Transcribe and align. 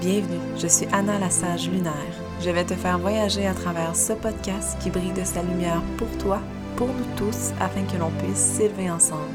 Bienvenue, 0.00 0.40
je 0.56 0.66
suis 0.66 0.86
Anna 0.92 1.18
la 1.18 1.28
sage 1.28 1.68
lunaire. 1.68 1.92
Je 2.40 2.48
vais 2.48 2.64
te 2.64 2.72
faire 2.72 2.98
voyager 2.98 3.46
à 3.46 3.52
travers 3.52 3.94
ce 3.94 4.14
podcast 4.14 4.78
qui 4.80 4.88
brille 4.88 5.12
de 5.12 5.24
sa 5.24 5.42
lumière 5.42 5.82
pour 5.98 6.08
toi, 6.16 6.40
pour 6.76 6.88
nous 6.88 7.16
tous, 7.18 7.50
afin 7.60 7.82
que 7.84 7.98
l'on 7.98 8.10
puisse 8.12 8.38
s'élever 8.38 8.90
ensemble. 8.90 9.34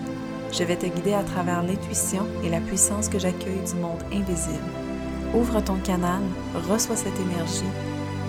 Je 0.51 0.63
vais 0.63 0.75
te 0.75 0.87
guider 0.87 1.13
à 1.13 1.21
travers 1.21 1.61
l'intuition 1.61 2.25
et 2.43 2.49
la 2.49 2.61
puissance 2.61 3.09
que 3.09 3.19
j'accueille 3.19 3.63
du 3.63 3.75
monde 3.75 4.01
invisible. 4.11 4.71
Ouvre 5.35 5.61
ton 5.61 5.75
canal, 5.75 6.23
reçois 6.67 6.95
cette 6.95 7.19
énergie 7.19 7.63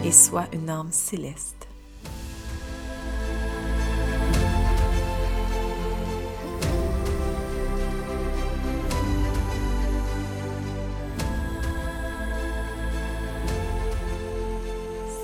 et 0.05 0.13
sois 0.13 0.45
une 0.53 0.69
âme 0.69 0.89
céleste. 0.91 1.66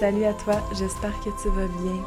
Salut 0.02 0.24
à 0.24 0.34
toi, 0.34 0.60
j'espère 0.72 1.16
que 1.20 1.30
tu 1.40 1.48
vas 1.50 1.68
bien. 1.80 2.04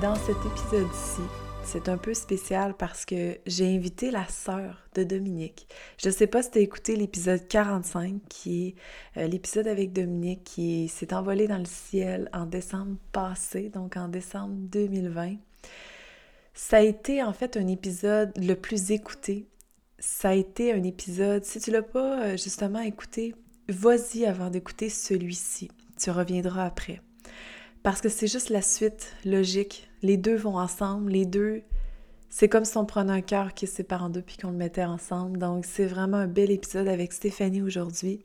Dans 0.00 0.14
cet 0.14 0.38
épisode-ci, 0.38 1.20
c'est 1.64 1.90
un 1.90 1.98
peu 1.98 2.14
spécial 2.14 2.72
parce 2.72 3.04
que 3.04 3.36
j'ai 3.44 3.76
invité 3.76 4.10
la 4.10 4.26
sœur 4.26 4.88
de 4.94 5.04
Dominique. 5.04 5.68
Je 6.02 6.08
ne 6.08 6.14
sais 6.14 6.28
pas 6.28 6.42
si 6.42 6.52
tu 6.52 6.58
as 6.60 6.62
écouté 6.62 6.96
l'épisode 6.96 7.46
45, 7.46 8.22
qui 8.30 8.68
est 8.68 9.20
euh, 9.20 9.26
l'épisode 9.26 9.68
avec 9.68 9.92
Dominique 9.92 10.44
qui 10.44 10.88
s'est 10.88 11.12
envolé 11.12 11.46
dans 11.46 11.58
le 11.58 11.66
ciel 11.66 12.30
en 12.32 12.46
décembre 12.46 12.96
passé, 13.12 13.68
donc 13.68 13.98
en 13.98 14.08
décembre 14.08 14.54
2020. 14.56 15.34
Ça 16.54 16.78
a 16.78 16.80
été 16.80 17.22
en 17.22 17.34
fait 17.34 17.58
un 17.58 17.66
épisode 17.66 18.32
le 18.38 18.54
plus 18.54 18.92
écouté. 18.92 19.46
Ça 19.98 20.30
a 20.30 20.34
été 20.34 20.72
un 20.72 20.84
épisode, 20.84 21.44
si 21.44 21.60
tu 21.60 21.70
l'as 21.70 21.82
pas 21.82 22.22
euh, 22.22 22.36
justement 22.38 22.80
écouté, 22.80 23.34
vas-y 23.68 24.24
avant 24.24 24.48
d'écouter 24.48 24.88
celui-ci. 24.88 25.70
Tu 25.98 26.10
reviendras 26.10 26.64
après. 26.64 27.02
Parce 27.86 28.00
que 28.00 28.08
c'est 28.08 28.26
juste 28.26 28.48
la 28.48 28.62
suite 28.62 29.14
logique. 29.24 29.88
Les 30.02 30.16
deux 30.16 30.34
vont 30.34 30.58
ensemble, 30.58 31.12
les 31.12 31.24
deux. 31.24 31.62
C'est 32.28 32.48
comme 32.48 32.64
si 32.64 32.76
on 32.78 32.84
prenait 32.84 33.12
un 33.12 33.20
cœur 33.20 33.54
qui 33.54 33.68
se 33.68 33.76
sépare 33.76 34.02
en 34.02 34.10
deux 34.10 34.22
puis 34.22 34.36
qu'on 34.38 34.50
le 34.50 34.56
mettait 34.56 34.84
ensemble. 34.84 35.38
Donc, 35.38 35.64
c'est 35.64 35.86
vraiment 35.86 36.16
un 36.16 36.26
bel 36.26 36.50
épisode 36.50 36.88
avec 36.88 37.12
Stéphanie 37.12 37.62
aujourd'hui. 37.62 38.24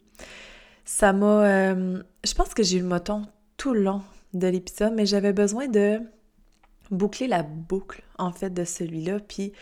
Ça 0.84 1.14
m'a. 1.14 1.46
Euh, 1.46 2.02
je 2.24 2.34
pense 2.34 2.56
que 2.56 2.64
j'ai 2.64 2.80
eu 2.80 2.82
le 2.82 2.88
moton 2.88 3.22
tout 3.56 3.76
le 3.76 3.84
long 3.84 4.02
de 4.34 4.48
l'épisode, 4.48 4.96
mais 4.96 5.06
j'avais 5.06 5.32
besoin 5.32 5.68
de 5.68 6.00
boucler 6.90 7.28
la 7.28 7.44
boucle, 7.44 8.02
en 8.18 8.32
fait, 8.32 8.50
de 8.50 8.64
celui-là. 8.64 9.20
Puis, 9.20 9.54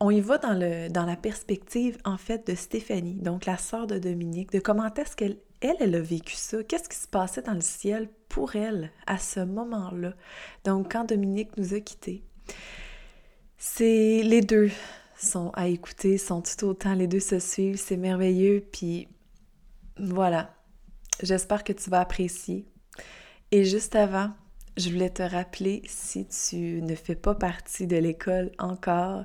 on 0.00 0.10
y 0.10 0.20
va 0.20 0.38
dans, 0.38 0.54
le, 0.54 0.88
dans 0.88 1.04
la 1.04 1.16
perspective, 1.16 1.98
en 2.04 2.16
fait, 2.16 2.46
de 2.46 2.54
Stéphanie, 2.54 3.16
donc 3.16 3.46
la 3.46 3.58
sœur 3.58 3.86
de 3.86 3.98
Dominique, 3.98 4.52
de 4.52 4.60
comment 4.60 4.92
est-ce 4.94 5.16
qu'elle 5.16 5.38
elle, 5.60 5.94
a 5.94 6.00
vécu 6.00 6.34
ça? 6.34 6.62
Qu'est-ce 6.62 6.88
qui 6.88 6.96
se 6.96 7.08
passait 7.08 7.42
dans 7.42 7.54
le 7.54 7.60
ciel 7.60 8.08
pour 8.28 8.54
elle 8.54 8.92
à 9.06 9.18
ce 9.18 9.40
moment-là? 9.40 10.14
Donc, 10.64 10.92
quand 10.92 11.04
Dominique 11.04 11.56
nous 11.56 11.74
a 11.74 11.80
quittés, 11.80 12.22
c'est 13.56 14.22
les 14.22 14.40
deux 14.40 14.70
sont 15.16 15.50
à 15.54 15.66
écouter, 15.66 16.16
sont 16.16 16.42
tout 16.42 16.64
autant, 16.64 16.94
les 16.94 17.08
deux 17.08 17.20
se 17.20 17.40
suivent, 17.40 17.76
c'est 17.76 17.96
merveilleux, 17.96 18.64
puis 18.72 19.08
voilà. 19.98 20.54
J'espère 21.22 21.64
que 21.64 21.72
tu 21.72 21.90
vas 21.90 22.00
apprécier. 22.00 22.64
Et 23.50 23.64
juste 23.64 23.96
avant, 23.96 24.30
je 24.76 24.90
voulais 24.90 25.10
te 25.10 25.24
rappeler, 25.24 25.82
si 25.86 26.28
tu 26.28 26.80
ne 26.82 26.94
fais 26.94 27.16
pas 27.16 27.34
partie 27.34 27.88
de 27.88 27.96
l'école 27.96 28.52
encore, 28.60 29.24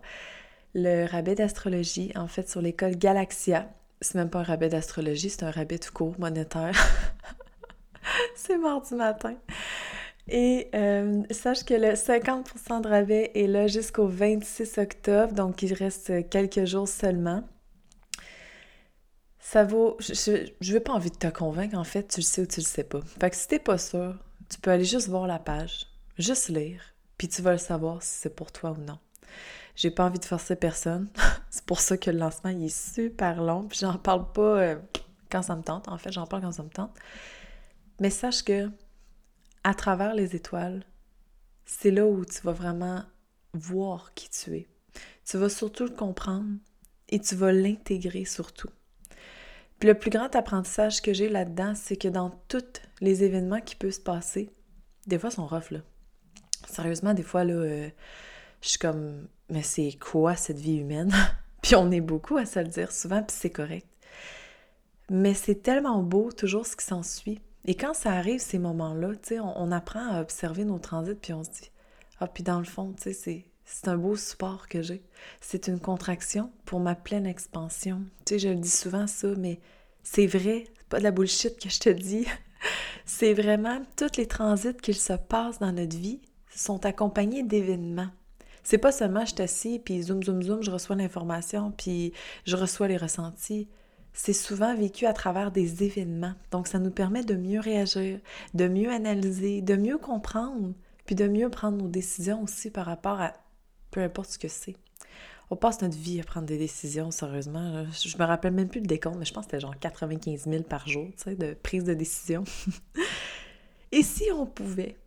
le 0.73 1.05
rabais 1.05 1.35
d'astrologie, 1.35 2.11
en 2.15 2.27
fait, 2.27 2.49
sur 2.49 2.61
l'école 2.61 2.95
Galaxia, 2.95 3.69
c'est 4.01 4.15
même 4.15 4.29
pas 4.29 4.39
un 4.39 4.43
rabais 4.43 4.69
d'astrologie, 4.69 5.29
c'est 5.29 5.43
un 5.43 5.51
rabais 5.51 5.79
tout 5.79 5.91
court 5.91 6.15
monétaire. 6.19 6.75
c'est 8.35 8.57
mardi 8.57 8.95
matin. 8.95 9.35
Et 10.27 10.69
euh, 10.73 11.23
sache 11.31 11.65
que 11.65 11.73
le 11.73 11.93
50% 11.93 12.81
de 12.81 12.87
rabais 12.87 13.31
est 13.35 13.47
là 13.47 13.67
jusqu'au 13.67 14.07
26 14.07 14.77
octobre, 14.77 15.33
donc 15.33 15.61
il 15.61 15.73
reste 15.73 16.29
quelques 16.29 16.65
jours 16.65 16.87
seulement. 16.87 17.43
Ça 19.39 19.65
vaut. 19.65 19.97
Je 19.99 20.73
n'ai 20.73 20.79
pas 20.79 20.93
envie 20.93 21.11
de 21.11 21.17
te 21.17 21.27
convaincre, 21.27 21.77
en 21.77 21.83
fait, 21.83 22.07
tu 22.07 22.21
le 22.21 22.25
sais 22.25 22.41
ou 22.41 22.45
tu 22.45 22.61
le 22.61 22.65
sais 22.65 22.85
pas. 22.85 23.01
Fait 23.19 23.29
que 23.29 23.35
si 23.35 23.47
t'es 23.47 23.59
pas 23.59 23.77
sûr, 23.77 24.15
tu 24.49 24.59
peux 24.59 24.71
aller 24.71 24.85
juste 24.85 25.09
voir 25.09 25.27
la 25.27 25.39
page, 25.39 25.87
juste 26.17 26.47
lire, 26.47 26.81
puis 27.17 27.27
tu 27.27 27.41
vas 27.41 27.51
le 27.51 27.57
savoir 27.57 28.01
si 28.01 28.15
c'est 28.21 28.35
pour 28.35 28.51
toi 28.51 28.71
ou 28.71 28.77
non. 28.77 28.99
J'ai 29.75 29.91
pas 29.91 30.05
envie 30.05 30.19
de 30.19 30.25
forcer 30.25 30.55
personne. 30.55 31.09
c'est 31.49 31.65
pour 31.65 31.79
ça 31.79 31.97
que 31.97 32.11
le 32.11 32.17
lancement 32.17 32.51
il 32.51 32.65
est 32.65 32.93
super 32.93 33.41
long. 33.41 33.67
Puis 33.67 33.79
j'en 33.81 33.97
parle 33.97 34.31
pas 34.31 34.59
euh, 34.59 34.75
quand 35.29 35.41
ça 35.41 35.55
me 35.55 35.63
tente. 35.63 35.87
En 35.87 35.97
fait, 35.97 36.11
j'en 36.11 36.27
parle 36.27 36.43
quand 36.43 36.51
ça 36.51 36.63
me 36.63 36.69
tente. 36.69 36.95
Mais 37.99 38.09
sache 38.09 38.43
que 38.43 38.69
à 39.63 39.73
travers 39.73 40.13
les 40.13 40.35
étoiles, 40.35 40.83
c'est 41.65 41.91
là 41.91 42.05
où 42.05 42.25
tu 42.25 42.41
vas 42.41 42.51
vraiment 42.51 43.03
voir 43.53 44.13
qui 44.13 44.29
tu 44.29 44.55
es. 44.57 44.67
Tu 45.25 45.37
vas 45.37 45.49
surtout 45.49 45.85
le 45.85 45.91
comprendre 45.91 46.49
et 47.09 47.19
tu 47.19 47.35
vas 47.35 47.51
l'intégrer 47.51 48.25
surtout. 48.25 48.69
Puis 49.79 49.87
le 49.87 49.97
plus 49.97 50.09
grand 50.09 50.35
apprentissage 50.35 51.01
que 51.01 51.13
j'ai 51.13 51.29
là-dedans, 51.29 51.75
c'est 51.75 51.95
que 51.95 52.07
dans 52.07 52.29
tous 52.47 52.81
les 53.01 53.23
événements 53.23 53.61
qui 53.61 53.75
peuvent 53.75 53.91
se 53.91 53.99
passer, 53.99 54.49
des 55.07 55.19
fois, 55.19 55.31
sont 55.31 55.45
rough, 55.45 55.71
là. 55.71 55.79
Sérieusement, 56.69 57.13
des 57.13 57.23
fois, 57.23 57.43
là, 57.43 57.53
euh, 57.53 57.89
je 58.61 58.69
suis 58.69 58.79
comme, 58.79 59.27
mais 59.49 59.63
c'est 59.63 59.97
quoi 59.99 60.35
cette 60.35 60.59
vie 60.59 60.77
humaine? 60.77 61.13
puis 61.61 61.75
on 61.75 61.91
est 61.91 62.01
beaucoup 62.01 62.37
à 62.37 62.45
se 62.45 62.59
le 62.59 62.67
dire 62.67 62.91
souvent, 62.91 63.21
puis 63.23 63.35
c'est 63.37 63.49
correct. 63.49 63.87
Mais 65.09 65.33
c'est 65.33 65.61
tellement 65.61 66.01
beau 66.01 66.31
toujours 66.31 66.65
ce 66.65 66.75
qui 66.75 66.85
s'ensuit. 66.85 67.41
Et 67.65 67.75
quand 67.75 67.93
ça 67.93 68.11
arrive, 68.11 68.39
ces 68.39 68.59
moments-là, 68.59 69.13
sais, 69.21 69.39
on, 69.39 69.71
apprend 69.71 70.05
à 70.09 70.21
observer 70.21 70.65
nos 70.65 70.79
transits, 70.79 71.15
puis 71.15 71.33
on 71.33 71.43
se 71.43 71.49
dit, 71.49 71.71
ah, 72.19 72.27
puis 72.27 72.43
dans 72.43 72.59
le 72.59 72.65
fond, 72.65 72.93
sais, 72.97 73.13
c'est 73.13 73.87
un 73.87 73.97
beau 73.97 74.15
support 74.15 74.67
que 74.67 74.81
j'ai. 74.81 75.03
C'est 75.39 75.67
une 75.67 75.79
contraction 75.79 76.51
pour 76.65 76.79
ma 76.79 76.95
pleine 76.95 77.25
expansion. 77.25 78.01
Tu 78.25 78.33
sais, 78.33 78.39
je 78.39 78.49
le 78.49 78.55
dis 78.55 78.69
souvent 78.69 79.07
ça, 79.07 79.29
mais 79.37 79.59
c'est 80.03 80.27
vrai, 80.27 80.65
c'est 80.77 80.87
pas 80.89 80.99
de 80.99 81.03
la 81.03 81.11
bullshit 81.11 81.57
que 81.57 81.69
je 81.69 81.79
te 81.79 81.89
dis. 81.89 82.25
c'est 83.05 83.33
vraiment 83.33 83.81
tous 83.95 84.17
les 84.17 84.27
transits 84.27 84.75
qu'il 84.81 84.95
se 84.95 85.13
passe 85.13 85.59
dans 85.59 85.71
notre 85.71 85.97
vie 85.97 86.21
sont 86.55 86.85
accompagnés 86.85 87.43
d'événements. 87.43 88.09
C'est 88.63 88.77
pas 88.77 88.91
seulement 88.91 89.25
je 89.25 89.35
t'assis, 89.35 89.79
puis 89.79 90.03
zoom, 90.03 90.23
zoom, 90.23 90.41
zoom, 90.41 90.63
je 90.63 90.71
reçois 90.71 90.95
l'information, 90.95 91.71
puis 91.71 92.13
je 92.45 92.55
reçois 92.55 92.87
les 92.87 92.97
ressentis. 92.97 93.67
C'est 94.13 94.33
souvent 94.33 94.75
vécu 94.75 95.05
à 95.05 95.13
travers 95.13 95.51
des 95.51 95.83
événements. 95.83 96.35
Donc, 96.51 96.67
ça 96.67 96.79
nous 96.79 96.91
permet 96.91 97.23
de 97.23 97.35
mieux 97.35 97.59
réagir, 97.59 98.19
de 98.53 98.67
mieux 98.67 98.91
analyser, 98.91 99.61
de 99.61 99.75
mieux 99.75 99.97
comprendre, 99.97 100.73
puis 101.05 101.15
de 101.15 101.27
mieux 101.27 101.49
prendre 101.49 101.77
nos 101.77 101.87
décisions 101.87 102.43
aussi 102.43 102.69
par 102.69 102.85
rapport 102.85 103.19
à 103.19 103.33
peu 103.91 104.01
importe 104.01 104.31
ce 104.31 104.39
que 104.39 104.47
c'est. 104.47 104.75
On 105.49 105.55
passe 105.55 105.81
notre 105.81 105.97
vie 105.97 106.19
à 106.19 106.23
prendre 106.23 106.47
des 106.47 106.57
décisions, 106.57 107.11
sérieusement. 107.11 107.85
Je 107.91 108.17
me 108.17 108.23
rappelle 108.23 108.53
même 108.53 108.69
plus 108.69 108.81
le 108.81 108.87
décompte, 108.87 109.17
mais 109.17 109.25
je 109.25 109.33
pense 109.33 109.45
que 109.45 109.51
c'était 109.51 109.61
genre 109.61 109.77
95 109.77 110.45
000 110.49 110.63
par 110.63 110.87
jour, 110.87 111.07
tu 111.17 111.23
sais, 111.23 111.35
de 111.35 111.53
prise 111.53 111.83
de 111.83 111.93
décision. 111.93 112.43
Et 113.91 114.01
si 114.01 114.31
on 114.31 114.47
pouvait 114.47 114.97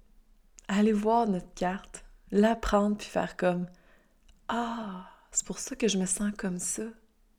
aller 0.68 0.92
voir 0.92 1.28
notre 1.28 1.52
carte, 1.54 2.04
l'apprendre 2.30 2.96
puis 2.96 3.06
faire 3.06 3.36
comme 3.36 3.66
Ah, 4.48 5.08
c'est 5.30 5.46
pour 5.46 5.58
ça 5.58 5.76
que 5.76 5.88
je 5.88 5.98
me 5.98 6.06
sens 6.06 6.32
comme 6.36 6.58
ça. 6.58 6.84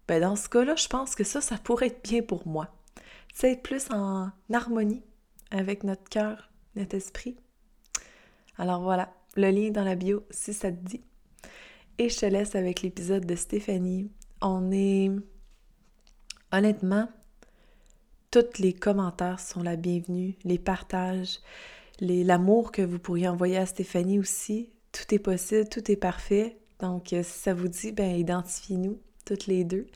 Ben 0.07 0.21
dans 0.21 0.35
ce 0.35 0.47
cas-là, 0.49 0.75
je 0.75 0.87
pense 0.87 1.15
que 1.15 1.23
ça, 1.23 1.41
ça 1.41 1.57
pourrait 1.57 1.87
être 1.87 2.03
bien 2.03 2.21
pour 2.21 2.47
moi. 2.47 2.73
C'est 3.33 3.53
être 3.53 3.63
plus 3.63 3.91
en 3.91 4.31
harmonie 4.51 5.03
avec 5.51 5.83
notre 5.83 6.03
cœur, 6.09 6.49
notre 6.75 6.95
esprit. 6.95 7.37
Alors 8.57 8.81
voilà, 8.81 9.13
le 9.35 9.51
lien 9.51 9.69
dans 9.69 9.83
la 9.83 9.95
bio 9.95 10.25
si 10.29 10.53
ça 10.53 10.71
te 10.71 10.83
dit. 10.83 11.03
Et 11.97 12.09
je 12.09 12.19
te 12.19 12.25
laisse 12.25 12.55
avec 12.55 12.81
l'épisode 12.81 13.25
de 13.25 13.35
Stéphanie. 13.35 14.11
On 14.41 14.71
est 14.71 15.11
honnêtement, 16.51 17.09
tous 18.31 18.59
les 18.59 18.73
commentaires 18.73 19.39
sont 19.39 19.63
la 19.63 19.75
bienvenue, 19.75 20.35
les 20.43 20.59
partages, 20.59 21.39
l'amour 21.99 22.71
que 22.71 22.81
vous 22.81 22.99
pourriez 22.99 23.27
envoyer 23.27 23.57
à 23.57 23.65
Stéphanie 23.65 24.19
aussi 24.19 24.69
tout 24.91 25.13
est 25.13 25.19
possible, 25.19 25.67
tout 25.69 25.91
est 25.91 25.97
parfait. 25.97 26.57
Donc, 26.79 27.13
euh, 27.13 27.23
si 27.23 27.39
ça 27.39 27.53
vous 27.53 27.67
dit, 27.67 27.91
ben 27.91 28.15
identifiez-nous 28.15 28.99
toutes 29.25 29.47
les 29.47 29.63
deux. 29.63 29.87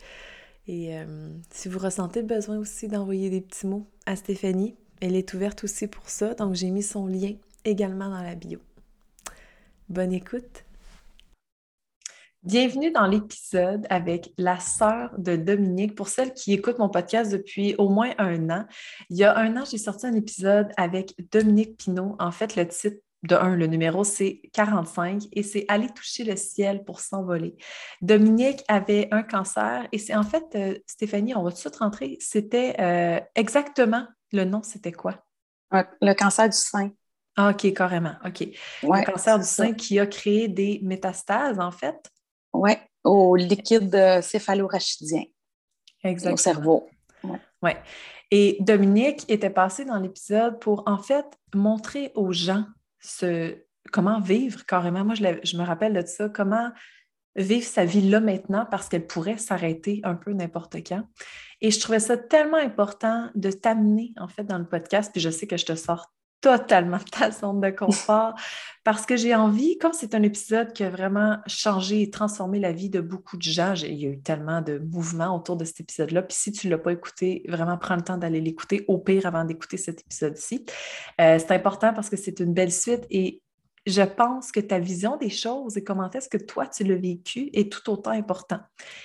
Et 0.66 0.96
euh, 0.96 1.28
si 1.50 1.68
vous 1.68 1.78
ressentez 1.78 2.20
le 2.20 2.26
besoin 2.26 2.58
aussi 2.58 2.88
d'envoyer 2.88 3.30
des 3.30 3.40
petits 3.40 3.66
mots 3.66 3.86
à 4.06 4.16
Stéphanie, 4.16 4.76
elle 5.00 5.16
est 5.16 5.34
ouverte 5.34 5.64
aussi 5.64 5.88
pour 5.88 6.08
ça. 6.08 6.34
Donc, 6.34 6.54
j'ai 6.54 6.70
mis 6.70 6.82
son 6.82 7.06
lien 7.06 7.34
également 7.64 8.08
dans 8.08 8.22
la 8.22 8.34
bio. 8.34 8.60
Bonne 9.88 10.12
écoute. 10.12 10.64
Bienvenue 12.44 12.90
dans 12.90 13.06
l'épisode 13.06 13.86
avec 13.88 14.32
la 14.36 14.58
sœur 14.58 15.14
de 15.16 15.36
Dominique. 15.36 15.94
Pour 15.94 16.08
celles 16.08 16.32
qui 16.32 16.52
écoutent 16.52 16.80
mon 16.80 16.88
podcast 16.88 17.30
depuis 17.30 17.76
au 17.78 17.88
moins 17.88 18.14
un 18.18 18.50
an, 18.50 18.66
il 19.10 19.18
y 19.18 19.22
a 19.22 19.36
un 19.36 19.56
an, 19.56 19.64
j'ai 19.64 19.78
sorti 19.78 20.06
un 20.06 20.14
épisode 20.14 20.72
avec 20.76 21.14
Dominique 21.30 21.76
Pinault. 21.76 22.16
En 22.18 22.32
fait, 22.32 22.56
le 22.56 22.66
titre 22.66 22.98
de 23.22 23.36
un, 23.36 23.54
le 23.54 23.66
numéro, 23.66 24.04
c'est 24.04 24.40
45 24.52 25.22
et 25.32 25.42
c'est 25.42 25.64
Aller 25.68 25.88
toucher 25.88 26.24
le 26.24 26.36
ciel 26.36 26.84
pour 26.84 27.00
s'envoler. 27.00 27.56
Dominique 28.00 28.64
avait 28.68 29.08
un 29.12 29.22
cancer 29.22 29.86
et 29.92 29.98
c'est 29.98 30.14
en 30.14 30.24
fait, 30.24 30.44
euh, 30.54 30.78
Stéphanie, 30.86 31.34
on 31.34 31.42
va 31.42 31.50
tout 31.50 31.56
de 31.56 31.60
suite 31.60 31.76
rentrer, 31.76 32.16
c'était 32.20 32.74
euh, 32.80 33.20
exactement 33.34 34.06
Le 34.32 34.44
nom, 34.44 34.62
c'était 34.62 34.92
quoi? 34.92 35.24
Le 35.70 36.12
cancer 36.14 36.48
du 36.48 36.56
sein. 36.56 36.90
Ah, 37.36 37.50
OK, 37.50 37.72
carrément. 37.72 38.14
OK. 38.26 38.40
le 38.82 39.04
cancer 39.04 39.38
du 39.38 39.46
sein 39.46 39.72
qui 39.72 39.98
a 39.98 40.06
créé 40.06 40.48
des 40.48 40.80
métastases, 40.82 41.58
en 41.60 41.70
fait? 41.70 42.10
Oui, 42.52 42.72
au 43.04 43.36
liquide 43.36 44.20
céphalorachidien. 44.20 45.22
Exactement. 46.04 46.34
Au 46.34 46.36
cerveau. 46.36 46.90
Oui. 47.24 47.38
Ouais. 47.62 47.76
Et 48.30 48.58
Dominique 48.60 49.24
était 49.30 49.50
passé 49.50 49.84
dans 49.84 49.98
l'épisode 49.98 50.58
pour, 50.58 50.82
en 50.86 50.98
fait, 50.98 51.26
montrer 51.54 52.12
aux 52.14 52.32
gens 52.32 52.64
ce, 53.02 53.56
comment 53.92 54.20
vivre 54.20 54.64
carrément? 54.64 55.04
Moi, 55.04 55.14
je, 55.14 55.24
je 55.44 55.56
me 55.56 55.64
rappelle 55.64 55.94
de 55.94 56.06
ça, 56.06 56.28
comment 56.28 56.70
vivre 57.34 57.66
sa 57.66 57.84
vie 57.84 58.08
là 58.08 58.20
maintenant 58.20 58.66
parce 58.70 58.88
qu'elle 58.88 59.06
pourrait 59.06 59.38
s'arrêter 59.38 60.00
un 60.04 60.14
peu 60.14 60.32
n'importe 60.32 60.76
quand? 60.86 61.02
Et 61.60 61.70
je 61.70 61.80
trouvais 61.80 62.00
ça 62.00 62.16
tellement 62.16 62.58
important 62.58 63.30
de 63.34 63.50
t'amener 63.50 64.12
en 64.16 64.28
fait 64.28 64.44
dans 64.44 64.58
le 64.58 64.66
podcast, 64.66 65.10
puis 65.12 65.20
je 65.20 65.30
sais 65.30 65.46
que 65.46 65.56
je 65.56 65.66
te 65.66 65.74
sors 65.74 66.12
totalement 66.42 66.98
de 66.98 67.04
ta 67.04 67.30
zone 67.30 67.60
de 67.60 67.70
confort 67.70 68.34
parce 68.84 69.06
que 69.06 69.16
j'ai 69.16 69.34
envie, 69.34 69.78
comme 69.78 69.92
c'est 69.92 70.14
un 70.14 70.22
épisode 70.22 70.72
qui 70.72 70.82
a 70.82 70.90
vraiment 70.90 71.38
changé 71.46 72.02
et 72.02 72.10
transformé 72.10 72.58
la 72.58 72.72
vie 72.72 72.90
de 72.90 73.00
beaucoup 73.00 73.36
de 73.36 73.42
gens, 73.42 73.74
il 73.74 73.94
y 73.94 74.06
a 74.06 74.10
eu 74.10 74.20
tellement 74.20 74.60
de 74.60 74.78
mouvements 74.78 75.36
autour 75.36 75.56
de 75.56 75.64
cet 75.64 75.80
épisode-là. 75.80 76.22
Puis 76.22 76.36
si 76.36 76.52
tu 76.52 76.66
ne 76.66 76.72
l'as 76.72 76.78
pas 76.78 76.92
écouté, 76.92 77.44
vraiment 77.48 77.78
prends 77.78 77.94
le 77.94 78.02
temps 78.02 78.18
d'aller 78.18 78.40
l'écouter, 78.40 78.84
au 78.88 78.98
pire 78.98 79.24
avant 79.24 79.44
d'écouter 79.44 79.76
cet 79.76 80.00
épisode-ci. 80.00 80.66
Euh, 81.20 81.38
c'est 81.38 81.52
important 81.52 81.94
parce 81.94 82.10
que 82.10 82.16
c'est 82.16 82.40
une 82.40 82.52
belle 82.52 82.72
suite 82.72 83.06
et 83.08 83.40
je 83.86 84.02
pense 84.02 84.52
que 84.52 84.60
ta 84.60 84.78
vision 84.78 85.16
des 85.16 85.30
choses 85.30 85.76
et 85.76 85.84
comment 85.84 86.10
est-ce 86.10 86.28
que 86.28 86.36
toi 86.36 86.66
tu 86.66 86.84
l'as 86.84 86.96
vécu 86.96 87.50
est 87.52 87.70
tout 87.72 87.90
autant 87.90 88.12
important. 88.12 88.60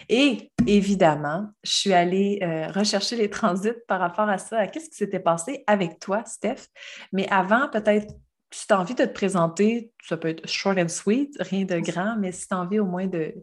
Et 0.07 0.51
évidemment, 0.67 1.47
je 1.63 1.71
suis 1.71 1.93
allée 1.93 2.39
euh, 2.43 2.67
rechercher 2.67 3.15
les 3.15 3.29
transits 3.29 3.73
par 3.87 3.99
rapport 3.99 4.29
à 4.29 4.37
ça, 4.37 4.59
à 4.59 4.67
qu'est-ce 4.67 4.89
qui 4.89 4.97
s'était 4.97 5.19
passé 5.19 5.63
avec 5.67 5.99
toi, 5.99 6.23
Steph. 6.25 6.67
Mais 7.11 7.27
avant, 7.29 7.69
peut-être, 7.69 8.13
si 8.51 8.67
tu 8.67 8.73
as 8.73 8.79
envie 8.79 8.95
de 8.95 9.03
te 9.03 9.13
présenter, 9.13 9.91
ça 10.03 10.15
peut 10.15 10.29
être 10.29 10.47
short 10.47 10.77
and 10.77 10.89
sweet, 10.89 11.35
rien 11.39 11.65
de 11.65 11.79
grand, 11.79 12.15
mais 12.17 12.31
si 12.31 12.47
tu 12.47 12.53
as 12.53 12.59
envie 12.59 12.79
au 12.79 12.85
moins 12.85 13.07
de, 13.07 13.33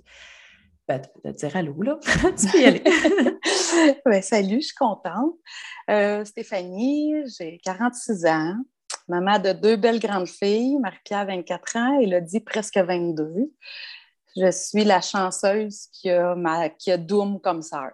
ben, 0.87 1.03
de, 1.25 1.31
dire 1.33 1.57
allô, 1.57 1.83
là, 1.83 1.99
tu 2.39 2.47
peux 2.49 2.61
y 2.61 2.65
aller. 2.65 2.83
Salut, 4.23 4.61
je 4.61 4.67
suis 4.67 4.75
contente. 4.77 5.35
Euh, 5.91 6.25
Stéphanie, 6.25 7.13
j'ai 7.39 7.59
46 7.65 8.27
ans 8.27 8.57
maman 9.09 9.39
de 9.39 9.53
deux 9.53 9.77
belles 9.77 10.01
grandes 10.01 10.29
filles, 10.29 10.79
Marie-Pierre, 10.79 11.27
24 11.27 11.77
ans, 11.77 12.01
et 12.01 12.05
Elodie, 12.05 12.41
presque 12.41 12.79
22. 12.79 13.53
Je 14.37 14.51
suis 14.51 14.85
la 14.85 15.01
chanceuse 15.01 15.87
qui 15.93 16.11
a, 16.11 16.35
ma, 16.35 16.69
qui 16.69 16.91
a 16.91 16.97
Doom 16.97 17.41
comme 17.41 17.63
sœur. 17.63 17.93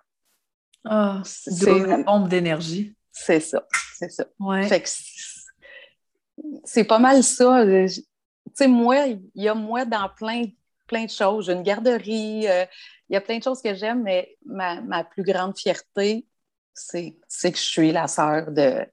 Ah, 0.84 1.20
c'est 1.24 1.70
une 1.70 2.04
bombe 2.04 2.28
d'énergie. 2.28 2.94
C'est 3.12 3.40
ça, 3.40 3.66
c'est 3.98 4.10
ça. 4.10 4.24
c'est 6.64 6.84
pas 6.84 6.98
mal 6.98 7.22
ça. 7.22 7.64
Tu 7.66 8.02
sais, 8.54 8.68
moi, 8.68 9.06
il 9.06 9.20
y 9.34 9.48
a 9.48 9.54
moi 9.54 9.84
dans 9.84 10.08
plein, 10.08 10.44
plein 10.86 11.04
de 11.04 11.10
choses. 11.10 11.46
J'ai 11.46 11.52
une 11.52 11.62
garderie, 11.62 12.48
euh, 12.48 12.64
il 13.08 13.14
y 13.14 13.16
a 13.16 13.20
plein 13.20 13.38
de 13.38 13.42
choses 13.42 13.60
que 13.60 13.74
j'aime, 13.74 14.02
mais 14.02 14.36
ma, 14.46 14.80
ma, 14.80 15.04
plus 15.04 15.22
grande 15.22 15.58
fierté, 15.58 16.26
c'est 16.72 17.12
que 17.52 17.58
je 17.58 17.62
suis 17.62 17.92
la 17.92 18.08
sœur 18.08 18.50
de, 18.50 18.86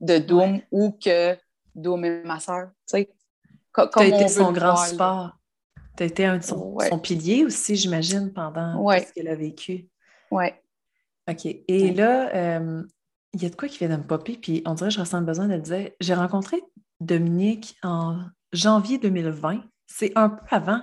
de 0.00 0.18
Doom 0.18 0.60
ou 0.70 0.92
que 0.92 1.36
Doom 1.74 2.22
ma 2.24 2.40
soeur. 2.40 2.70
Tu 2.88 2.96
as 2.96 4.06
été 4.06 4.28
son 4.28 4.52
grand 4.52 4.76
support. 4.76 5.38
Tu 5.96 6.02
as 6.02 6.06
été 6.06 6.24
un 6.24 6.38
de 6.38 6.42
son, 6.42 6.76
pilier 7.02 7.44
aussi, 7.44 7.76
j'imagine, 7.76 8.32
pendant 8.32 8.90
ce 8.90 9.12
qu'elle 9.12 9.28
a 9.28 9.34
vécu. 9.34 9.88
Oui. 10.30 10.46
OK. 11.28 11.46
Et 11.46 11.92
là, 11.92 12.34
euh, 12.34 12.82
il 13.34 13.42
y 13.42 13.46
a 13.46 13.50
de 13.50 13.54
quoi 13.54 13.68
qui 13.68 13.78
vient 13.78 13.88
de 13.88 13.96
me 13.96 14.06
popper, 14.06 14.36
puis 14.36 14.62
on 14.66 14.74
dirait 14.74 14.88
que 14.88 14.94
je 14.94 15.00
ressens 15.00 15.20
le 15.20 15.26
besoin 15.26 15.46
de 15.46 15.54
le 15.54 15.60
dire. 15.60 15.90
J'ai 16.00 16.14
rencontré 16.14 16.62
Dominique 17.00 17.76
en 17.82 18.18
janvier 18.52 18.98
2020. 18.98 19.62
C'est 19.86 20.12
un 20.16 20.30
peu 20.30 20.44
avant 20.50 20.80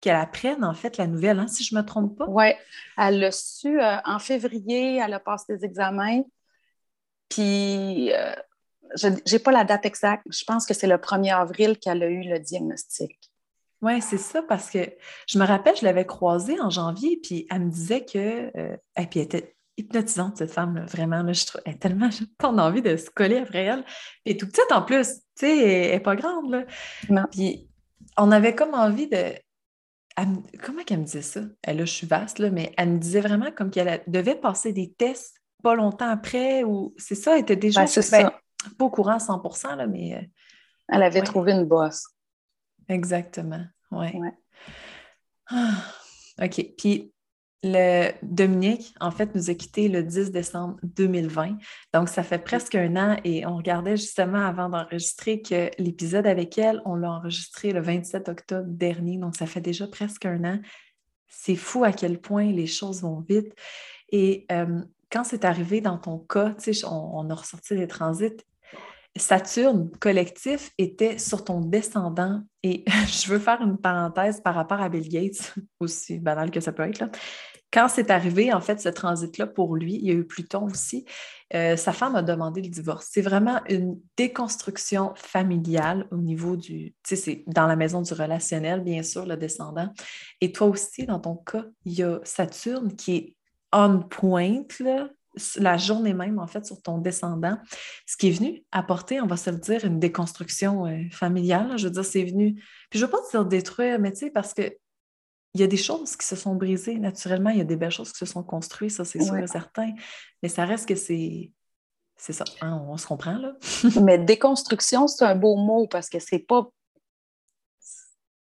qu'elle 0.00 0.16
apprenne, 0.16 0.64
en 0.64 0.74
fait, 0.74 0.96
la 0.96 1.06
nouvelle, 1.06 1.38
hein, 1.38 1.46
si 1.46 1.62
je 1.62 1.74
ne 1.74 1.80
me 1.80 1.86
trompe 1.86 2.16
pas. 2.16 2.26
Oui. 2.28 2.52
Elle 2.96 3.20
l'a 3.20 3.32
su 3.32 3.80
euh, 3.80 3.96
en 4.04 4.18
février, 4.18 4.96
elle 4.96 5.12
a 5.12 5.20
passé 5.20 5.56
des 5.56 5.64
examens. 5.64 6.22
Puis, 7.28 8.12
euh, 8.12 8.34
je 8.96 9.08
n'ai 9.08 9.38
pas 9.38 9.52
la 9.52 9.64
date 9.64 9.86
exacte. 9.86 10.24
Je 10.30 10.44
pense 10.44 10.66
que 10.66 10.74
c'est 10.74 10.86
le 10.86 10.96
1er 10.96 11.34
avril 11.34 11.78
qu'elle 11.78 12.02
a 12.02 12.08
eu 12.08 12.22
le 12.22 12.38
diagnostic. 12.38 13.18
Oui, 13.82 14.02
c'est 14.02 14.18
ça, 14.18 14.42
parce 14.42 14.70
que 14.70 14.78
je 15.26 15.38
me 15.38 15.46
rappelle, 15.46 15.74
je 15.76 15.84
l'avais 15.84 16.04
croisée 16.04 16.60
en 16.60 16.68
janvier, 16.68 17.18
puis 17.22 17.46
elle 17.50 17.66
me 17.66 17.70
disait 17.70 18.04
que. 18.04 18.50
Euh, 18.56 18.76
et 18.96 19.06
puis 19.06 19.20
elle 19.20 19.26
était 19.26 19.56
hypnotisante, 19.78 20.36
cette 20.36 20.50
femme, 20.50 20.84
vraiment. 20.86 21.22
Là, 21.22 21.32
je 21.32 21.46
trouve, 21.46 21.62
elle 21.64 21.74
a 21.74 21.78
tellement 21.78 22.10
tant 22.38 22.56
envie 22.58 22.82
de 22.82 22.96
se 22.96 23.08
coller 23.10 23.38
après 23.38 23.64
elle. 23.64 23.84
Et 24.26 24.36
tout 24.36 24.46
petite 24.46 24.70
en 24.70 24.82
plus, 24.82 25.14
tu 25.38 25.46
sais, 25.46 25.58
elle 25.58 25.92
n'est 25.92 26.00
pas 26.00 26.16
grande. 26.16 26.50
Là. 26.50 26.64
Non. 27.08 27.24
Puis 27.30 27.68
on 28.18 28.30
avait 28.30 28.54
comme 28.54 28.74
envie 28.74 29.08
de. 29.08 29.32
comment 30.62 30.84
qu'elle 30.84 31.00
me 31.00 31.04
disait 31.04 31.22
ça? 31.22 31.40
Elle, 31.62 31.78
là, 31.78 31.84
je 31.86 31.92
suis 31.92 32.06
vaste, 32.06 32.38
là, 32.38 32.50
mais 32.50 32.74
elle 32.76 32.90
me 32.90 32.98
disait 32.98 33.22
vraiment 33.22 33.50
comme 33.50 33.70
qu'elle 33.70 34.02
devait 34.06 34.34
passer 34.34 34.72
des 34.74 34.92
tests 34.92 35.40
pas 35.62 35.74
longtemps 35.74 36.08
après, 36.08 36.64
ou 36.64 36.94
c'est 36.96 37.14
ça, 37.14 37.34
elle 37.34 37.42
était 37.42 37.56
déjà. 37.56 37.82
Ben, 37.82 37.86
c'est 37.86 38.02
ça. 38.02 38.40
Pas 38.78 38.84
au 38.84 38.90
courant 38.90 39.14
à 39.14 39.18
100 39.18 39.42
là, 39.76 39.86
mais. 39.86 40.16
Euh, 40.16 40.26
Elle 40.88 41.02
avait 41.02 41.22
trouvé 41.22 41.52
une 41.52 41.64
bosse. 41.64 42.06
Exactement. 42.88 43.64
Oui. 43.90 44.08
Ouais. 44.14 44.34
Ah, 45.48 45.82
OK. 46.42 46.74
Puis, 46.76 47.12
le 47.62 48.12
Dominique, 48.22 48.94
en 49.00 49.10
fait, 49.10 49.34
nous 49.34 49.50
a 49.50 49.54
quittés 49.54 49.88
le 49.88 50.02
10 50.02 50.30
décembre 50.30 50.78
2020. 50.82 51.58
Donc, 51.92 52.08
ça 52.08 52.22
fait 52.22 52.38
presque 52.38 52.74
un 52.74 52.96
an 52.96 53.16
et 53.22 53.44
on 53.44 53.56
regardait 53.56 53.98
justement 53.98 54.44
avant 54.46 54.70
d'enregistrer 54.70 55.42
que 55.42 55.70
l'épisode 55.78 56.26
avec 56.26 56.56
elle, 56.56 56.80
on 56.86 56.94
l'a 56.94 57.10
enregistré 57.10 57.72
le 57.72 57.82
27 57.82 58.28
octobre 58.30 58.66
dernier. 58.66 59.18
Donc, 59.18 59.36
ça 59.36 59.46
fait 59.46 59.60
déjà 59.60 59.86
presque 59.86 60.24
un 60.24 60.42
an. 60.44 60.58
C'est 61.28 61.56
fou 61.56 61.84
à 61.84 61.92
quel 61.92 62.18
point 62.18 62.50
les 62.50 62.66
choses 62.66 63.02
vont 63.02 63.20
vite. 63.20 63.52
Et 64.10 64.46
euh, 64.50 64.80
quand 65.10 65.24
c'est 65.24 65.44
arrivé 65.44 65.80
dans 65.80 65.98
ton 65.98 66.18
cas, 66.18 66.54
on, 66.84 67.10
on 67.14 67.30
a 67.30 67.34
ressorti 67.34 67.74
les 67.74 67.88
transits, 67.88 68.36
Saturne 69.16 69.90
collectif 69.98 70.70
était 70.78 71.18
sur 71.18 71.44
ton 71.44 71.60
descendant. 71.60 72.42
Et 72.62 72.84
je 73.06 73.28
veux 73.28 73.38
faire 73.38 73.60
une 73.60 73.78
parenthèse 73.78 74.40
par 74.40 74.54
rapport 74.54 74.80
à 74.80 74.88
Bill 74.88 75.08
Gates, 75.08 75.54
aussi 75.80 76.18
banal 76.18 76.50
que 76.50 76.60
ça 76.60 76.72
peut 76.72 76.84
être. 76.84 77.00
Là. 77.00 77.10
Quand 77.72 77.88
c'est 77.88 78.10
arrivé, 78.10 78.52
en 78.52 78.60
fait, 78.60 78.80
ce 78.80 78.88
transit-là 78.88 79.46
pour 79.46 79.76
lui, 79.76 79.94
il 79.94 80.04
y 80.04 80.10
a 80.10 80.14
eu 80.14 80.26
Pluton 80.26 80.64
aussi, 80.64 81.04
euh, 81.54 81.76
sa 81.76 81.92
femme 81.92 82.16
a 82.16 82.22
demandé 82.22 82.62
le 82.62 82.68
divorce. 82.68 83.08
C'est 83.10 83.22
vraiment 83.22 83.60
une 83.68 84.00
déconstruction 84.16 85.12
familiale 85.14 86.08
au 86.10 86.16
niveau 86.16 86.56
du, 86.56 86.86
tu 86.90 86.94
sais, 87.04 87.16
c'est 87.16 87.44
dans 87.46 87.68
la 87.68 87.76
maison 87.76 88.02
du 88.02 88.12
relationnel, 88.12 88.80
bien 88.80 89.04
sûr, 89.04 89.24
le 89.24 89.36
descendant. 89.36 89.88
Et 90.40 90.50
toi 90.50 90.66
aussi, 90.66 91.06
dans 91.06 91.20
ton 91.20 91.36
cas, 91.36 91.64
il 91.84 91.92
y 91.92 92.02
a 92.02 92.18
Saturne 92.24 92.96
qui 92.96 93.16
est 93.16 93.36
on 93.72 94.00
point, 94.00 94.62
là, 94.80 95.08
la 95.56 95.76
journée 95.76 96.14
même, 96.14 96.38
en 96.38 96.46
fait, 96.46 96.66
sur 96.66 96.82
ton 96.82 96.98
descendant, 96.98 97.56
ce 98.06 98.16
qui 98.16 98.28
est 98.28 98.32
venu 98.32 98.64
apporter, 98.72 99.20
on 99.20 99.26
va 99.26 99.36
se 99.36 99.50
le 99.50 99.58
dire, 99.58 99.84
une 99.84 100.00
déconstruction 100.00 100.86
euh, 100.86 101.08
familiale. 101.10 101.78
Je 101.78 101.86
veux 101.86 101.92
dire, 101.92 102.04
c'est 102.04 102.24
venu. 102.24 102.54
Puis 102.90 102.98
je 102.98 103.04
ne 103.04 103.10
veux 103.10 103.16
pas 103.16 103.22
dire 103.30 103.44
détruire, 103.44 103.98
mais 104.00 104.12
tu 104.12 104.18
sais, 104.18 104.30
parce 104.30 104.54
que 104.54 104.76
il 105.54 105.60
y 105.60 105.64
a 105.64 105.66
des 105.66 105.76
choses 105.76 106.16
qui 106.16 106.26
se 106.26 106.36
sont 106.36 106.54
brisées 106.54 106.98
naturellement, 106.98 107.50
il 107.50 107.58
y 107.58 107.60
a 107.60 107.64
des 107.64 107.76
belles 107.76 107.90
choses 107.90 108.12
qui 108.12 108.18
se 108.18 108.26
sont 108.26 108.44
construites, 108.44 108.92
ça, 108.92 109.04
c'est 109.04 109.20
sûr 109.20 109.36
et 109.36 109.48
certain. 109.48 109.92
Mais 110.42 110.48
ça 110.48 110.64
reste 110.64 110.88
que 110.88 110.94
c'est. 110.94 111.52
C'est 112.16 112.34
ça, 112.34 112.44
hein, 112.60 112.84
on 112.86 112.98
se 112.98 113.06
comprend, 113.06 113.38
là. 113.38 113.54
mais 114.02 114.18
déconstruction, 114.18 115.08
c'est 115.08 115.24
un 115.24 115.34
beau 115.34 115.56
mot 115.56 115.88
parce 115.88 116.08
que 116.10 116.18
c'est 116.18 116.38
pas. 116.38 116.70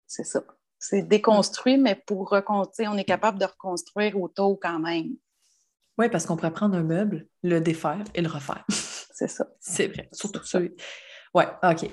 C'est 0.06 0.24
ça. 0.24 0.42
C'est 0.78 1.02
déconstruit, 1.02 1.78
mais 1.78 1.94
pour 1.94 2.28
reconstruire, 2.28 2.90
on 2.92 2.96
est 2.96 3.04
capable 3.04 3.38
de 3.38 3.44
reconstruire 3.44 4.20
autour 4.20 4.58
quand 4.60 4.78
même. 4.78 5.16
Oui, 5.98 6.08
parce 6.08 6.26
qu'on 6.26 6.36
pourrait 6.36 6.52
prendre 6.52 6.76
un 6.76 6.84
meuble, 6.84 7.26
le 7.42 7.60
défaire 7.60 8.04
et 8.14 8.22
le 8.22 8.28
refaire. 8.28 8.64
C'est 9.12 9.28
ça. 9.28 9.48
C'est 9.58 9.88
vrai. 9.88 10.08
Surtout 10.12 10.44
ça. 10.44 10.60
Oui, 10.60 11.44
OK. 11.62 11.90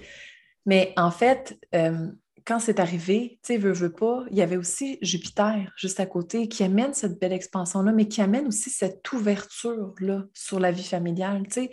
Mais 0.67 0.93
en 0.95 1.09
fait, 1.09 1.59
euh, 1.73 2.11
quand 2.45 2.59
c'est 2.59 2.79
arrivé, 2.79 3.39
tu 3.43 3.53
sais, 3.53 3.57
veux, 3.57 3.73
veux 3.73 3.91
pas, 3.91 4.23
il 4.29 4.37
y 4.37 4.41
avait 4.41 4.57
aussi 4.57 4.99
Jupiter 5.01 5.71
juste 5.75 5.99
à 5.99 6.05
côté 6.05 6.47
qui 6.47 6.63
amène 6.63 6.93
cette 6.93 7.19
belle 7.19 7.33
expansion-là, 7.33 7.91
mais 7.91 8.07
qui 8.07 8.21
amène 8.21 8.47
aussi 8.47 8.69
cette 8.69 9.11
ouverture-là 9.11 10.23
sur 10.33 10.59
la 10.59 10.71
vie 10.71 10.83
familiale, 10.83 11.43
tu 11.47 11.53
sais. 11.53 11.71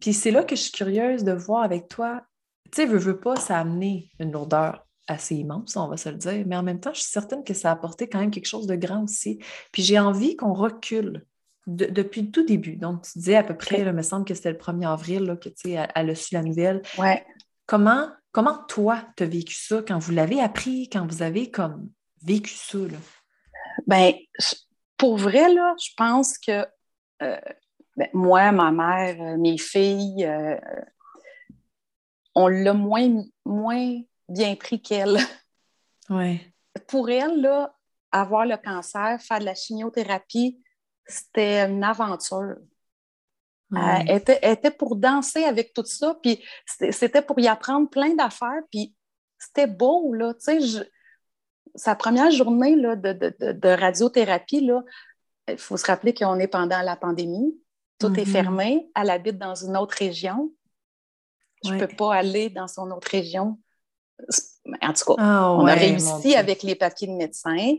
Puis 0.00 0.14
c'est 0.14 0.30
là 0.30 0.42
que 0.42 0.56
je 0.56 0.62
suis 0.62 0.72
curieuse 0.72 1.24
de 1.24 1.32
voir 1.32 1.62
avec 1.62 1.88
toi, 1.88 2.22
tu 2.72 2.82
sais, 2.82 2.86
veux, 2.86 2.98
veux 2.98 3.20
pas, 3.20 3.36
ça 3.36 3.58
a 3.58 3.60
amené 3.60 4.10
une 4.18 4.32
lourdeur 4.32 4.83
assez 5.06 5.36
immense, 5.36 5.76
on 5.76 5.88
va 5.88 5.96
se 5.96 6.08
le 6.08 6.16
dire, 6.16 6.44
mais 6.46 6.56
en 6.56 6.62
même 6.62 6.80
temps, 6.80 6.94
je 6.94 7.00
suis 7.00 7.10
certaine 7.10 7.44
que 7.44 7.54
ça 7.54 7.70
a 7.70 7.72
apporté 7.72 8.08
quand 8.08 8.18
même 8.18 8.30
quelque 8.30 8.46
chose 8.46 8.66
de 8.66 8.76
grand 8.76 9.04
aussi. 9.04 9.38
Puis 9.72 9.82
j'ai 9.82 9.98
envie 9.98 10.36
qu'on 10.36 10.54
recule 10.54 11.24
depuis 11.66 12.22
le 12.22 12.30
tout 12.30 12.44
début. 12.44 12.76
Donc, 12.76 13.02
tu 13.02 13.18
disais 13.18 13.36
à 13.36 13.42
peu 13.42 13.56
près, 13.56 13.80
il 13.80 13.92
me 13.92 14.02
semble 14.02 14.24
que 14.24 14.34
c'était 14.34 14.52
le 14.52 14.58
1er 14.58 14.88
avril 14.88 15.22
là, 15.24 15.36
que 15.36 15.48
tu 15.48 15.70
elle, 15.70 15.88
elle, 15.94 16.10
a 16.10 16.14
su 16.14 16.34
la 16.34 16.42
nouvelle. 16.42 16.82
Ouais. 16.98 17.24
Comment, 17.66 18.08
comment 18.32 18.58
toi, 18.68 19.02
tu 19.16 19.22
as 19.22 19.26
vécu 19.26 19.54
ça 19.54 19.82
quand 19.86 19.98
vous 19.98 20.12
l'avez 20.12 20.40
appris, 20.40 20.88
quand 20.90 21.06
vous 21.06 21.22
avez 21.22 21.50
comme 21.50 21.88
vécu 22.22 22.52
ça? 22.54 22.78
Là? 22.78 22.98
Ben, 23.86 24.12
pour 24.98 25.16
vrai, 25.16 25.52
là, 25.52 25.74
je 25.82 25.90
pense 25.96 26.38
que 26.38 26.66
euh, 27.22 27.40
ben, 27.96 28.08
moi, 28.12 28.52
ma 28.52 28.72
mère, 28.72 29.16
euh, 29.20 29.36
mes 29.38 29.58
filles, 29.58 30.24
euh, 30.24 30.56
on 32.34 32.48
l'a 32.48 32.74
moins, 32.74 33.22
moins 33.44 34.00
bien 34.28 34.56
pris 34.56 34.80
qu'elle. 34.80 35.18
Ouais. 36.10 36.52
Pour 36.86 37.08
elle, 37.08 37.40
là, 37.40 37.74
avoir 38.12 38.44
le 38.44 38.58
cancer, 38.58 39.18
faire 39.22 39.38
de 39.38 39.46
la 39.46 39.54
chimiothérapie, 39.54 40.62
c'était 41.06 41.64
une 41.64 41.82
aventure. 41.82 42.56
elle, 43.74 44.10
était, 44.10 44.38
était, 44.42 44.70
pour 44.70 44.96
danser 44.96 45.44
avec 45.44 45.72
tout 45.72 45.86
ça, 45.86 46.14
puis 46.22 46.44
c'était 46.66 47.22
pour 47.22 47.40
y 47.40 47.48
apprendre 47.48 47.88
plein 47.88 48.14
d'affaires, 48.14 48.60
puis 48.70 48.94
c'était 49.38 49.66
beau, 49.66 50.12
là, 50.12 50.34
tu 50.34 50.60
sais, 50.60 50.90
sa 51.74 51.94
première 51.94 52.30
journée 52.30 52.76
là, 52.76 52.96
de, 52.96 53.12
de, 53.12 53.52
de, 53.52 53.68
radiothérapie, 53.68 54.60
là, 54.60 54.82
il 55.48 55.58
faut 55.58 55.76
se 55.76 55.86
rappeler 55.86 56.14
qu'on 56.14 56.38
est 56.38 56.48
pendant 56.48 56.82
la 56.82 56.96
pandémie, 56.96 57.58
tout 57.98 58.12
est 58.18 58.24
mm-hmm. 58.24 58.26
fermé, 58.26 58.90
elle 58.94 59.10
habite 59.10 59.38
dans 59.38 59.54
une 59.54 59.76
autre 59.76 59.96
région. 59.98 60.52
Je 61.64 61.72
ne 61.72 61.86
peux 61.86 61.96
pas 61.96 62.14
aller 62.14 62.50
dans 62.50 62.68
son 62.68 62.90
autre 62.90 63.08
région. 63.10 63.58
En 64.82 64.92
tout 64.92 65.04
cas, 65.04 65.14
ah 65.18 65.52
on 65.52 65.66
a 65.66 65.74
réussi 65.74 66.36
avec 66.36 66.62
les 66.62 66.74
papiers 66.74 67.06
de 67.06 67.12
médecin. 67.12 67.74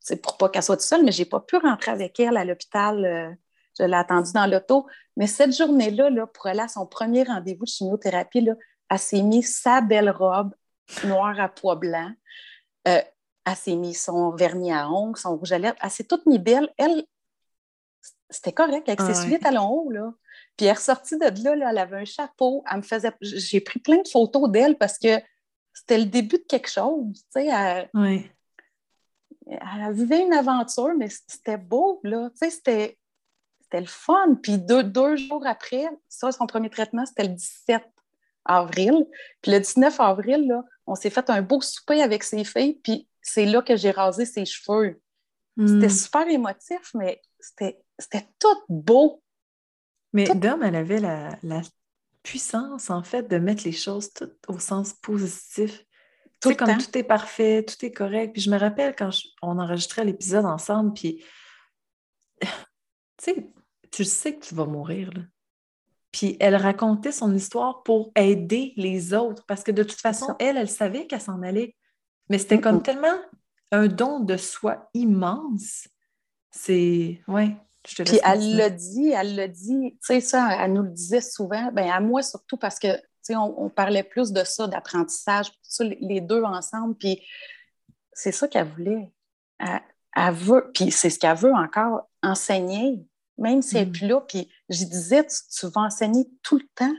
C'est 0.00 0.20
pour 0.20 0.36
pas 0.36 0.48
qu'elle 0.48 0.62
soit 0.62 0.76
toute 0.76 0.86
seule, 0.86 1.04
mais 1.04 1.12
je 1.12 1.22
n'ai 1.22 1.28
pas 1.28 1.40
pu 1.40 1.56
rentrer 1.56 1.90
avec 1.90 2.20
elle 2.20 2.36
à 2.36 2.44
l'hôpital. 2.44 3.04
Euh, 3.04 3.30
je 3.78 3.84
l'ai 3.84 3.96
attendue 3.96 4.32
dans 4.32 4.46
l'auto. 4.46 4.86
Mais 5.16 5.26
cette 5.26 5.56
journée-là, 5.56 6.10
là, 6.10 6.26
pour 6.26 6.46
aller 6.46 6.60
à 6.60 6.68
son 6.68 6.86
premier 6.86 7.22
rendez-vous 7.22 7.64
de 7.64 7.70
chimiothérapie, 7.70 8.42
là, 8.42 8.54
elle 8.90 8.98
s'est 8.98 9.22
mis 9.22 9.42
sa 9.42 9.80
belle 9.80 10.10
robe 10.10 10.54
noire 11.04 11.38
à 11.40 11.48
pois 11.48 11.76
blanc. 11.76 12.10
Euh, 12.86 13.00
elle 13.46 13.56
s'est 13.56 13.76
mis 13.76 13.94
son 13.94 14.30
vernis 14.30 14.72
à 14.72 14.90
ongles, 14.90 15.18
son 15.18 15.36
rouge 15.36 15.52
à 15.52 15.58
lèvres. 15.58 15.76
Elle 15.80 15.90
s'est 15.90 16.04
toute 16.04 16.26
mis 16.26 16.38
belle. 16.38 16.72
Elle, 16.76 17.04
c'était 18.30 18.52
correct 18.52 18.88
avec 18.88 19.00
ses 19.00 19.10
ah 19.10 19.14
souliers 19.14 19.38
talons 19.38 19.68
hauts, 19.68 19.90
là. 19.90 20.12
Puis 20.56 20.66
elle 20.66 20.72
est 20.72 20.78
ressortie 20.78 21.18
de 21.18 21.42
là, 21.42 21.56
là, 21.56 21.70
elle 21.70 21.78
avait 21.78 21.96
un 21.96 22.04
chapeau. 22.04 22.62
Elle 22.70 22.78
me 22.78 22.82
faisait... 22.82 23.12
J'ai 23.20 23.60
pris 23.60 23.80
plein 23.80 24.02
de 24.02 24.08
photos 24.08 24.50
d'elle 24.50 24.76
parce 24.78 24.98
que 24.98 25.20
c'était 25.74 25.98
le 25.98 26.06
début 26.06 26.38
de 26.38 26.44
quelque 26.48 26.70
chose, 26.70 27.12
tu 27.12 27.42
sais. 27.42 27.46
Elle... 27.46 27.90
Oui. 27.94 28.30
elle 29.46 29.92
vivait 29.92 30.22
une 30.22 30.32
aventure, 30.32 30.94
mais 30.96 31.08
c'était 31.08 31.58
beau, 31.58 32.00
là. 32.04 32.30
Tu 32.30 32.38
sais, 32.38 32.50
c'était... 32.50 32.98
c'était 33.60 33.80
le 33.80 33.86
fun. 33.86 34.36
Puis 34.42 34.58
deux, 34.58 34.84
deux 34.84 35.16
jours 35.16 35.44
après, 35.46 35.86
ça, 36.08 36.32
son 36.32 36.46
premier 36.46 36.70
traitement, 36.70 37.04
c'était 37.04 37.24
le 37.24 37.34
17 37.34 37.82
avril. 38.44 39.06
Puis 39.42 39.52
le 39.52 39.60
19 39.60 40.00
avril, 40.00 40.46
là, 40.46 40.64
on 40.86 40.94
s'est 40.94 41.10
fait 41.10 41.28
un 41.28 41.42
beau 41.42 41.60
souper 41.60 42.02
avec 42.02 42.22
ses 42.22 42.44
filles, 42.44 42.78
puis 42.82 43.08
c'est 43.22 43.46
là 43.46 43.62
que 43.62 43.76
j'ai 43.76 43.90
rasé 43.90 44.24
ses 44.24 44.44
cheveux. 44.44 45.00
C'était 45.56 45.86
hmm. 45.86 45.90
super 45.90 46.28
émotif, 46.28 46.90
mais 46.94 47.22
c'était 47.40 48.28
tout 48.38 48.62
beau. 48.68 49.22
Mais 50.12 50.24
Dom, 50.24 50.62
elle 50.62 50.76
avait 50.76 51.00
la, 51.00 51.30
puissance, 52.24 52.90
en 52.90 53.04
fait, 53.04 53.28
de 53.28 53.38
mettre 53.38 53.62
les 53.64 53.72
choses 53.72 54.12
toutes 54.12 54.38
au 54.48 54.58
sens 54.58 54.94
positif. 54.94 55.84
Tout 56.40 56.48
sais, 56.48 56.56
comme 56.56 56.76
tout 56.76 56.98
est 56.98 57.04
parfait, 57.04 57.64
tout 57.64 57.84
est 57.84 57.92
correct. 57.92 58.32
Puis 58.32 58.42
je 58.42 58.50
me 58.50 58.58
rappelle 58.58 58.96
quand 58.96 59.10
on 59.42 59.58
enregistrait 59.60 60.04
l'épisode 60.04 60.46
ensemble, 60.46 60.94
puis 60.94 61.24
tu 62.40 62.48
sais, 63.20 63.52
tu 63.92 64.04
sais 64.04 64.34
que 64.36 64.44
tu 64.44 64.54
vas 64.56 64.66
mourir, 64.66 65.12
là. 65.14 65.20
Puis 66.10 66.36
elle 66.38 66.54
racontait 66.54 67.10
son 67.10 67.34
histoire 67.34 67.82
pour 67.82 68.12
aider 68.14 68.72
les 68.76 69.14
autres 69.14 69.44
parce 69.46 69.64
que 69.64 69.72
de 69.72 69.82
toute 69.82 70.00
façon, 70.00 70.36
elle, 70.38 70.56
elle 70.56 70.68
savait 70.68 71.08
qu'elle 71.08 71.20
s'en 71.20 71.42
allait. 71.42 71.74
Mais 72.30 72.38
c'était 72.38 72.60
comme 72.60 72.82
tellement 72.82 73.18
un 73.72 73.88
don 73.88 74.20
de 74.20 74.36
soi 74.36 74.88
immense. 74.94 75.88
C'est. 76.52 77.20
Ouais. 77.26 77.56
Je 77.86 77.96
te 77.96 78.02
Puis 78.02 78.20
elle 78.24 78.56
l'a 78.56 78.70
dit, 78.70 79.10
elle 79.10 79.34
l'a 79.34 79.48
dit, 79.48 79.92
tu 79.92 79.98
sais, 80.00 80.20
ça, 80.20 80.56
elle 80.58 80.72
nous 80.72 80.82
le 80.82 80.90
disait 80.90 81.20
souvent, 81.20 81.70
ben 81.72 81.90
à 81.90 82.00
moi 82.00 82.22
surtout 82.22 82.56
parce 82.56 82.78
que, 82.78 82.96
tu 82.96 83.02
sais, 83.22 83.36
on, 83.36 83.68
parlait 83.68 84.02
plus 84.02 84.32
de 84.32 84.42
ça, 84.44 84.66
d'apprentissage, 84.66 85.52
les 85.80 86.20
deux 86.20 86.42
ensemble, 86.42 86.96
puis 86.96 87.22
c'est 88.12 88.32
ça 88.32 88.48
qu'elle 88.48 88.68
voulait. 88.68 89.12
Elle, 89.58 90.34
veut, 90.34 90.70
puis 90.72 90.90
c'est 90.90 91.10
ce 91.10 91.18
qu'elle 91.18 91.36
veut 91.36 91.52
encore, 91.52 92.08
enseigner 92.22 93.06
même 93.38 93.62
si 93.62 93.76
elle 93.76 93.84
n'est 93.84 93.90
mm. 93.90 93.92
plus 93.92 94.06
là. 94.06 94.20
Puis 94.20 94.48
je 94.68 94.84
disais, 94.84 95.26
tu, 95.26 95.66
vas 95.66 95.82
enseigner 95.82 96.26
tout 96.42 96.58
le 96.58 96.68
temps. 96.74 96.94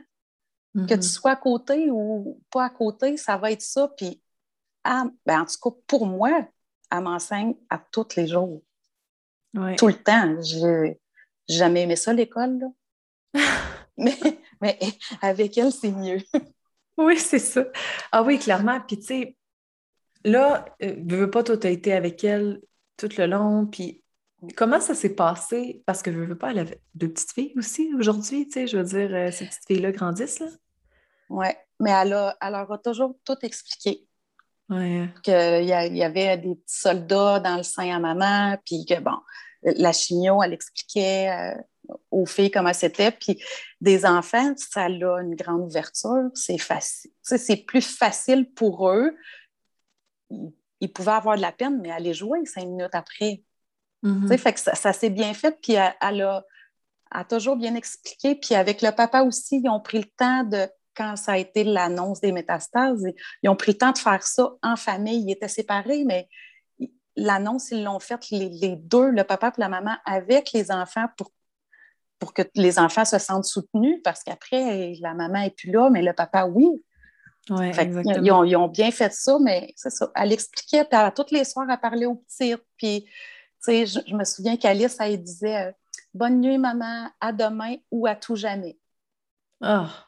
Que 0.73 0.93
tu 0.93 0.99
mm-hmm. 0.99 1.01
sois 1.01 1.31
à 1.31 1.35
côté 1.37 1.89
ou 1.89 2.41
pas 2.51 2.65
à 2.65 2.69
côté, 2.69 3.15
ça 3.15 3.37
va 3.37 3.51
être 3.51 3.61
ça. 3.61 3.87
Puis, 3.95 4.21
ben, 4.83 5.41
en 5.41 5.45
tout 5.45 5.55
cas, 5.63 5.77
pour 5.87 6.05
moi, 6.05 6.45
elle 6.91 6.99
m'enseigne 6.99 7.55
à 7.69 7.77
tous 7.77 8.17
les 8.17 8.27
jours. 8.27 8.61
Tout 9.77 9.87
le 9.87 9.93
temps. 9.93 10.41
J'ai 10.41 10.99
jamais 11.47 11.83
aimé 11.83 11.95
ça, 11.95 12.13
l'école. 12.13 12.59
mais, 13.97 14.17
mais 14.61 14.79
avec 15.21 15.57
elle, 15.57 15.71
c'est 15.71 15.91
mieux. 15.91 16.19
oui, 16.97 17.17
c'est 17.17 17.39
ça. 17.39 17.65
Ah 18.11 18.23
oui, 18.23 18.39
clairement. 18.39 18.79
Puis, 18.81 18.99
tu 18.99 19.05
sais, 19.05 19.37
là, 20.23 20.65
euh, 20.83 20.95
veux 21.05 21.29
pas, 21.29 21.43
toi, 21.43 21.57
tu 21.57 21.67
as 21.67 21.71
été 21.71 21.93
avec 21.93 22.23
elle 22.23 22.61
tout 22.97 23.09
le 23.17 23.25
long. 23.25 23.65
Puis, 23.65 24.03
Comment 24.55 24.79
ça 24.79 24.93
s'est 24.93 25.15
passé? 25.15 25.81
Parce 25.85 26.01
que 26.01 26.11
je 26.11 26.19
veux 26.19 26.37
pas, 26.37 26.51
elle 26.51 26.59
avait 26.59 26.81
deux 26.93 27.09
petites 27.09 27.31
filles 27.31 27.53
aussi 27.57 27.91
aujourd'hui, 27.97 28.45
tu 28.45 28.53
sais, 28.53 28.67
je 28.67 28.77
veux 28.77 28.83
dire, 28.83 29.09
euh, 29.13 29.31
ces 29.31 29.45
petites 29.45 29.65
filles-là 29.65 29.91
grandissent, 29.91 30.39
là. 30.39 30.47
Oui, 31.29 31.47
mais 31.79 31.91
elle, 31.91 32.13
a, 32.13 32.37
elle 32.41 32.51
leur 32.51 32.71
a 32.71 32.77
toujours 32.77 33.15
tout 33.23 33.37
expliqué. 33.41 34.05
Ouais. 34.69 35.09
Qu'il 35.23 35.63
y, 35.63 35.97
y, 35.97 36.03
avait 36.03 36.37
des 36.37 36.55
petits 36.55 36.79
soldats 36.79 37.39
dans 37.39 37.57
le 37.57 37.63
sein 37.63 37.95
à 37.95 37.99
maman, 37.99 38.57
puis 38.65 38.85
que, 38.85 38.99
bon, 38.99 39.17
la 39.65 39.91
chimio, 39.91 40.41
elle 40.43 40.53
expliquait 40.53 41.29
euh, 41.29 41.61
aux 42.11 42.25
filles 42.25 42.51
comment 42.51 42.73
c'était, 42.73 43.11
puis 43.11 43.41
des 43.81 44.05
enfants, 44.05 44.53
ça 44.57 44.83
a 44.83 44.89
une 44.89 45.35
grande 45.35 45.61
ouverture, 45.61 46.29
c'est 46.33 46.57
facile. 46.57 47.11
C'est 47.21 47.65
plus 47.65 47.85
facile 47.85 48.49
pour 48.51 48.89
eux. 48.89 49.15
Ils, 50.81 50.91
pouvaient 50.91 51.11
avoir 51.11 51.35
de 51.35 51.41
la 51.41 51.51
peine, 51.51 51.79
mais 51.81 51.91
aller 51.91 52.13
jouer 52.13 52.45
cinq 52.45 52.65
minutes 52.65 52.93
après. 52.93 53.43
Mm-hmm. 54.03 54.37
Fait 54.37 54.53
que 54.53 54.59
ça, 54.59 54.93
s'est 54.93 55.09
bien 55.09 55.33
fait, 55.33 55.57
puis 55.61 55.73
elle, 55.73 56.21
a, 56.21 56.43
toujours 57.29 57.55
bien 57.55 57.75
expliqué. 57.75 58.35
Puis 58.35 58.55
avec 58.55 58.81
le 58.81 58.91
papa 58.91 59.23
aussi, 59.23 59.61
ils 59.63 59.69
ont 59.69 59.79
pris 59.79 59.99
le 59.99 60.05
temps 60.17 60.43
de, 60.43 60.67
quand 60.95 61.15
ça 61.15 61.33
a 61.33 61.37
été 61.37 61.63
l'annonce 61.63 62.21
des 62.21 62.31
métastases, 62.31 63.03
ils 63.41 63.49
ont 63.49 63.55
pris 63.55 63.73
le 63.73 63.77
temps 63.77 63.91
de 63.91 63.97
faire 63.97 64.23
ça 64.23 64.51
en 64.61 64.75
famille. 64.75 65.23
Ils 65.27 65.31
étaient 65.31 65.47
séparés, 65.47 66.03
mais 66.05 66.27
l'annonce, 67.15 67.71
ils 67.71 67.83
l'ont 67.83 67.99
faite 67.99 68.29
les, 68.31 68.75
deux, 68.75 69.09
le 69.09 69.23
papa 69.23 69.51
et 69.55 69.59
la 69.59 69.69
maman, 69.69 69.95
avec 70.05 70.51
les 70.51 70.71
enfants 70.71 71.07
pour, 71.17 71.31
pour 72.19 72.33
que 72.33 72.41
les 72.55 72.79
enfants 72.79 73.05
se 73.05 73.17
sentent 73.17 73.45
soutenus, 73.45 74.01
parce 74.03 74.23
qu'après, 74.23 74.93
la 74.99 75.13
maman 75.13 75.41
n'est 75.41 75.51
plus 75.51 75.71
là, 75.71 75.89
mais 75.89 76.01
le 76.01 76.13
papa, 76.13 76.45
oui. 76.45 76.67
Ouais, 77.51 77.71
ils, 77.71 78.31
ont, 78.31 78.43
ils, 78.43 78.55
ont, 78.55 78.67
bien 78.67 78.89
fait 78.89 79.13
ça, 79.13 79.37
mais 79.39 79.71
c'est 79.75 79.91
ça. 79.91 80.11
Elle 80.15 80.33
expliquait, 80.33 80.83
puis 80.83 80.97
toutes 81.15 81.29
les 81.29 81.43
soirs, 81.43 81.67
elle 81.69 81.79
parlait 81.79 82.07
aux 82.07 82.15
petites, 82.15 82.63
puis 82.75 83.07
je, 83.67 84.15
me 84.15 84.23
souviens 84.23 84.57
qu'Alice, 84.57 84.97
elle 84.99 85.21
disait 85.21 85.67
euh, 85.67 85.71
Bonne 86.13 86.39
nuit, 86.39 86.57
maman, 86.57 87.09
à 87.19 87.31
demain 87.31 87.75
ou 87.91 88.07
à 88.07 88.15
tout 88.15 88.35
jamais. 88.35 88.79
Ah! 89.61 90.07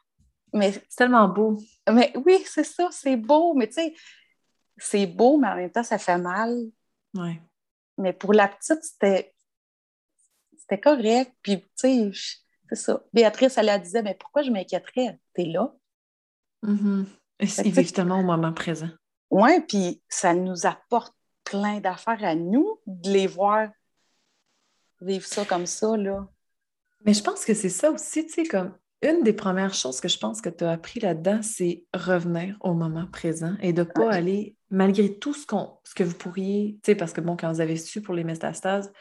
mais 0.54 0.72
c'est 0.72 0.96
tellement 0.96 1.28
beau. 1.28 1.58
Mais 1.92 2.12
oui, 2.26 2.44
c'est 2.46 2.64
ça, 2.64 2.88
c'est 2.92 3.16
beau, 3.16 3.54
mais 3.54 3.68
tu 3.68 3.74
sais, 3.74 3.94
c'est 4.78 5.06
beau, 5.06 5.38
mais 5.38 5.48
en 5.48 5.56
même 5.56 5.72
temps, 5.72 5.84
ça 5.84 5.98
fait 5.98 6.18
mal. 6.18 6.56
Mais 7.98 8.14
pour 8.14 8.34
la 8.34 8.48
petite, 8.48 8.84
c'était 8.84 9.34
c'était 10.58 10.80
correct. 10.82 11.32
Puis, 11.42 11.62
tu 11.62 11.68
sais, 11.76 12.12
c'est 12.70 12.76
ça. 12.76 13.02
Béatrice, 13.14 13.58
elle, 13.58 13.68
la 13.68 13.80
disait, 13.80 14.04
mais 14.04 14.16
pourquoi 14.16 14.42
je 14.42 14.52
m'inquiéterais? 14.52 15.20
T'es 15.34 15.46
là. 15.46 15.74
Mm 16.62 17.06
-hmm. 17.40 17.94
tellement 17.94 18.20
au 18.20 18.24
moment 18.24 18.54
présent. 18.54 18.90
Oui, 19.30 19.62
puis 19.62 20.02
ça 20.10 20.34
nous 20.34 20.66
apporte 20.66 21.16
plein 21.44 21.80
d'affaires 21.80 22.24
à 22.24 22.36
nous 22.36 22.80
de 22.86 23.10
les 23.12 23.28
voir 23.28 23.70
vivre 25.02 25.26
ça 25.26 25.46
comme 25.46 25.66
ça, 25.66 25.96
là. 25.96 26.28
Mais 27.06 27.14
je 27.14 27.24
pense 27.24 27.46
que 27.46 27.54
c'est 27.54 27.70
ça 27.70 27.92
aussi, 27.92 28.26
tu 28.26 28.34
sais, 28.34 28.46
comme 28.46 28.76
une 29.02 29.24
des 29.24 29.34
premières 29.34 29.74
choses 29.74 30.02
que 30.02 30.08
je 30.08 30.18
pense 30.18 30.42
que 30.42 30.50
tu 30.50 30.64
as 30.64 30.72
appris 30.72 31.00
là-dedans, 31.00 31.40
c'est 31.42 31.84
revenir 31.94 32.58
au 32.62 32.74
moment 32.74 33.06
présent 33.12 33.54
et 33.62 33.74
de 33.74 33.82
ne 33.82 33.86
pas 33.86 34.12
aller, 34.12 34.56
malgré 34.70 35.18
tout 35.18 35.34
ce, 35.34 35.46
qu'on, 35.46 35.78
ce 35.84 35.94
que 35.94 36.04
vous 36.04 36.16
pourriez, 36.16 36.80
tu 36.84 36.92
sais, 36.92 36.96
parce 36.96 37.14
que 37.14 37.22
bon, 37.22 37.38
quand 37.38 37.52
vous 37.52 37.62
avez 37.62 37.76
su 37.76 38.02
pour 38.02 38.16
les 38.16 38.24
métastases, 38.24 38.92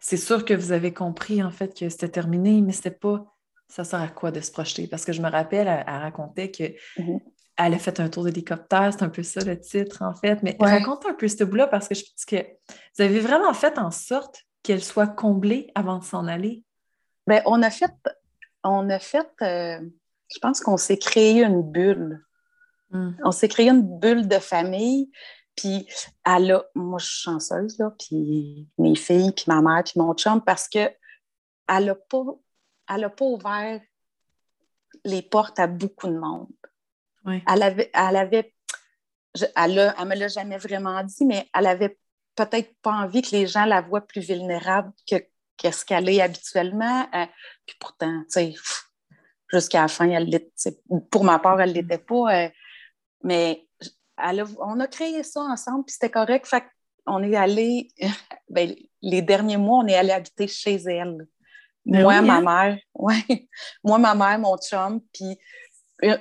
c'est 0.00 0.16
sûr 0.16 0.44
que 0.44 0.54
vous 0.54 0.72
avez 0.72 0.92
compris 0.92 1.42
en 1.42 1.50
fait 1.50 1.78
que 1.78 1.88
c'était 1.88 2.08
terminé, 2.08 2.60
mais 2.60 2.72
c'était 2.72 2.90
pas, 2.90 3.24
ça 3.68 3.84
sert 3.84 4.00
à 4.00 4.08
quoi 4.08 4.30
de 4.30 4.40
se 4.40 4.50
projeter? 4.50 4.86
Parce 4.86 5.04
que 5.04 5.12
je 5.12 5.22
me 5.22 5.30
rappelle, 5.30 5.66
elle, 5.66 5.84
racontait 5.86 6.50
que 6.50 6.64
mm-hmm 7.00 7.20
elle 7.58 7.74
a 7.74 7.78
fait 7.78 7.98
un 8.00 8.08
tour 8.08 8.24
d'hélicoptère, 8.24 8.92
c'est 8.92 9.02
un 9.02 9.08
peu 9.08 9.24
ça 9.24 9.42
le 9.44 9.58
titre 9.58 10.02
en 10.02 10.14
fait. 10.14 10.42
Mais 10.42 10.56
raconte 10.60 11.04
un 11.06 11.14
peu 11.14 11.26
ce 11.26 11.42
bout-là 11.42 11.66
parce 11.66 11.88
que 11.88 11.94
je 11.94 12.04
pense 12.04 12.24
que 12.24 12.36
vous 12.36 13.02
avez 13.02 13.18
vraiment 13.18 13.52
fait 13.52 13.78
en 13.78 13.90
sorte 13.90 14.44
qu'elle 14.62 14.82
soit 14.82 15.08
comblée 15.08 15.70
avant 15.74 15.98
de 15.98 16.04
s'en 16.04 16.26
aller. 16.26 16.62
Bien, 17.26 17.42
on 17.46 17.60
a 17.62 17.70
fait, 17.70 17.90
on 18.64 18.88
a 18.90 18.98
fait, 18.98 19.30
euh, 19.42 19.80
je 20.32 20.38
pense 20.40 20.60
qu'on 20.60 20.76
s'est 20.76 20.98
créé 20.98 21.42
une 21.42 21.62
bulle. 21.62 22.24
Hmm. 22.90 23.12
On 23.24 23.32
s'est 23.32 23.48
créé 23.48 23.68
une 23.68 23.98
bulle 23.98 24.28
de 24.28 24.38
famille. 24.38 25.10
Puis 25.56 25.88
elle 26.24 26.52
a, 26.52 26.64
moi 26.74 26.98
je 27.00 27.06
suis 27.06 27.22
chanceuse, 27.22 27.78
là, 27.78 27.92
puis 27.98 28.68
mes 28.78 28.94
filles, 28.94 29.32
puis 29.32 29.46
ma 29.48 29.60
mère, 29.60 29.82
puis 29.82 29.94
mon 29.96 30.14
chum, 30.14 30.40
parce 30.40 30.68
que 30.68 30.90
elle 31.68 31.86
n'a 31.86 31.94
pas 31.96 32.24
elle 32.88 33.12
pas 33.14 33.24
ouvert 33.24 33.80
les 35.04 35.22
portes 35.22 35.58
à 35.58 35.66
beaucoup 35.66 36.06
de 36.06 36.16
monde. 36.18 36.48
Elle 37.46 37.62
avait, 37.62 37.90
elle 37.92 38.16
avait 38.16 38.54
elle, 39.56 39.74
ne 39.74 40.04
me 40.04 40.14
l'a 40.14 40.28
jamais 40.28 40.58
vraiment 40.58 41.02
dit, 41.04 41.24
mais 41.24 41.48
elle 41.54 41.66
avait 41.66 41.98
peut-être 42.34 42.74
pas 42.82 42.92
envie 42.92 43.22
que 43.22 43.32
les 43.32 43.46
gens 43.46 43.64
la 43.64 43.80
voient 43.80 44.06
plus 44.06 44.20
vulnérable 44.20 44.92
que 45.10 45.16
qu'est-ce 45.58 45.84
qu'elle 45.84 46.08
est 46.08 46.22
habituellement. 46.22 47.06
Euh, 47.14 47.26
puis 47.66 47.76
pourtant, 47.78 48.22
tu 48.22 48.26
sais, 48.30 48.54
jusqu'à 49.52 49.82
la 49.82 49.88
fin, 49.88 50.08
elle 50.08 50.28
pour 51.10 51.24
ma 51.24 51.38
part, 51.38 51.60
elle 51.60 51.70
ne 51.70 51.74
l'était 51.74 51.98
pas. 51.98 52.44
Euh, 52.44 52.48
mais 53.22 53.66
on 54.58 54.80
a 54.80 54.86
créé 54.86 55.22
ça 55.22 55.40
ensemble, 55.40 55.84
puis 55.84 55.92
c'était 55.92 56.10
correct. 56.10 56.46
Fait 56.46 56.64
on 57.06 57.22
est 57.22 57.36
allé, 57.36 57.88
ben, 58.48 58.74
les 59.02 59.22
derniers 59.22 59.56
mois, 59.56 59.82
on 59.84 59.86
est 59.86 59.94
allé 59.94 60.12
habiter 60.12 60.46
chez 60.46 60.76
elle. 60.76 61.26
Ben 61.84 62.02
moi, 62.02 62.20
ma 62.20 62.36
hein? 62.36 62.42
mère, 62.42 62.78
ouais. 62.94 63.48
Moi, 63.82 63.98
ma 63.98 64.14
mère, 64.14 64.38
mon 64.38 64.56
chum, 64.56 65.00
puis 65.12 65.38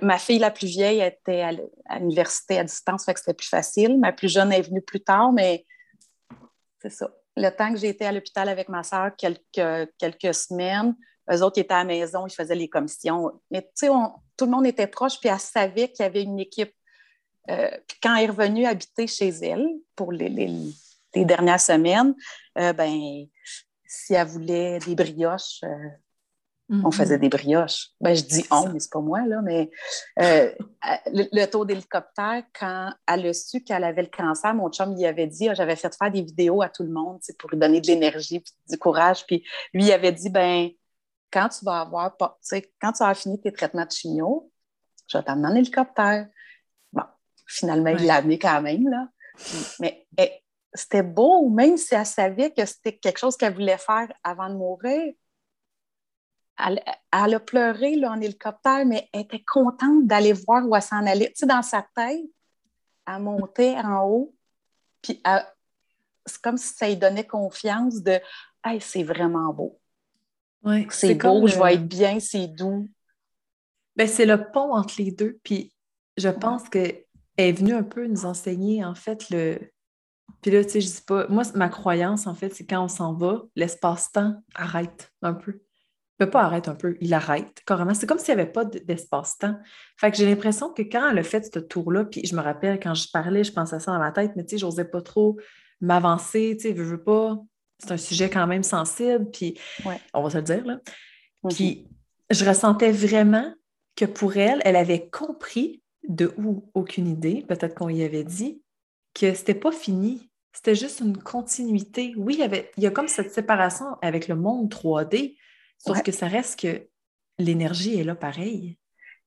ma 0.01 0.17
fille 0.17 0.39
la 0.39 0.50
plus 0.50 0.67
vieille 0.67 1.01
était 1.01 1.41
à 1.41 2.00
l'université 2.00 2.58
à 2.58 2.63
distance, 2.63 3.06
fait 3.06 3.13
que 3.13 3.20
c'était 3.20 3.34
plus 3.34 3.50
facile. 3.50 4.00
Ma 4.00 4.12
plus 4.12 4.29
jeune 4.29 4.51
est 4.51 4.62
venue 4.62 4.82
plus 4.82 5.01
tard, 5.01 5.32
mais 5.32 5.65
c'est 6.82 6.89
ça. 6.89 7.10
Le 7.38 7.50
temps 7.50 7.72
que 7.72 7.86
été 7.86 8.03
à 8.03 8.12
l'hôpital 8.12 8.50
avec 8.50 8.67
ma 8.67 8.82
soeur, 8.82 9.12
quelques, 9.15 9.91
quelques 10.00 10.34
semaines, 10.34 10.96
eux 11.32 11.44
autres 11.44 11.60
étaient 11.60 11.74
à 11.74 11.79
la 11.79 11.84
maison, 11.84 12.25
ils 12.25 12.34
faisaient 12.34 12.56
les 12.56 12.67
commissions. 12.67 13.32
Mais 13.51 13.62
tu 13.62 13.88
sais, 13.88 13.89
tout 14.38 14.46
le 14.46 14.51
monde 14.51 14.65
était 14.65 14.88
proche, 14.88 15.20
puis 15.20 15.29
elle 15.29 15.39
savait 15.39 15.89
qu'il 15.89 16.03
y 16.03 16.08
avait 16.08 16.24
une 16.24 16.39
équipe. 16.39 16.74
Euh, 17.50 17.70
puis 17.88 17.98
quand 18.01 18.15
elle 18.15 18.25
est 18.25 18.29
revenue 18.29 18.65
habiter 18.65 19.06
chez 19.06 19.29
elle 19.29 19.67
pour 19.96 20.12
les, 20.12 20.29
les, 20.29 21.25
dernières 21.25 21.62
semaines, 21.62 22.15
euh, 22.58 22.74
ben, 22.74 23.27
si 23.86 24.13
elle 24.13 24.27
voulait 24.27 24.79
des 24.79 24.96
brioches, 24.96 25.62
euh, 25.63 25.89
on 26.69 26.75
mm-hmm. 26.75 26.91
faisait 26.91 27.17
des 27.17 27.29
brioches. 27.29 27.91
Ben, 28.01 28.13
je 28.13 28.24
dis 28.24 28.45
on, 28.51 28.69
mais 28.69 28.79
c'est 28.79 28.91
pas 28.91 29.00
moi, 29.00 29.25
là, 29.25 29.41
mais 29.41 29.69
euh, 30.19 30.51
le, 31.13 31.45
taux 31.45 31.63
d'hélicoptère, 31.63 32.43
quand 32.57 32.91
elle 33.07 33.27
a 33.27 33.33
su 33.33 33.63
qu'elle 33.63 33.86
avait 33.86 34.01
le 34.01 34.09
cancer, 34.09 34.53
mon 34.53 34.69
chum 34.69 34.93
lui 34.93 35.05
avait 35.05 35.27
dit, 35.27 35.47
ah, 35.47 35.53
j'avais 35.53 35.77
fait 35.77 35.95
faire 35.95 36.12
des 36.12 36.21
vidéos 36.21 36.62
à 36.62 36.69
tout 36.69 36.83
le 36.83 36.89
monde 36.89 37.19
pour 37.39 37.50
lui 37.50 37.57
donner 37.57 37.79
de 37.79 37.88
l'énergie 37.88 38.43
du 38.69 38.77
courage. 38.77 39.25
Puis 39.25 39.45
lui, 39.74 39.86
il 39.86 39.91
avait 39.93 40.12
dit, 40.12 40.29
ben 40.29 40.69
quand 41.31 41.50
tu 41.50 41.63
vas 41.63 41.81
avoir, 41.81 42.15
quand 42.17 42.91
tu 42.91 43.03
as 43.03 43.13
fini 43.13 43.39
tes 43.39 43.51
traitements 43.51 43.86
de 43.86 43.91
chimio, 43.91 44.51
je 45.07 45.17
vais 45.17 45.24
t'amener 45.24 45.47
en 45.47 45.55
hélicoptère. 45.55 46.27
Bon, 46.91 47.03
finalement, 47.45 47.91
il 47.91 48.05
l'a 48.05 48.15
amené 48.15 48.39
quand 48.39 48.62
même, 48.62 48.89
là. 48.89 49.07
Mais 49.79 50.05
eh, 50.17 50.31
c'était 50.74 51.03
beau, 51.03 51.50
même 51.50 51.77
si 51.77 51.95
elle 51.95 52.05
savait 52.05 52.51
que 52.51 52.65
c'était 52.65 52.97
quelque 52.97 53.19
chose 53.19 53.38
qu'elle 53.38 53.53
voulait 53.53 53.77
faire 53.77 54.12
avant 54.24 54.50
de 54.50 54.55
mourir 54.55 55.13
elle, 56.57 56.81
a 57.11 57.39
pleuré 57.39 57.95
là, 57.95 58.11
en 58.11 58.21
hélicoptère, 58.21 58.85
mais 58.85 59.09
elle 59.13 59.21
était 59.21 59.43
contente 59.43 60.07
d'aller 60.07 60.33
voir 60.33 60.67
où 60.67 60.75
elle 60.75 60.81
s'en 60.81 61.05
allait. 61.05 61.27
Tu 61.27 61.39
sais, 61.41 61.45
dans 61.45 61.61
sa 61.61 61.85
tête, 61.95 62.25
elle 63.07 63.19
montait 63.21 63.75
en 63.77 64.05
haut, 64.05 64.35
puis 65.01 65.21
c'est 66.25 66.41
comme 66.41 66.57
si 66.57 66.73
ça 66.73 66.87
lui 66.87 66.97
donnait 66.97 67.25
confiance 67.25 68.01
de 68.01 68.19
Hey, 68.63 68.81
c'est 68.81 69.03
vraiment 69.03 69.53
beau. 69.53 69.79
Ouais, 70.63 70.87
c'est 70.89 71.15
beau, 71.15 71.47
je 71.47 71.57
vais 71.57 71.75
être 71.75 71.87
bien, 71.87 72.19
c'est 72.19 72.47
doux. 72.47 72.89
Ben, 73.95 74.07
c'est 74.07 74.25
le 74.25 74.51
pont 74.51 74.73
entre 74.73 74.95
les 74.97 75.11
deux. 75.11 75.39
Puis 75.43 75.73
je 76.17 76.27
pense 76.27 76.67
qu'elle 76.67 77.05
est 77.37 77.51
venue 77.53 77.73
un 77.73 77.83
peu 77.83 78.05
nous 78.07 78.25
enseigner, 78.25 78.83
en 78.83 78.95
fait, 78.95 79.29
le. 79.29 79.59
Puis 80.41 80.51
là, 80.51 80.63
tu 80.65 80.71
sais, 80.71 80.81
je 80.81 80.87
dis 80.87 81.01
pas. 81.01 81.27
Moi, 81.29 81.43
ma 81.55 81.69
croyance, 81.69 82.27
en 82.27 82.33
fait, 82.33 82.53
c'est 82.53 82.65
quand 82.65 82.83
on 82.83 82.89
s'en 82.89 83.13
va, 83.13 83.43
l'espace-temps 83.55 84.35
arrête 84.53 85.13
un 85.21 85.33
peu 85.33 85.61
peut 86.17 86.29
pas 86.29 86.43
arrêter 86.43 86.69
un 86.69 86.75
peu, 86.75 86.97
il 87.00 87.13
arrête 87.13 87.62
carrément. 87.65 87.93
C'est 87.93 88.07
comme 88.07 88.19
s'il 88.19 88.36
n'y 88.36 88.41
avait 88.41 88.51
pas 88.51 88.65
d'espace-temps. 88.65 89.57
Fait 89.97 90.12
que 90.12 90.17
j'ai 90.17 90.25
l'impression 90.25 90.74
que 90.74 90.81
quand 90.81 91.09
elle 91.09 91.19
a 91.19 91.24
fait 91.24 91.53
ce 91.53 91.59
tour-là, 91.59 92.06
puis 92.06 92.25
je 92.25 92.36
me 92.36 92.41
rappelle 92.41 92.80
quand 92.80 92.93
je 92.93 93.08
parlais, 93.12 93.43
je 93.43 93.51
pensais 93.51 93.75
à 93.75 93.80
ça 93.80 93.91
dans 93.91 93.99
ma 93.99 94.12
tête, 94.12 94.32
mais 94.36 94.43
tu 94.43 94.51
sais, 94.51 94.58
j'osais 94.58 94.86
pas 94.86 95.01
trop 95.01 95.38
m'avancer, 95.80 96.56
tu 96.58 96.69
sais, 96.69 96.75
je 96.75 96.82
veux 96.82 97.03
pas. 97.03 97.38
C'est 97.80 97.91
un 97.91 97.97
sujet 97.97 98.30
quand 98.30 98.47
même 98.47 98.63
sensible, 98.63 99.30
puis 99.32 99.60
on 100.13 100.23
va 100.23 100.30
se 100.32 100.38
le 100.38 100.43
dire, 100.43 100.65
là. 100.65 100.80
Mm-hmm. 101.43 101.56
Puis 101.56 101.88
je 102.32 102.45
ressentais 102.45 102.91
vraiment 102.91 103.53
que 103.95 104.06
pour 104.06 104.38
elle, 104.38 104.62
elle 104.65 104.75
avait 104.75 105.10
compris 105.10 105.82
de 106.08 106.34
où, 106.38 106.69
aucune 106.73 107.08
idée, 107.08 107.45
peut-être 107.47 107.75
qu'on 107.75 107.89
y 107.89 108.03
avait 108.03 108.23
dit, 108.23 108.62
que 109.13 109.34
c'était 109.34 109.53
pas 109.53 109.71
fini. 109.71 110.32
C'était 110.53 110.75
juste 110.75 111.01
une 111.01 111.17
continuité. 111.17 112.13
Oui, 112.17 112.36
il 112.36 112.39
y, 112.39 112.43
avait, 112.43 112.71
il 112.77 112.84
y 112.84 112.88
a 112.88 112.91
comme 112.91 113.08
cette 113.08 113.32
séparation 113.32 113.86
avec 114.01 114.27
le 114.27 114.36
monde 114.36 114.73
3D, 114.73 115.36
Sauf 115.77 116.01
que 116.01 116.11
ça 116.11 116.27
reste 116.27 116.59
que 116.59 116.87
l'énergie 117.37 117.99
est 117.99 118.03
là 118.03 118.15
pareil. 118.15 118.77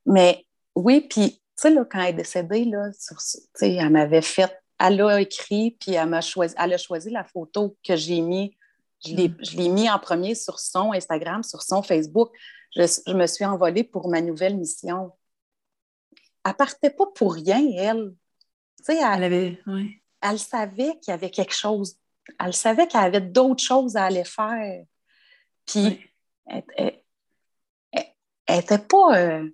Mais 0.06 0.46
oui, 0.74 1.06
puis, 1.08 1.32
tu 1.32 1.42
sais, 1.56 1.74
quand 1.90 2.00
elle 2.00 2.10
est 2.10 2.12
décédée, 2.14 2.64
là, 2.64 2.90
elle 3.60 3.90
m'avait 3.90 4.22
fait, 4.22 4.52
elle 4.78 5.00
a 5.02 5.20
écrit, 5.20 5.76
puis 5.78 5.92
elle, 5.92 6.08
m'a 6.08 6.20
choisi, 6.20 6.54
elle 6.58 6.72
a 6.72 6.78
choisi 6.78 7.10
la 7.10 7.24
photo 7.24 7.76
que 7.84 7.96
j'ai 7.96 8.20
mis. 8.20 8.56
Je 9.04 9.14
l'ai, 9.14 9.28
mm. 9.28 9.72
mis 9.72 9.90
en 9.90 9.98
premier 9.98 10.34
sur 10.34 10.58
son 10.58 10.92
Instagram, 10.92 11.42
sur 11.42 11.62
son 11.62 11.82
Facebook. 11.82 12.30
Je, 12.74 13.12
me 13.12 13.26
suis 13.26 13.44
envolée 13.44 13.84
pour 13.84 14.08
ma 14.08 14.20
nouvelle 14.20 14.56
mission. 14.56 15.12
Elle 16.44 16.54
partait 16.54 16.90
pas 16.90 17.06
pour 17.14 17.34
rien, 17.34 17.60
elle. 17.76 18.14
elle, 18.88 18.96
elle, 18.96 19.24
avait, 19.24 19.60
elle 20.22 20.38
savait 20.38 20.98
qu'il 21.00 21.10
y 21.10 21.14
avait 21.14 21.30
quelque 21.30 21.54
chose. 21.54 21.96
Elle 22.38 22.54
savait 22.54 22.86
qu'elle 22.86 23.00
avait 23.02 23.20
d'autres 23.20 23.62
choses 23.62 23.96
à 23.96 24.04
aller 24.04 24.24
faire. 24.24 24.84
Puis, 25.66 26.00
elle 26.46 26.66
n'était 28.48 28.78
pas, 28.78 29.18
euh, 29.18 29.48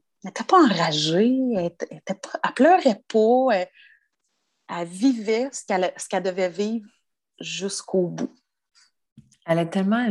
pas 0.49 0.63
enragée, 0.65 1.39
elle, 1.57 1.67
était 1.67 2.15
pas, 2.15 2.41
elle 2.43 2.55
pleurait 2.55 3.03
pas, 3.09 3.69
elle, 4.69 4.89
vivait 4.89 5.49
ce 5.53 5.65
qu'elle, 5.67 5.93
ce 5.97 6.09
qu'elle 6.09 6.23
devait 6.23 6.49
vivre 6.49 6.89
jusqu'au 7.41 8.09
bout. 8.09 8.35
Elle 9.47 9.61
a 9.61 9.67
tellement, 9.67 10.07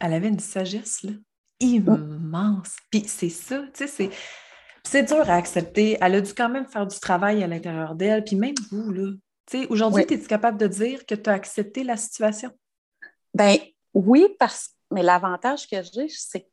elle 0.00 0.12
avait 0.12 0.28
une 0.28 0.38
sagesse 0.38 1.02
là, 1.02 1.12
immense. 1.60 2.76
Puis 2.90 3.04
c'est 3.06 3.28
ça, 3.28 3.62
tu 3.62 3.70
sais, 3.74 3.86
c'est, 3.86 4.10
c'est 4.84 5.02
dur 5.04 5.28
à 5.28 5.36
accepter. 5.36 5.96
Elle 6.00 6.16
a 6.16 6.20
dû 6.20 6.34
quand 6.34 6.48
même 6.48 6.66
faire 6.66 6.86
du 6.86 6.98
travail 6.98 7.42
à 7.42 7.46
l'intérieur 7.46 7.94
d'elle. 7.94 8.24
Puis 8.24 8.36
même 8.36 8.54
vous, 8.70 8.92
là, 8.92 9.12
tu 9.46 9.62
sais, 9.62 9.66
aujourd'hui, 9.68 10.02
es-tu 10.02 10.26
capable 10.26 10.58
de 10.58 10.66
dire 10.66 11.06
que 11.06 11.14
tu 11.14 11.30
as 11.30 11.34
accepté 11.34 11.84
la 11.84 11.96
situation? 11.96 12.50
Ben 13.34 13.56
oui, 13.94 14.28
parce 14.38 14.68
que 14.68 14.74
mais 14.92 15.02
l'avantage 15.02 15.68
que 15.68 15.82
j'ai, 15.82 16.08
c'est 16.08 16.48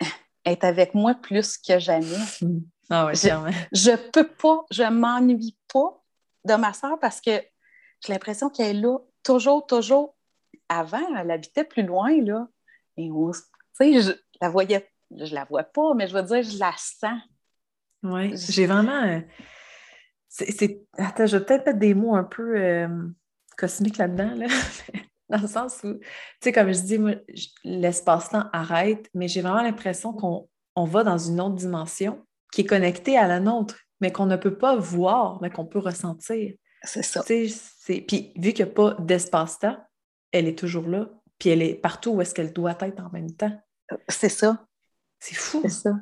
être 0.44 0.64
avec 0.64 0.94
moi 0.94 1.14
plus 1.14 1.56
que 1.58 1.78
jamais. 1.78 2.06
Ah 2.90 3.04
oui, 3.04 3.12
je, 3.16 3.28
je 3.70 3.94
peux 4.12 4.26
pas, 4.26 4.64
je 4.70 4.82
m'ennuie 4.82 5.58
pas 5.70 6.02
de 6.46 6.54
ma 6.54 6.72
soeur 6.72 6.98
parce 6.98 7.20
que 7.20 7.32
j'ai 8.00 8.12
l'impression 8.14 8.48
qu'elle 8.48 8.78
est 8.78 8.80
là 8.80 8.96
toujours, 9.22 9.66
toujours. 9.66 10.16
Avant, 10.70 11.16
elle 11.16 11.30
habitait 11.30 11.64
plus 11.64 11.82
loin, 11.82 12.10
là. 12.22 12.48
Et 12.96 13.08
tu 13.08 13.38
sais, 13.74 14.00
je 14.00 14.12
la 14.40 14.48
voyais, 14.48 14.90
je 15.14 15.34
la 15.34 15.44
vois 15.44 15.64
pas, 15.64 15.94
mais 15.94 16.08
je 16.08 16.14
veux 16.14 16.22
dire, 16.22 16.42
je 16.42 16.58
la 16.58 16.72
sens. 16.76 17.20
Oui, 18.02 18.36
j'ai 18.36 18.66
vraiment. 18.66 19.02
Euh, 19.04 19.20
c'est, 20.28 20.86
Attends, 20.96 21.26
je 21.26 21.36
vais 21.36 21.44
peut-être 21.44 21.66
mettre 21.66 21.78
des 21.78 21.94
mots 21.94 22.14
un 22.14 22.24
peu 22.24 22.56
euh, 22.56 22.88
cosmiques 23.56 23.98
là-dedans, 23.98 24.34
là. 24.34 24.46
Dans 25.30 25.40
le 25.40 25.46
sens 25.46 25.80
où, 25.84 25.94
tu 25.94 26.06
sais, 26.42 26.52
comme 26.52 26.72
je 26.72 26.80
dis, 26.80 26.98
l'espace-temps 27.64 28.46
arrête, 28.52 29.10
mais 29.14 29.28
j'ai 29.28 29.42
vraiment 29.42 29.62
l'impression 29.62 30.12
qu'on 30.12 30.84
va 30.84 31.04
dans 31.04 31.18
une 31.18 31.40
autre 31.40 31.56
dimension 31.56 32.24
qui 32.52 32.62
est 32.62 32.66
connectée 32.66 33.18
à 33.18 33.28
la 33.28 33.40
nôtre, 33.40 33.76
mais 34.00 34.10
qu'on 34.10 34.26
ne 34.26 34.36
peut 34.36 34.56
pas 34.56 34.76
voir, 34.76 35.40
mais 35.42 35.50
qu'on 35.50 35.66
peut 35.66 35.80
ressentir. 35.80 36.54
C'est 36.82 37.02
ça. 37.02 37.22
Puis 37.22 37.52
vu 38.36 38.52
qu'il 38.52 38.64
n'y 38.64 38.70
a 38.70 38.74
pas 38.74 38.94
d'espace-temps, 39.00 39.76
elle 40.32 40.48
est 40.48 40.58
toujours 40.58 40.88
là, 40.88 41.10
puis 41.38 41.50
elle 41.50 41.62
est 41.62 41.74
partout 41.74 42.12
où 42.12 42.22
est-ce 42.22 42.34
qu'elle 42.34 42.52
doit 42.52 42.76
être 42.80 43.00
en 43.00 43.10
même 43.10 43.32
temps. 43.32 43.60
C'est 44.08 44.28
ça. 44.28 44.66
C'est 45.18 45.34
fou. 45.34 45.60
C'est 45.62 45.70
ça. 45.70 45.94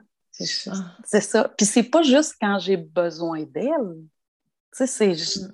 C'est 1.04 1.20
ça. 1.20 1.48
Puis 1.56 1.66
c'est 1.66 1.84
pas 1.84 2.02
juste 2.02 2.34
quand 2.40 2.58
j'ai 2.58 2.76
besoin 2.76 3.42
d'elle. 3.44 3.96
Tu 4.76 4.86
sais, 4.86 4.86
c'est... 4.86 5.42
Mm. 5.42 5.52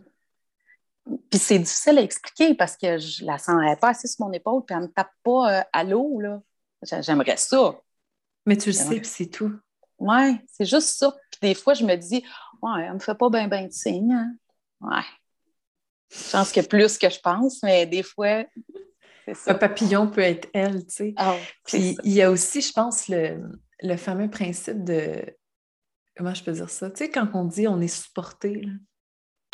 Puis 1.30 1.38
c'est 1.38 1.58
difficile 1.58 1.98
à 1.98 2.02
expliquer 2.02 2.54
parce 2.54 2.76
que 2.76 2.98
je 2.98 3.24
la 3.24 3.38
sens 3.38 3.60
pas 3.80 3.88
assez 3.88 4.06
sur 4.06 4.26
mon 4.26 4.32
épaule, 4.32 4.64
puis 4.64 4.74
elle 4.74 4.82
ne 4.82 4.86
me 4.86 4.92
tape 4.92 5.12
pas 5.22 5.60
euh, 5.60 5.62
à 5.72 5.84
l'eau. 5.84 6.20
Là. 6.20 6.40
J'aimerais 6.82 7.36
ça. 7.36 7.76
Mais 8.46 8.56
tu 8.56 8.70
le 8.70 8.74
sais, 8.74 9.00
puis 9.00 9.08
c'est 9.08 9.26
tout. 9.26 9.52
Oui, 9.98 10.38
c'est 10.46 10.64
juste 10.64 10.98
ça. 10.98 11.14
Puis 11.30 11.38
des 11.42 11.54
fois, 11.54 11.74
je 11.74 11.84
me 11.84 11.94
dis, 11.96 12.24
ouais, 12.60 12.84
elle 12.86 12.94
me 12.94 12.98
fait 12.98 13.14
pas 13.14 13.30
bien 13.30 13.48
ben 13.48 13.66
de 13.66 13.72
signe. 13.72 14.12
Hein. 14.12 14.34
Ouais. 14.80 15.04
Je 16.10 16.30
pense 16.30 16.52
que 16.52 16.60
plus 16.60 16.98
que 16.98 17.08
je 17.08 17.20
pense, 17.20 17.62
mais 17.62 17.86
des 17.86 18.02
fois, 18.02 18.44
c'est 19.24 19.34
ça. 19.34 19.52
Un 19.52 19.54
papillon 19.54 20.08
peut 20.08 20.20
être 20.20 20.48
elle, 20.52 20.84
tu 20.86 20.94
sais. 20.94 21.14
Ah, 21.16 21.36
puis 21.64 21.96
il 22.02 22.12
y 22.12 22.22
a 22.22 22.30
aussi, 22.30 22.60
je 22.60 22.72
pense, 22.72 23.08
le, 23.08 23.40
le 23.80 23.96
fameux 23.96 24.28
principe 24.28 24.84
de. 24.84 25.24
Comment 26.16 26.34
je 26.34 26.44
peux 26.44 26.52
dire 26.52 26.68
ça? 26.68 26.90
Tu 26.90 26.98
sais, 26.98 27.10
quand 27.10 27.28
on 27.34 27.44
dit 27.44 27.66
on 27.66 27.80
est 27.80 27.88
supporté, 27.88 28.62
là, 28.62 28.72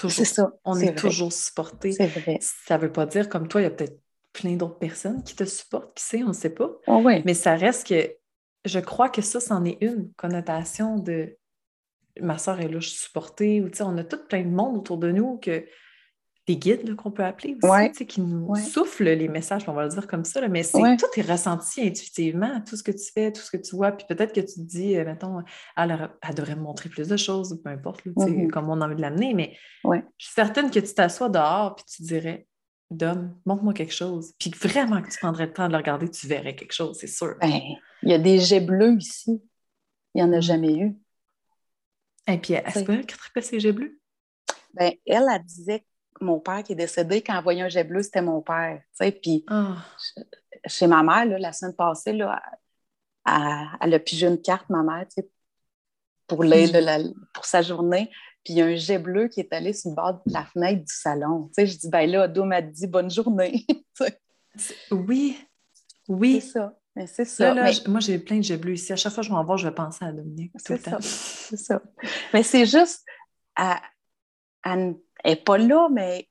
c'est 0.07 0.25
ça. 0.25 0.53
On 0.65 0.79
est, 0.79 0.95
toujours 0.95 1.33
supporté. 1.33 1.93
C'est 1.93 2.07
vrai. 2.07 2.39
Ça 2.41 2.77
ne 2.77 2.83
veut 2.83 2.93
pas 2.93 3.07
dire, 3.07 3.29
comme 3.29 3.49
toi, 3.49 3.61
il 3.61 3.65
y 3.65 3.67
a 3.67 3.71
peut-être 3.71 3.99
plein 4.33 4.55
d'autres 4.55 4.79
personnes 4.79 5.23
qui 5.25 5.35
te 5.35 5.45
supportent, 5.45 5.97
qui 5.97 6.05
sait, 6.05 6.23
on 6.23 6.29
ne 6.29 6.33
sait 6.33 6.55
pas. 6.55 6.71
Oh, 6.87 7.03
Mais 7.03 7.35
ça 7.35 7.57
reste 7.57 7.89
que 7.89 8.15
je 8.65 8.79
crois 8.79 9.09
que 9.09 9.23
ça, 9.23 9.41
c'en 9.41 9.65
est 9.65 9.79
une 9.81 10.13
connotation 10.15 10.99
de 10.99 11.37
ma 12.21 12.39
soeur 12.39 12.61
est 12.61 12.69
là, 12.69 12.81
je 12.81 12.89
suis 12.89 12.99
supportée, 12.99 13.61
ou 13.61 13.71
on 13.81 13.97
a 13.97 14.05
tout 14.05 14.19
plein 14.29 14.43
de 14.43 14.49
monde 14.49 14.79
autour 14.79 14.99
de 14.99 15.11
nous 15.11 15.39
que 15.39 15.65
des 16.49 16.57
guides 16.57 16.97
qu'on 16.97 17.11
peut 17.11 17.25
appeler 17.25 17.57
aussi, 17.63 18.07
qui 18.07 18.23
nous 18.23 18.55
soufflent 18.57 19.05
les 19.05 19.29
messages, 19.29 19.69
on 19.69 19.75
va 19.75 19.85
le 19.85 19.91
dire 19.91 20.07
comme 20.07 20.25
ça, 20.25 20.47
mais 20.49 20.63
c'est, 20.63 20.81
tout 20.97 21.21
est 21.21 21.31
ressenti 21.31 21.83
intuitivement, 21.83 22.63
tout 22.67 22.75
ce 22.75 22.83
que 22.83 22.91
tu 22.91 23.13
fais, 23.13 23.31
tout 23.31 23.43
ce 23.43 23.51
que 23.51 23.59
tu 23.59 23.77
vois, 23.77 23.93
puis 23.93 24.07
peut-être 24.09 24.33
que 24.33 24.41
tu 24.41 24.55
te 24.55 24.61
dis, 24.61 24.97
euh, 24.97 25.05
mettons, 25.05 25.43
elle, 25.77 26.11
devrait 26.35 26.57
me 26.57 26.63
montrer 26.63 26.89
plus 26.89 27.07
de 27.07 27.17
choses, 27.19 27.61
peu 27.63 27.69
importe, 27.69 28.05
mm-hmm. 28.07 28.49
comme 28.49 28.71
on 28.71 28.81
a 28.81 28.87
envie 28.87 28.97
de 28.97 29.03
l'amener, 29.03 29.35
mais 29.35 29.57
je 29.85 30.25
suis 30.25 30.35
certaine 30.35 30.71
que 30.71 30.81
tu 30.81 30.95
t'assois 30.95 31.29
dehors, 31.29 31.77
puis 31.77 31.85
tu 31.85 32.03
dirais, 32.03 32.47
Dom, 32.91 33.39
montre-moi 33.45 33.75
quelque 33.75 33.93
chose. 33.93 34.33
Puis 34.39 34.51
vraiment 34.51 35.03
que 35.03 35.11
tu 35.11 35.19
prendrais 35.19 35.45
le 35.45 35.53
temps 35.53 35.67
de 35.67 35.73
le 35.73 35.77
regarder, 35.77 36.11
tu 36.11 36.27
verrais 36.27 36.57
quelque 36.57 36.73
chose, 36.73 36.97
c'est 36.99 37.07
sûr. 37.07 37.35
Ben, 37.43 37.61
il 38.03 38.09
y 38.09 38.15
a 38.15 38.19
des 38.19 38.39
jets 38.39 38.63
bleus 38.63 38.97
ici. 38.99 39.43
Il 40.15 40.23
n'y 40.25 40.31
en 40.31 40.33
a 40.33 40.39
mm. 40.39 40.43
jamais 40.43 40.75
eu. 40.75 40.97
Et 42.27 42.39
puis, 42.39 42.55
est-ce 42.55 42.85
qu'elle 42.85 43.05
trippait 43.05 43.43
ces 43.43 43.61
jets 43.61 43.73
bleus? 43.73 44.01
Ben, 44.73 44.95
elle, 45.07 45.27
elle 45.31 45.45
disait 45.45 45.81
que 45.81 45.85
mon 46.21 46.41
père 46.41 46.63
qui 46.63 46.73
est 46.73 46.77
décédé, 46.77 47.23
quand 47.23 47.37
elle 47.37 47.43
voyait 47.43 47.63
un 47.63 47.69
jet 47.69 47.85
bleu, 47.85 48.03
c'était 48.03 48.23
mon 48.23 48.41
père. 48.41 48.83
Puis, 49.23 49.45
ah. 49.49 49.77
chez 50.67 50.87
ma 50.87 51.03
mère, 51.03 51.39
la 51.39 51.53
semaine 51.53 51.75
passée, 51.75 52.13
là, 52.13 52.41
elle, 53.81 53.95
a 53.95 53.99
pigé 53.99 54.27
une 54.27 54.41
carte, 54.41 54.69
ma 54.71 54.83
mère, 54.83 55.07
pour, 56.27 56.45
mm. 56.45 57.15
pour 57.33 57.45
sa 57.45 57.63
journée. 57.63 58.11
Puis 58.45 58.55
il 58.55 58.57
y 58.57 58.63
a 58.63 58.67
un 58.67 58.77
jet 58.77 58.99
bleu 58.99 59.29
qui 59.29 59.41
est 59.41 59.53
allé 59.53 59.73
sur 59.73 59.91
le 59.91 59.97
bord 59.97 60.23
de 60.25 60.33
la 60.33 60.45
fenêtre 60.45 60.85
du 60.85 60.95
salon. 60.95 61.51
Je 61.57 61.65
dis, 61.65 61.89
ben 61.89 62.09
là, 62.09 62.23
Ado 62.23 62.45
m'a 62.45 62.63
dit 62.63 62.87
bonne 62.87 63.11
journée. 63.11 63.67
oui, 64.91 65.39
oui. 66.09 66.41
C'est 66.41 66.53
ça. 66.53 66.75
Mais 66.97 67.07
c'est 67.07 67.25
ça. 67.25 67.55
Moi, 67.87 68.01
j'ai 68.01 68.19
plein 68.19 68.39
de 68.39 68.43
jets 68.43 68.57
bleus 68.57 68.75
ici. 68.75 68.93
À 68.93 68.97
chaque 68.97 69.13
fois 69.13 69.23
que 69.23 69.29
je 69.29 69.33
m'en 69.33 69.45
vais, 69.45 69.59
je 69.59 69.69
vais 69.69 69.75
penser 69.75 70.05
à 70.05 70.13
Dominique. 70.13 70.53
C'est 70.57 70.83
ça. 70.83 70.99
C'est 71.01 71.57
ça. 71.57 71.83
Mais 72.33 72.43
c'est 72.43 72.67
juste, 72.67 73.05
elle 75.25 75.33
n'est 75.33 75.37
pas 75.37 75.59
là, 75.59 75.89
mais, 75.91 76.29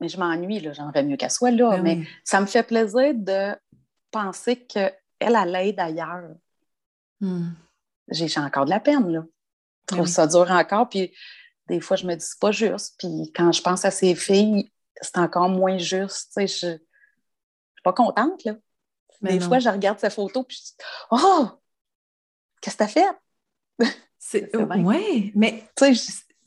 mais 0.00 0.08
je 0.08 0.18
m'ennuie. 0.18 0.60
J'aimerais 0.60 1.02
mieux 1.02 1.16
qu'elle 1.16 1.30
soit 1.30 1.50
là. 1.50 1.70
Ben 1.70 1.82
mais 1.82 2.06
ça 2.24 2.40
me 2.40 2.46
fait 2.46 2.62
plaisir 2.62 3.14
de 3.14 3.54
penser 4.10 4.64
qu'elle, 4.64 4.94
elle 5.20 5.54
aide 5.56 5.80
ailleurs. 5.80 6.30
Hmm. 7.20 7.50
J'ai 8.08 8.28
encore 8.40 8.64
de 8.64 8.70
la 8.70 8.80
peine, 8.80 9.10
là. 9.10 9.24
Je 9.90 9.96
trouve 9.96 10.06
ben 10.06 10.12
ça 10.12 10.26
dur 10.26 10.50
encore. 10.50 10.88
Puis 10.88 11.12
des 11.68 11.80
fois, 11.80 11.96
je 11.96 12.06
me 12.06 12.14
dis, 12.14 12.24
c'est 12.24 12.40
pas 12.40 12.52
juste. 12.52 12.94
Puis 12.98 13.32
quand 13.34 13.52
je 13.52 13.62
pense 13.62 13.84
à 13.84 13.90
ces 13.90 14.14
filles, 14.14 14.70
c'est 15.00 15.18
encore 15.18 15.48
moins 15.48 15.78
juste. 15.78 16.32
je, 16.36 16.42
ne 16.42 16.46
suis 16.46 16.78
pas 17.82 17.92
contente, 17.92 18.44
là. 18.44 18.54
des 19.22 19.40
fois, 19.40 19.58
je 19.58 19.68
regarde 19.68 19.98
ces 19.98 20.10
photos 20.10 20.44
puis 20.46 20.56
je 20.56 20.62
dis, 20.62 20.74
oh, 21.10 21.48
qu'est-ce 22.60 22.76
que 22.76 22.84
tu 22.84 22.84
as 22.84 22.88
fait? 22.88 23.92
C'est, 24.18 24.56
oui, 24.78 25.32
mais 25.34 25.64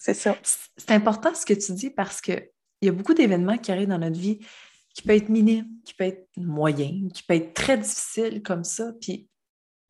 c'est 0.06 0.14
ça. 0.14 0.38
C'est 0.78 0.92
important 0.92 1.34
ce 1.34 1.48
que 1.48 1.56
tu 1.56 1.74
dis 1.74 1.90
parce 1.90 2.22
qu'il 2.22 2.48
y 2.84 2.90
a 2.90 2.92
beaucoup 2.92 3.16
d'événements 3.16 3.58
qui 3.58 3.72
arrivent 3.72 3.88
dans 3.88 3.98
notre 3.98 4.20
vie 4.20 4.38
qui 4.94 5.02
peuvent 5.02 5.16
être 5.16 5.30
minimes, 5.30 5.68
qui 5.84 5.96
peuvent 5.96 6.10
être 6.10 6.28
moyens, 6.38 7.12
qui 7.12 7.24
peuvent 7.24 7.38
être 7.38 7.56
très 7.56 7.80
difficiles 7.80 8.44
comme 8.44 8.64
ça. 8.64 8.92
Puis 9.02 9.28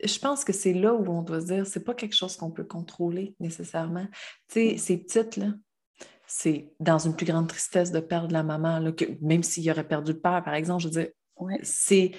je 0.01 0.17
pense 0.17 0.45
que 0.45 0.53
c'est 0.53 0.71
là 0.71 0.93
où 0.93 1.05
on 1.11 1.21
doit 1.21 1.41
se 1.41 1.47
dire, 1.47 1.67
c'est 1.67 1.83
pas 1.83 1.93
quelque 1.93 2.15
chose 2.15 2.37
qu'on 2.37 2.49
peut 2.49 2.63
contrôler 2.63 3.35
nécessairement. 3.41 4.07
Tu 4.47 4.53
sais, 4.53 4.77
ces 4.77 4.97
petites, 4.97 5.35
là, 5.35 5.53
c'est 6.27 6.71
dans 6.79 6.97
une 6.97 7.13
plus 7.13 7.25
grande 7.25 7.49
tristesse 7.49 7.91
de 7.91 7.99
perdre 7.99 8.31
la 8.31 8.43
maman, 8.43 8.79
là, 8.79 8.93
que, 8.93 9.03
même 9.21 9.43
s'il 9.43 9.69
aurait 9.69 9.85
perdu 9.85 10.13
le 10.13 10.19
père, 10.21 10.41
par 10.45 10.53
exemple, 10.53 10.81
je 10.81 10.87
veux 10.87 10.93
dire, 10.93 11.09
c'est 11.61 12.13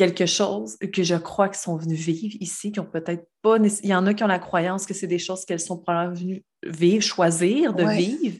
quelque 0.00 0.24
chose 0.24 0.78
que 0.94 1.02
je 1.02 1.14
crois 1.14 1.50
qu'ils 1.50 1.58
sont 1.58 1.76
venus 1.76 2.00
vivre 2.00 2.34
ici, 2.40 2.72
qui 2.72 2.80
ont 2.80 2.86
peut-être 2.86 3.28
pas. 3.42 3.58
Il 3.58 3.86
y 3.86 3.94
en 3.94 4.06
a 4.06 4.14
qui 4.14 4.24
ont 4.24 4.28
la 4.28 4.38
croyance 4.38 4.86
que 4.86 4.94
c'est 4.94 5.06
des 5.06 5.18
choses 5.18 5.44
qu'elles 5.44 5.60
sont 5.60 5.76
probablement 5.76 6.18
venues 6.18 6.44
vivre, 6.62 7.02
choisir 7.02 7.74
de 7.74 7.84
vivre. 7.84 8.38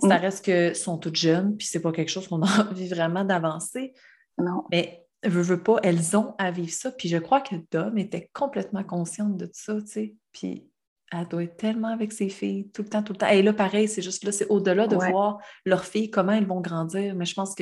Ça 0.00 0.16
reste 0.16 0.42
que 0.46 0.72
sont 0.72 0.96
toutes 0.96 1.16
jeunes, 1.16 1.58
puis 1.58 1.66
c'est 1.66 1.82
pas 1.82 1.92
quelque 1.92 2.08
chose 2.08 2.26
qu'on 2.26 2.40
a 2.42 2.62
envie 2.70 2.88
vraiment 2.88 3.22
d'avancer. 3.22 3.92
Non. 4.38 4.64
Mais 4.70 5.04
veux, 5.22 5.42
veux 5.42 5.62
pas, 5.62 5.76
elles 5.82 6.16
ont 6.16 6.34
à 6.38 6.50
vivre 6.50 6.72
ça. 6.72 6.90
Puis 6.90 7.10
je 7.10 7.18
crois 7.18 7.42
que 7.42 7.56
Dom 7.70 7.98
était 7.98 8.30
complètement 8.32 8.82
consciente 8.82 9.36
de 9.36 9.50
ça, 9.52 9.74
tu 9.82 9.86
sais. 9.86 10.14
Puis 10.32 10.66
elle 11.12 11.28
doit 11.28 11.42
être 11.42 11.58
tellement 11.58 11.88
avec 11.88 12.12
ses 12.12 12.30
filles 12.30 12.70
tout 12.72 12.80
le 12.80 12.88
temps, 12.88 13.02
tout 13.02 13.12
le 13.12 13.18
temps. 13.18 13.28
Et 13.28 13.42
là, 13.42 13.52
pareil, 13.52 13.88
c'est 13.88 14.00
juste 14.00 14.24
là, 14.24 14.32
c'est 14.32 14.48
au-delà 14.48 14.86
de 14.86 14.96
voir 14.96 15.38
leurs 15.66 15.84
filles, 15.84 16.10
comment 16.10 16.32
elles 16.32 16.46
vont 16.46 16.62
grandir. 16.62 17.14
Mais 17.14 17.26
je 17.26 17.34
pense 17.34 17.54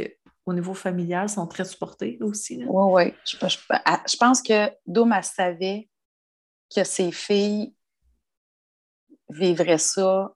qu'au 0.45 0.53
niveau 0.53 0.75
familial, 0.75 1.25
elles 1.25 1.29
sont 1.29 1.47
très 1.47 1.65
supportées 1.65 2.19
aussi. 2.21 2.65
Oui, 2.67 3.13
oui. 3.13 3.15
Je, 3.27 4.17
pense 4.17 4.43
que 4.43 4.71
Dom, 4.87 5.13
elle 5.13 5.25
savait 5.25 5.89
que 6.75 6.85
ses 6.85 7.13
filles 7.13 7.75
vivraient 9.29 9.79
ça. 9.79 10.35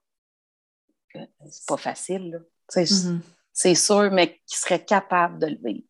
C'est 1.13 1.65
pas 1.67 1.77
facile, 1.77 2.43
mm-hmm. 2.73 3.19
C'est 3.53 3.75
sûr, 3.75 4.11
mais 4.11 4.39
qu'ils 4.45 4.57
seraient 4.57 4.85
capables 4.85 5.39
de 5.39 5.47
le 5.47 5.57
vivre. 5.63 5.87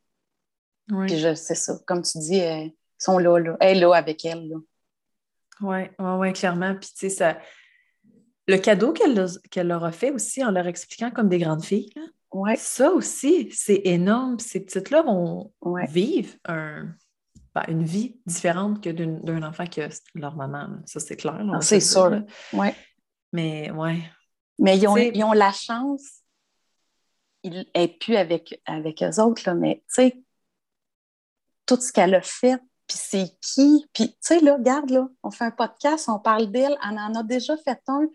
Oui. 0.90 1.08
Puis 1.08 1.20
je 1.20 1.36
sais 1.36 1.56
ça. 1.56 1.78
Comme 1.86 2.02
tu 2.02 2.18
dis, 2.20 2.38
ils 2.38 2.74
sont 2.98 3.18
là, 3.18 3.40
là. 3.40 3.58
Elle 3.60 3.78
est 3.78 3.80
là 3.82 3.94
avec 3.94 4.24
elle. 4.24 4.54
Oui, 5.60 5.78
ouais, 6.00 6.12
ouais, 6.18 6.34
clairement. 6.34 6.76
Puis 6.76 6.90
tu 6.90 6.98
sais, 6.98 7.10
ça... 7.10 7.38
le 8.48 8.58
cadeau 8.58 8.94
qu'elle 8.94 9.68
leur 9.68 9.84
a 9.84 9.92
fait 9.92 10.12
aussi 10.12 10.44
en 10.46 10.52
leur 10.52 10.68
expliquant 10.68 11.12
comme 11.12 11.28
des 11.28 11.40
grandes 11.40 11.66
filles, 11.66 11.92
ouais. 12.38 12.56
ça 12.56 12.91
aussi, 12.91 13.50
c'est 13.52 13.82
énorme. 13.86 14.39
Ces 14.39 14.62
petites-là 14.62 15.02
vont 15.04 15.52
vivre 15.88 16.34
un, 16.45 16.89
ben, 17.54 17.63
une 17.67 17.84
vie 17.84 18.19
différente 18.26 18.84
que 18.84 18.89
d'un 18.89 19.43
enfant 19.43 19.65
que 19.65 19.89
leur 20.15 20.36
maman. 20.36 20.78
Ça, 20.86 21.00
c'est 21.00 21.15
clair. 21.15 21.39
Ah, 21.54 21.62
c'est 21.62 21.80
sûr. 21.80 22.21
Oui. 22.54 22.67
Mais 23.34 23.71
ouais. 23.71 24.04
Mais 24.60 24.78
ils 24.78 24.88
ont, 24.88 24.97
ils 24.97 25.23
ont 25.23 25.34
la 25.34 25.52
chance. 25.52 26.21
Il 27.43 27.65
n'est 27.76 27.88
plus 27.88 28.15
avec, 28.15 28.62
avec 28.65 29.04
eux 29.04 29.21
autres, 29.21 29.43
là, 29.45 29.54
mais 29.54 29.84
tu 29.93 30.02
sais, 30.02 30.23
tout 31.65 31.80
ce 31.80 31.91
qu'elle 31.91 32.15
a 32.15 32.21
fait, 32.21 32.60
puis 32.88 32.97
c'est 32.97 33.38
qui? 33.41 33.86
Puis, 33.93 34.10
tu 34.10 34.17
sais, 34.21 34.39
là, 34.39 34.56
regarde, 34.56 34.89
là, 34.89 35.08
on 35.21 35.30
fait 35.30 35.45
un 35.45 35.52
podcast, 35.52 36.10
on 36.10 36.19
parle 36.19 36.47
d'elle, 36.47 36.78
on 36.84 36.97
en 36.97 37.13
a 37.15 37.23
déjà 37.23 37.56
fait 37.58 37.80
un. 37.88 38.08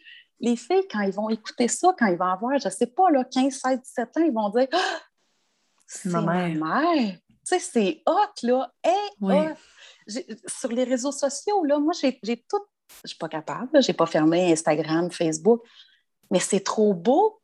Les 0.43 0.57
filles, 0.57 0.87
quand 0.91 1.01
ils 1.01 1.13
vont 1.13 1.31
écouter 1.31 1.69
ça, 1.69 1.95
quand 1.99 2.07
ils 2.07 2.19
vont 2.19 2.27
avoir, 2.27 2.59
je 2.59 2.69
sais 2.69 2.87
pas, 2.87 3.11
là, 3.11 3.25
15, 3.25 3.53
16, 3.53 3.81
17 3.81 4.17
ans, 4.17 4.21
ils 4.21 4.33
vont 4.33 4.51
dire 4.51 4.67
ah, 4.73 5.01
C'est 5.87 6.11
ma 6.11 6.49
mère. 6.49 7.19
Tu 7.29 7.37
sais, 7.45 7.59
c'est 7.59 8.03
hot, 8.07 8.47
là. 8.47 8.73
Hey, 8.85 9.55
Sur 10.47 10.71
les 10.71 10.85
réseaux 10.85 11.13
sociaux, 11.13 11.65
là, 11.65 11.79
moi, 11.79 11.95
j'ai 11.95 12.45
tout. 12.49 12.65
Je 13.05 13.09
suis 13.09 13.19
pas 13.19 13.29
capable, 13.29 13.83
je 13.83 13.91
n'ai 13.91 13.95
pas 13.95 14.05
fermé 14.05 14.53
Instagram, 14.53 15.11
Facebook, 15.11 15.63
mais 16.31 16.41
c'est 16.41 16.61
trop 16.61 16.93
beau. 16.93 17.41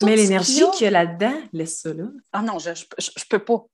mais 0.00 0.14
l'énergie 0.14 0.62
qu'il 0.74 0.84
y 0.84 0.86
a 0.86 0.90
là-dedans, 0.92 1.34
laisse 1.52 1.80
ça 1.80 1.92
là. 1.92 2.04
Ah 2.32 2.40
non, 2.40 2.60
je, 2.60 2.70
je 2.72 3.24
peux 3.28 3.40
pas 3.40 3.66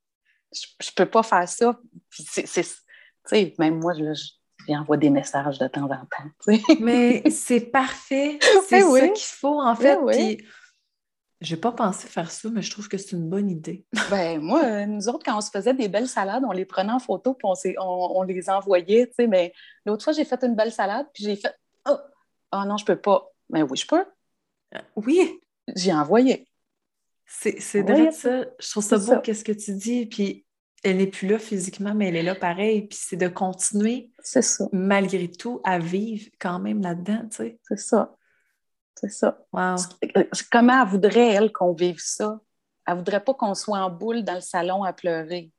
je, 0.52 0.90
ne 0.90 0.94
peux 0.94 1.10
pas 1.10 1.22
faire 1.22 1.48
ça. 1.48 1.78
c'est, 2.10 3.58
même 3.58 3.78
moi, 3.80 3.94
je, 3.94 4.04
envoie 4.76 4.96
des 4.96 5.10
messages 5.10 5.58
de 5.58 5.66
temps 5.66 5.84
en 5.84 6.06
temps. 6.06 6.46
Mais 6.80 7.28
c'est 7.30 7.60
parfait. 7.60 8.38
C'est 8.68 8.82
ça 8.82 9.08
qu'il 9.08 9.26
faut, 9.26 9.60
en 9.60 9.74
fait. 9.74 9.98
Puis, 10.06 10.44
je 11.40 11.54
n'ai 11.54 11.60
pas 11.60 11.72
pensé 11.72 12.06
faire 12.06 12.30
ça, 12.30 12.50
mais 12.52 12.60
je 12.60 12.70
trouve 12.70 12.86
que 12.86 12.98
c'est 12.98 13.12
une 13.12 13.30
bonne 13.30 13.48
idée. 13.48 13.86
ben, 14.10 14.40
moi, 14.42 14.84
nous 14.84 15.08
autres, 15.08 15.24
quand 15.24 15.38
on 15.38 15.40
se 15.40 15.50
faisait 15.50 15.72
des 15.72 15.88
belles 15.88 16.08
salades, 16.08 16.42
on 16.46 16.52
les 16.52 16.66
prenait 16.66 16.92
en 16.92 16.98
photo 16.98 17.32
puis 17.32 17.48
on, 17.78 18.18
on, 18.18 18.22
les 18.22 18.50
envoyait. 18.50 19.10
Mais 19.26 19.54
l'autre 19.86 20.04
fois, 20.04 20.12
j'ai 20.12 20.26
fait 20.26 20.42
une 20.44 20.54
belle 20.54 20.70
salade, 20.70 21.06
puis 21.14 21.24
j'ai 21.24 21.36
fait 21.36 21.54
Oh, 21.88 21.96
oh 22.52 22.62
non, 22.66 22.76
je 22.76 22.84
peux 22.84 23.00
pas. 23.00 23.26
Mais 23.48 23.62
oui, 23.62 23.78
je 23.78 23.86
peux. 23.86 24.04
Oui. 24.96 25.40
J'ai 25.74 25.94
envoyé. 25.94 26.46
C'est 27.26 27.82
vrai 27.82 28.10
ça. 28.10 28.44
Je 28.58 28.70
trouve 28.70 28.84
ça 28.84 28.98
beau, 28.98 29.20
qu'est-ce 29.20 29.44
que 29.44 29.52
tu 29.52 29.74
dis. 29.74 30.06
Puis 30.06 30.44
elle 30.82 30.98
n'est 30.98 31.06
plus 31.06 31.28
là 31.28 31.38
physiquement, 31.38 31.94
mais 31.94 32.08
elle 32.08 32.16
est 32.16 32.22
là 32.22 32.34
pareil. 32.34 32.86
Puis 32.86 32.98
c'est 33.00 33.16
de 33.16 33.28
continuer, 33.28 34.10
ça. 34.22 34.40
malgré 34.72 35.30
tout, 35.30 35.60
à 35.64 35.78
vivre 35.78 36.30
quand 36.38 36.58
même 36.58 36.82
là-dedans, 36.82 37.22
tu 37.30 37.36
sais. 37.36 37.60
C'est 37.62 37.78
ça. 37.78 38.16
C'est 38.94 39.10
ça. 39.10 39.38
Wow. 39.52 39.76
Comment 40.50 40.82
elle 40.82 40.88
voudrait, 40.88 41.28
elle, 41.28 41.52
qu'on 41.52 41.72
vive 41.72 41.98
ça? 41.98 42.40
Elle 42.86 42.96
voudrait 42.96 43.22
pas 43.22 43.34
qu'on 43.34 43.54
soit 43.54 43.78
en 43.78 43.90
boule 43.90 44.24
dans 44.24 44.34
le 44.34 44.40
salon 44.40 44.82
à 44.84 44.92
pleurer. 44.92 45.52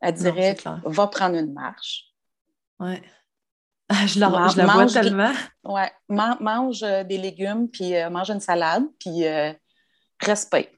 Elle 0.00 0.14
dirait, 0.14 0.56
va 0.84 1.06
prendre 1.06 1.36
une 1.36 1.52
marche. 1.52 2.06
Ouais. 2.80 3.02
je 4.06 4.18
la, 4.18 4.48
je 4.48 4.56
la 4.56 4.66
vois 4.66 4.86
tellement. 4.86 5.32
Ouais. 5.64 5.90
mange 6.08 6.82
euh, 6.82 7.04
des 7.04 7.18
légumes, 7.18 7.68
puis 7.68 7.94
euh, 7.94 8.10
mange 8.10 8.30
une 8.30 8.40
salade, 8.40 8.84
puis 8.98 9.26
euh, 9.26 9.52
respecte. 10.20 10.74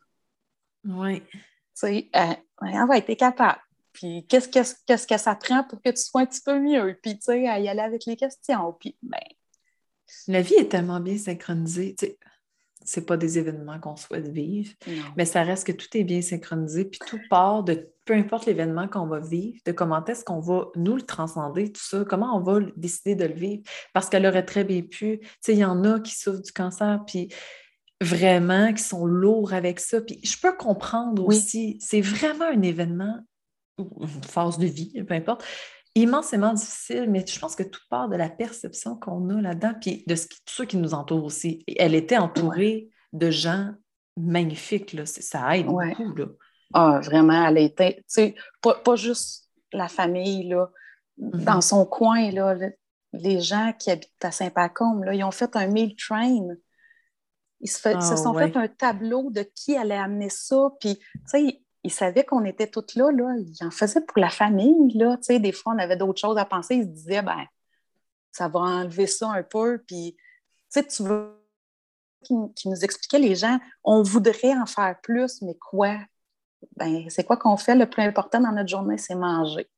Oui. 0.84 1.22
Tu 1.22 1.40
sais, 1.74 2.10
euh, 2.14 2.34
on 2.60 2.86
va 2.86 2.98
être 2.98 3.14
capable. 3.14 3.60
Puis 3.94 4.26
qu'est-ce 4.28 4.48
que, 4.48 5.06
que 5.06 5.18
ça 5.18 5.34
prend 5.34 5.64
pour 5.64 5.80
que 5.80 5.88
tu 5.88 6.02
sois 6.02 6.20
un 6.20 6.26
petit 6.26 6.42
peu 6.44 6.60
mieux? 6.60 6.98
Puis, 7.02 7.14
tu 7.14 7.22
sais, 7.22 7.48
à 7.48 7.58
y 7.58 7.68
aller 7.68 7.80
avec 7.80 8.04
les 8.04 8.16
questions. 8.16 8.76
Puis, 8.78 8.98
ben... 9.02 9.18
La 10.28 10.42
vie 10.42 10.54
est 10.54 10.68
tellement 10.68 11.00
bien 11.00 11.16
synchronisée. 11.16 11.94
Tu 11.98 12.06
sais, 12.06 12.18
c'est 12.84 13.06
pas 13.06 13.16
des 13.16 13.38
événements 13.38 13.80
qu'on 13.80 13.96
souhaite 13.96 14.28
vivre, 14.28 14.70
mais 15.16 15.24
ça 15.24 15.42
reste 15.42 15.66
que 15.66 15.72
tout 15.72 15.88
est 15.94 16.04
bien 16.04 16.20
synchronisé, 16.20 16.84
puis 16.84 17.00
tout 17.06 17.18
part 17.30 17.64
de 17.64 17.90
peu 18.04 18.12
importe 18.12 18.44
l'événement 18.44 18.86
qu'on 18.86 19.06
va 19.06 19.20
vivre, 19.20 19.58
de 19.64 19.72
comment 19.72 20.04
est-ce 20.04 20.24
qu'on 20.24 20.40
va 20.40 20.66
nous 20.76 20.94
le 20.94 21.02
transcender, 21.02 21.72
tout 21.72 21.82
ça, 21.82 22.04
comment 22.04 22.36
on 22.36 22.40
va 22.40 22.60
décider 22.76 23.14
de 23.14 23.24
le 23.24 23.32
vivre, 23.32 23.62
parce 23.94 24.10
qu'elle 24.10 24.26
aurait 24.26 24.44
très 24.44 24.64
bien 24.64 24.82
pu, 24.82 25.20
tu 25.20 25.28
sais, 25.40 25.54
il 25.54 25.60
y 25.60 25.64
en 25.64 25.82
a 25.84 25.98
qui 26.00 26.14
souffrent 26.14 26.42
du 26.42 26.52
cancer, 26.52 27.00
puis 27.06 27.32
vraiment, 28.02 28.72
qui 28.74 28.82
sont 28.82 29.06
lourds 29.06 29.54
avec 29.54 29.80
ça, 29.80 30.02
puis 30.02 30.20
je 30.22 30.38
peux 30.38 30.54
comprendre 30.54 31.26
aussi, 31.26 31.78
c'est 31.80 32.02
vraiment 32.02 32.44
un 32.44 32.60
événement, 32.60 33.18
une 33.78 34.24
phase 34.24 34.58
de 34.58 34.66
vie, 34.66 35.02
peu 35.04 35.14
importe, 35.14 35.44
immensément 35.94 36.52
difficile, 36.52 37.08
mais 37.08 37.24
je 37.26 37.38
pense 37.38 37.54
que 37.54 37.62
tout 37.62 37.80
part 37.88 38.08
de 38.08 38.16
la 38.16 38.28
perception 38.28 38.96
qu'on 38.96 39.28
a 39.30 39.40
là-dedans, 39.40 39.74
puis 39.80 40.04
de 40.06 40.14
ce 40.14 40.26
tous 40.26 40.38
ceux 40.46 40.64
qui 40.64 40.76
nous 40.76 40.94
entourent 40.94 41.24
aussi. 41.24 41.64
Elle 41.76 41.94
était 41.94 42.18
entourée 42.18 42.88
de 43.12 43.30
gens 43.30 43.70
magnifiques, 44.16 44.92
là. 44.92 45.06
ça 45.06 45.56
aide 45.56 45.66
beaucoup. 45.66 46.14
Là. 46.16 46.26
Ah, 46.72 47.00
vraiment, 47.02 47.46
elle 47.46 47.58
était, 47.58 47.96
tu 47.96 48.02
sais, 48.08 48.34
pas, 48.60 48.74
pas, 48.74 48.96
juste 48.96 49.48
la 49.72 49.88
famille, 49.88 50.48
là, 50.48 50.68
mm-hmm. 51.20 51.44
dans 51.44 51.60
son 51.60 51.86
coin, 51.86 52.30
là, 52.32 52.56
les 53.12 53.40
gens 53.40 53.72
qui 53.78 53.90
habitent 53.90 54.10
à 54.22 54.32
Saint-Pacôme, 54.32 55.04
ils 55.12 55.22
ont 55.22 55.30
fait 55.30 55.54
un 55.54 55.68
meal 55.68 55.94
train. 55.94 56.48
Ils 57.60 57.70
se, 57.70 57.78
se 57.78 57.88
ah, 57.88 58.00
sont 58.00 58.34
fait 58.34 58.56
un 58.56 58.66
tableau 58.66 59.30
de 59.30 59.48
qui 59.54 59.76
allait 59.76 59.96
amener 59.96 60.30
ça, 60.30 60.70
puis, 60.80 60.96
tu 60.96 61.20
sais, 61.26 61.63
il 61.84 61.92
savait 61.92 62.24
qu'on 62.24 62.44
était 62.44 62.66
toutes 62.66 62.94
là, 62.94 63.12
là. 63.12 63.36
Il 63.36 63.66
en 63.66 63.70
faisait 63.70 64.00
pour 64.00 64.18
la 64.18 64.30
famille, 64.30 64.92
là. 64.94 65.16
Tu 65.18 65.24
sais, 65.24 65.38
des 65.38 65.52
fois, 65.52 65.74
on 65.74 65.78
avait 65.78 65.96
d'autres 65.96 66.20
choses 66.20 66.38
à 66.38 66.44
penser. 66.44 66.76
Il 66.76 66.84
se 66.84 66.88
disait, 66.88 67.22
ben, 67.22 67.44
ça 68.32 68.48
va 68.48 68.60
enlever 68.60 69.06
ça 69.06 69.28
un 69.28 69.42
peu. 69.42 69.82
Puis, 69.86 70.16
tu 70.16 70.22
sais, 70.68 70.86
tu 70.86 71.02
veux 71.02 71.44
qui, 72.24 72.68
nous 72.68 72.84
expliquait 72.84 73.18
les 73.18 73.34
gens, 73.34 73.58
on 73.84 74.02
voudrait 74.02 74.54
en 74.54 74.64
faire 74.64 74.98
plus, 75.02 75.42
mais 75.42 75.54
quoi? 75.56 75.98
Ben, 76.76 77.08
c'est 77.10 77.24
quoi 77.24 77.36
qu'on 77.36 77.58
fait? 77.58 77.74
Le 77.74 77.88
plus 77.88 78.02
important 78.02 78.40
dans 78.40 78.52
notre 78.52 78.70
journée, 78.70 78.96
c'est 78.96 79.14
manger. 79.14 79.68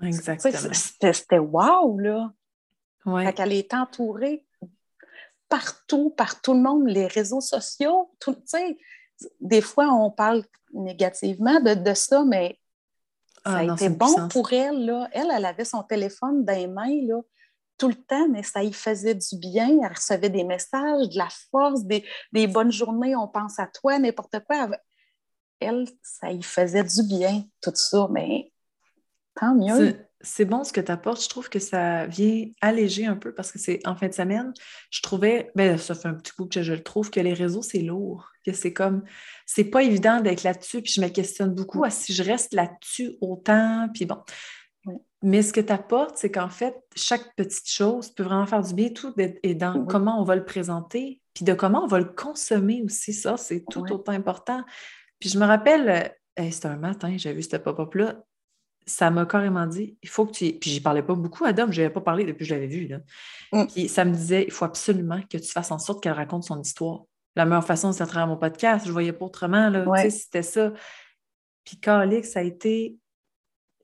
Exactement. 0.00 0.72
C'était 0.72 1.38
wow, 1.38 1.98
là. 1.98 2.32
Ouais. 3.04 3.24
Fait 3.24 3.32
qu'elle 3.32 3.52
est 3.52 3.74
entourée 3.74 4.46
partout, 5.48 6.10
par 6.10 6.40
tout 6.40 6.52
le 6.52 6.60
monde, 6.60 6.86
les 6.86 7.06
réseaux 7.06 7.40
sociaux, 7.40 8.14
tu 8.20 8.32
sais, 8.44 8.76
des 9.40 9.60
fois, 9.60 9.88
on 9.88 10.10
parle 10.10 10.44
négativement 10.72 11.60
de, 11.60 11.94
ça, 11.94 12.24
mais 12.24 12.58
ça 13.44 13.52
ah, 13.52 13.56
a 13.58 13.64
été 13.64 13.88
bon 13.88 14.28
pour 14.28 14.52
elle, 14.52 14.84
là. 14.84 15.08
Elle, 15.12 15.28
elle 15.34 15.44
avait 15.44 15.64
son 15.64 15.82
téléphone 15.82 16.44
dans 16.44 16.54
les 16.54 16.66
mains, 16.66 17.06
là, 17.06 17.20
tout 17.78 17.88
le 17.88 17.94
temps, 17.94 18.28
mais 18.28 18.42
ça 18.42 18.62
y 18.62 18.72
faisait 18.72 19.14
du 19.14 19.36
bien. 19.36 19.68
Elle 19.82 19.92
recevait 19.92 20.30
des 20.30 20.44
messages, 20.44 21.08
de 21.08 21.16
la 21.16 21.28
force, 21.50 21.84
des, 21.84 22.46
bonnes 22.46 22.72
journées, 22.72 23.16
on 23.16 23.28
pense 23.28 23.58
à 23.58 23.66
toi, 23.66 23.98
n'importe 23.98 24.40
quoi. 24.46 24.68
Elle, 25.60 25.88
ça 26.02 26.30
y 26.30 26.42
faisait 26.42 26.84
du 26.84 27.02
bien, 27.04 27.44
tout 27.60 27.74
ça, 27.74 28.06
mais 28.10 28.52
tant 29.34 29.54
mieux 29.54 30.07
c'est 30.20 30.44
bon 30.44 30.64
ce 30.64 30.72
que 30.72 30.80
tu 30.80 30.90
apportes. 30.90 31.22
Je 31.22 31.28
trouve 31.28 31.48
que 31.48 31.58
ça 31.58 32.06
vient 32.06 32.46
alléger 32.60 33.06
un 33.06 33.16
peu 33.16 33.32
parce 33.32 33.52
que 33.52 33.58
c'est 33.58 33.80
en 33.86 33.94
fin 33.94 34.08
de 34.08 34.14
semaine, 34.14 34.52
je 34.90 35.00
trouvais, 35.00 35.50
ben, 35.54 35.78
ça 35.78 35.94
fait 35.94 36.08
un 36.08 36.14
petit 36.14 36.32
coup 36.32 36.46
que 36.46 36.62
je 36.62 36.72
le 36.72 36.82
trouve, 36.82 37.10
que 37.10 37.20
les 37.20 37.34
réseaux, 37.34 37.62
c'est 37.62 37.80
lourd. 37.80 38.30
Que 38.44 38.52
c'est 38.52 38.72
comme, 38.72 39.02
c'est 39.46 39.64
pas 39.64 39.82
évident 39.82 40.20
d'être 40.20 40.42
là-dessus. 40.42 40.82
Puis 40.82 40.92
je 40.92 41.00
me 41.00 41.08
questionne 41.08 41.54
beaucoup 41.54 41.84
à 41.84 41.90
si 41.90 42.12
je 42.12 42.22
reste 42.22 42.54
là-dessus 42.54 43.16
autant. 43.20 43.88
Puis 43.94 44.06
bon. 44.06 44.18
Mais 45.22 45.42
ce 45.42 45.52
que 45.52 45.60
tu 45.60 45.72
apportes, 45.72 46.16
c'est 46.16 46.30
qu'en 46.30 46.48
fait, 46.48 46.76
chaque 46.94 47.34
petite 47.36 47.68
chose 47.68 48.10
peut 48.10 48.22
vraiment 48.22 48.46
faire 48.46 48.62
du 48.62 48.74
bien. 48.74 48.90
Tout 48.90 49.12
et 49.18 49.54
dans 49.54 49.84
comment 49.84 50.20
on 50.20 50.24
va 50.24 50.36
le 50.36 50.44
présenter, 50.44 51.20
puis 51.34 51.44
de 51.44 51.54
comment 51.54 51.84
on 51.84 51.88
va 51.88 51.98
le 51.98 52.04
consommer 52.04 52.82
aussi. 52.84 53.12
Ça, 53.12 53.36
c'est 53.36 53.64
tout 53.70 53.84
autant 53.92 54.12
important. 54.12 54.64
Puis 55.18 55.28
je 55.28 55.38
me 55.38 55.44
rappelle, 55.44 56.12
euh, 56.38 56.50
c'était 56.50 56.68
un 56.68 56.76
matin, 56.76 57.16
j'ai 57.16 57.32
vu 57.32 57.42
ce 57.42 57.56
pop-up-là 57.56 58.22
ça 58.88 59.10
m'a 59.10 59.26
carrément 59.26 59.66
dit, 59.66 59.96
il 60.02 60.08
faut 60.08 60.26
que 60.26 60.32
tu... 60.32 60.52
Puis 60.52 60.70
j'y 60.70 60.80
parlais 60.80 61.02
pas 61.02 61.14
beaucoup 61.14 61.44
à 61.44 61.52
Dom, 61.52 61.72
je 61.72 61.80
n'avais 61.80 61.92
pas 61.92 62.00
parlé 62.00 62.24
depuis 62.24 62.40
que 62.40 62.44
je 62.44 62.54
l'avais 62.54 62.66
vu. 62.66 62.86
Là. 62.86 62.98
Mm. 63.52 63.66
Puis 63.66 63.88
ça 63.88 64.04
me 64.04 64.12
disait, 64.12 64.44
il 64.44 64.50
faut 64.50 64.64
absolument 64.64 65.20
que 65.22 65.38
tu 65.38 65.50
fasses 65.50 65.70
en 65.70 65.78
sorte 65.78 66.02
qu'elle 66.02 66.12
raconte 66.12 66.44
son 66.44 66.60
histoire. 66.60 67.04
La 67.36 67.44
meilleure 67.44 67.64
façon, 67.64 67.92
c'est 67.92 68.02
à 68.02 68.06
travers 68.06 68.26
mon 68.26 68.36
podcast. 68.36 68.84
Je 68.84 68.88
ne 68.88 68.92
voyais 68.92 69.12
pas 69.12 69.26
autrement. 69.26 69.68
Là. 69.68 69.84
Tu 69.84 70.02
sais, 70.02 70.10
c'était 70.10 70.42
ça. 70.42 70.72
Puis 71.64 71.78
Calix, 71.78 72.30
ça 72.30 72.40
a 72.40 72.42
été... 72.42 72.96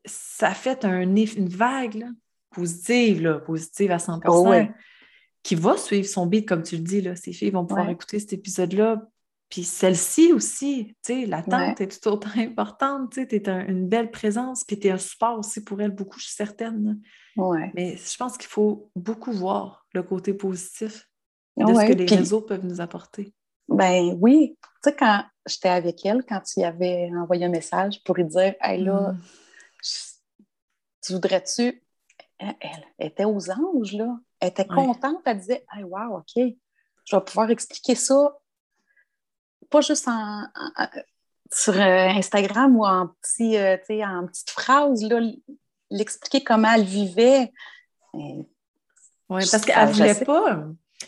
Ça 0.06 0.48
a 0.48 0.54
fait 0.54 0.84
un, 0.84 1.00
une 1.00 1.48
vague 1.48 2.06
positive, 2.50 3.22
là, 3.22 3.38
positive 3.38 3.90
à 3.90 3.96
100% 3.96 4.72
qui 5.42 5.54
va 5.54 5.76
suivre 5.76 6.08
son 6.08 6.26
beat, 6.26 6.48
comme 6.48 6.62
tu 6.62 6.76
le 6.76 6.82
dis. 6.82 7.02
Là. 7.02 7.16
Ces 7.16 7.32
filles 7.32 7.50
vont 7.50 7.66
pouvoir 7.66 7.88
écouter 7.88 8.18
cet 8.18 8.32
épisode-là 8.32 9.06
puis 9.48 9.64
celle-ci 9.64 10.32
aussi, 10.32 10.96
tu 11.04 11.14
sais, 11.20 11.26
l'attente 11.26 11.80
est 11.80 12.00
tout 12.00 12.08
autant 12.08 12.30
importante, 12.36 13.12
tu 13.12 13.20
sais, 13.20 13.26
tu 13.26 13.36
es 13.36 13.50
une 13.68 13.88
belle 13.88 14.10
présence, 14.10 14.64
puis 14.64 14.78
tu 14.78 14.88
es 14.88 14.90
un 14.90 14.98
support 14.98 15.38
aussi 15.38 15.62
pour 15.62 15.80
elle, 15.80 15.92
beaucoup, 15.92 16.18
je 16.18 16.24
suis 16.24 16.34
certaine. 16.34 17.00
Ouais. 17.36 17.70
Mais 17.74 17.96
je 17.96 18.16
pense 18.16 18.36
qu'il 18.36 18.48
faut 18.48 18.90
beaucoup 18.96 19.32
voir 19.32 19.86
le 19.92 20.02
côté 20.02 20.34
positif 20.34 21.08
de 21.56 21.72
ce 21.72 21.86
que 21.86 21.92
les 21.92 22.06
réseaux 22.06 22.40
peuvent 22.40 22.64
nous 22.64 22.80
apporter. 22.80 23.32
Ben 23.68 24.16
oui, 24.20 24.58
tu 24.62 24.90
sais, 24.90 24.96
quand 24.96 25.24
j'étais 25.46 25.68
avec 25.68 26.04
elle, 26.04 26.22
quand 26.24 26.40
tu 26.40 26.60
y 26.60 26.64
avais 26.64 27.10
envoyé 27.16 27.46
un 27.46 27.50
message 27.50 28.02
pour 28.04 28.16
lui 28.16 28.24
dire, 28.24 28.54
hey 28.60 28.82
là, 28.82 29.12
mm. 29.12 29.20
tu 31.02 31.12
voudrais-tu. 31.12 31.80
Elle, 32.38 32.84
était 32.98 33.24
aux 33.24 33.50
anges, 33.50 33.92
là. 33.92 34.18
Elle 34.40 34.48
était 34.48 34.66
contente, 34.66 35.22
elle 35.24 35.38
disait, 35.38 35.64
hey, 35.72 35.84
wow, 35.84 36.18
OK, 36.18 36.32
je 36.36 37.16
vais 37.16 37.24
pouvoir 37.24 37.50
expliquer 37.50 37.94
ça 37.94 38.36
pas 39.70 39.80
juste 39.80 40.08
sur 41.52 41.74
euh, 41.74 42.08
Instagram 42.08 42.76
ou 42.76 42.84
en, 42.84 43.08
petit, 43.22 43.56
euh, 43.56 43.76
en 44.04 44.26
petite 44.26 44.50
phrase, 44.50 45.06
l'expliquer 45.90 46.42
comment 46.42 46.72
elle 46.74 46.84
vivait. 46.84 47.52
Oui, 48.12 48.46
parce 49.28 49.64
qu'elle 49.64 49.88
ne 49.88 49.92
voulait 49.92 50.24
pas. 50.24 50.64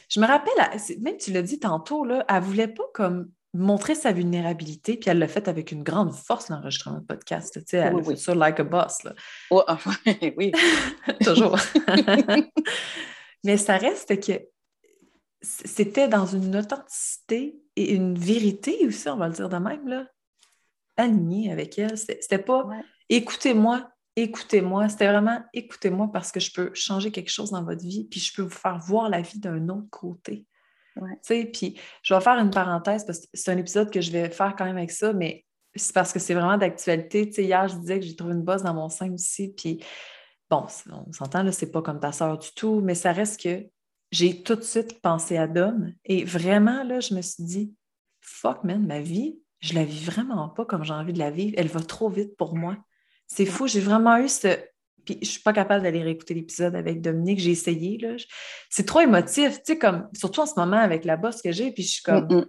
Je 0.09 0.21
me 0.21 0.27
rappelle, 0.27 0.53
même 1.01 1.17
tu 1.17 1.33
l'as 1.33 1.43
dit 1.43 1.59
tantôt, 1.59 2.05
là, 2.05 2.25
elle 2.29 2.37
ne 2.37 2.41
voulait 2.41 2.69
pas 2.69 2.85
comme 2.93 3.31
montrer 3.57 3.95
sa 3.95 4.13
vulnérabilité, 4.13 4.97
puis 4.97 5.11
elle 5.11 5.19
l'a 5.19 5.29
fait 5.29 5.49
avec 5.49 5.73
une 5.73 5.83
grande 5.83 6.13
force, 6.13 6.49
l'enregistrement 6.49 7.01
de 7.01 7.05
podcast. 7.05 7.65
Tu 7.67 7.77
elle 7.77 7.95
oui, 7.95 8.17
fait 8.17 8.35
like 8.35 8.61
a 8.61 8.65
boss. 8.65 9.03
Là. 9.05 9.15
oui. 10.37 10.53
Toujours. 11.25 11.57
Mais 13.45 13.57
ça 13.57 13.77
reste 13.77 14.21
que 14.21 14.43
c'était 15.41 16.09
dans 16.09 16.27
une 16.27 16.57
authenticité 16.57 17.59
et 17.77 17.95
une 17.95 18.19
vérité 18.19 18.87
aussi, 18.87 19.09
on 19.09 19.17
va 19.17 19.29
le 19.29 19.35
dire 19.35 19.49
de 19.49 19.57
même, 19.59 19.87
là, 19.87 20.07
alignée 20.97 21.53
avec 21.53 21.79
elle. 21.79 21.97
C'était 21.97 22.39
pas 22.39 22.67
écoutez-moi, 23.09 23.89
écoutez-moi. 24.17 24.89
C'était 24.89 25.09
vraiment 25.09 25.41
écoutez-moi 25.53 26.11
parce 26.13 26.33
que 26.33 26.41
je 26.41 26.53
peux 26.53 26.71
changer 26.75 27.11
quelque 27.11 27.31
chose 27.31 27.51
dans 27.51 27.63
votre 27.63 27.83
vie, 27.83 28.09
puis 28.11 28.19
je 28.19 28.35
peux 28.35 28.43
vous 28.43 28.49
faire 28.49 28.79
voir 28.79 29.09
la 29.09 29.21
vie 29.21 29.39
d'un 29.39 29.69
autre 29.69 29.91
côté. 29.91 30.47
Puis 31.53 31.79
je 32.03 32.15
vais 32.15 32.21
faire 32.21 32.39
une 32.39 32.51
parenthèse 32.51 33.05
parce 33.05 33.21
que 33.21 33.27
c'est 33.35 33.51
un 33.51 33.59
épisode 33.59 33.91
que 33.91 34.01
je 34.01 34.11
vais 34.11 34.31
faire 34.31 34.57
quand 34.57 34.65
même 34.65 34.79
avec 34.79 34.91
ça, 34.91 35.13
mais 35.13 35.45
c'est 35.75 35.95
parce 35.95 36.11
que 36.11 36.19
c'est 36.19 36.33
vraiment 36.33 36.57
d'actualité. 36.57 37.31
Hier, 37.37 37.69
je 37.69 37.77
disais 37.77 38.01
que 38.01 38.07
j'ai 38.07 38.17
trouvé 38.17 38.33
une 38.33 38.43
bosse 38.43 38.63
dans 38.63 38.73
mon 38.73 38.89
sein 38.89 39.13
aussi, 39.13 39.53
puis 39.55 39.85
bon, 40.49 40.65
on 40.91 41.13
s'entend, 41.13 41.43
là, 41.43 41.53
c'est 41.53 41.71
pas 41.71 41.83
comme 41.83 42.01
ta 42.01 42.13
soeur 42.13 42.39
du 42.39 42.49
tout, 42.57 42.81
mais 42.81 42.95
ça 42.95 43.13
reste 43.13 43.43
que 43.43 43.67
j'ai 44.11 44.43
tout 44.43 44.57
de 44.57 44.63
suite 44.63 45.01
pensé 45.01 45.37
à 45.37 45.47
Dom 45.47 45.93
et 46.05 46.25
vraiment, 46.25 46.85
là, 46.85 47.01
je 47.01 47.15
me 47.15 47.23
suis 47.23 47.45
dit, 47.45 47.75
fuck, 48.21 48.65
man, 48.65 48.87
ma 48.87 49.01
vie, 49.01 49.39
je 49.61 49.75
la 49.75 49.85
vis 49.85 50.05
vraiment 50.05 50.49
pas 50.49 50.65
comme 50.65 50.85
j'ai 50.85 50.93
envie 50.93 51.13
de 51.13 51.19
la 51.19 51.31
vivre. 51.31 51.55
Elle 51.57 51.69
va 51.69 51.81
trop 51.81 52.09
vite 52.09 52.37
pour 52.37 52.57
moi. 52.57 52.77
C'est 53.27 53.47
fou, 53.47 53.67
j'ai 53.67 53.81
vraiment 53.81 54.17
eu 54.19 54.29
ce. 54.29 54.49
Puis 55.05 55.19
je 55.23 55.27
suis 55.27 55.43
pas 55.43 55.53
capable 55.53 55.85
d'aller 55.85 56.03
réécouter 56.03 56.35
l'épisode 56.35 56.75
avec 56.75 57.01
Dominique, 57.01 57.39
j'ai 57.39 57.53
essayé, 57.53 57.99
là. 57.99 58.17
C'est 58.71 58.87
trop 58.87 59.01
émotif, 59.01 59.59
tu 59.59 59.73
sais, 59.73 59.79
comme, 59.79 60.09
surtout 60.13 60.41
en 60.41 60.47
ce 60.47 60.55
moment 60.57 60.79
avec 60.79 61.05
la 61.05 61.17
bosse 61.17 61.43
que 61.43 61.53
j'ai, 61.53 61.71
puis 61.71 61.85
je 61.85 61.93
suis 61.93 62.03
comme, 62.03 62.27
mm, 62.27 62.39
mm. 62.39 62.47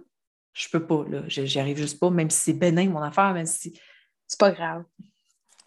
je 0.54 0.68
peux 0.68 0.84
pas, 0.84 1.04
là, 1.08 1.22
j'y 1.28 1.60
arrive 1.60 1.76
juste 1.78 2.00
pas, 2.00 2.10
même 2.10 2.30
si 2.30 2.38
c'est 2.38 2.52
bénin 2.52 2.88
mon 2.88 3.02
affaire, 3.02 3.32
même 3.32 3.46
si. 3.46 3.78
C'est 4.26 4.40
pas 4.40 4.50
grave. 4.50 4.84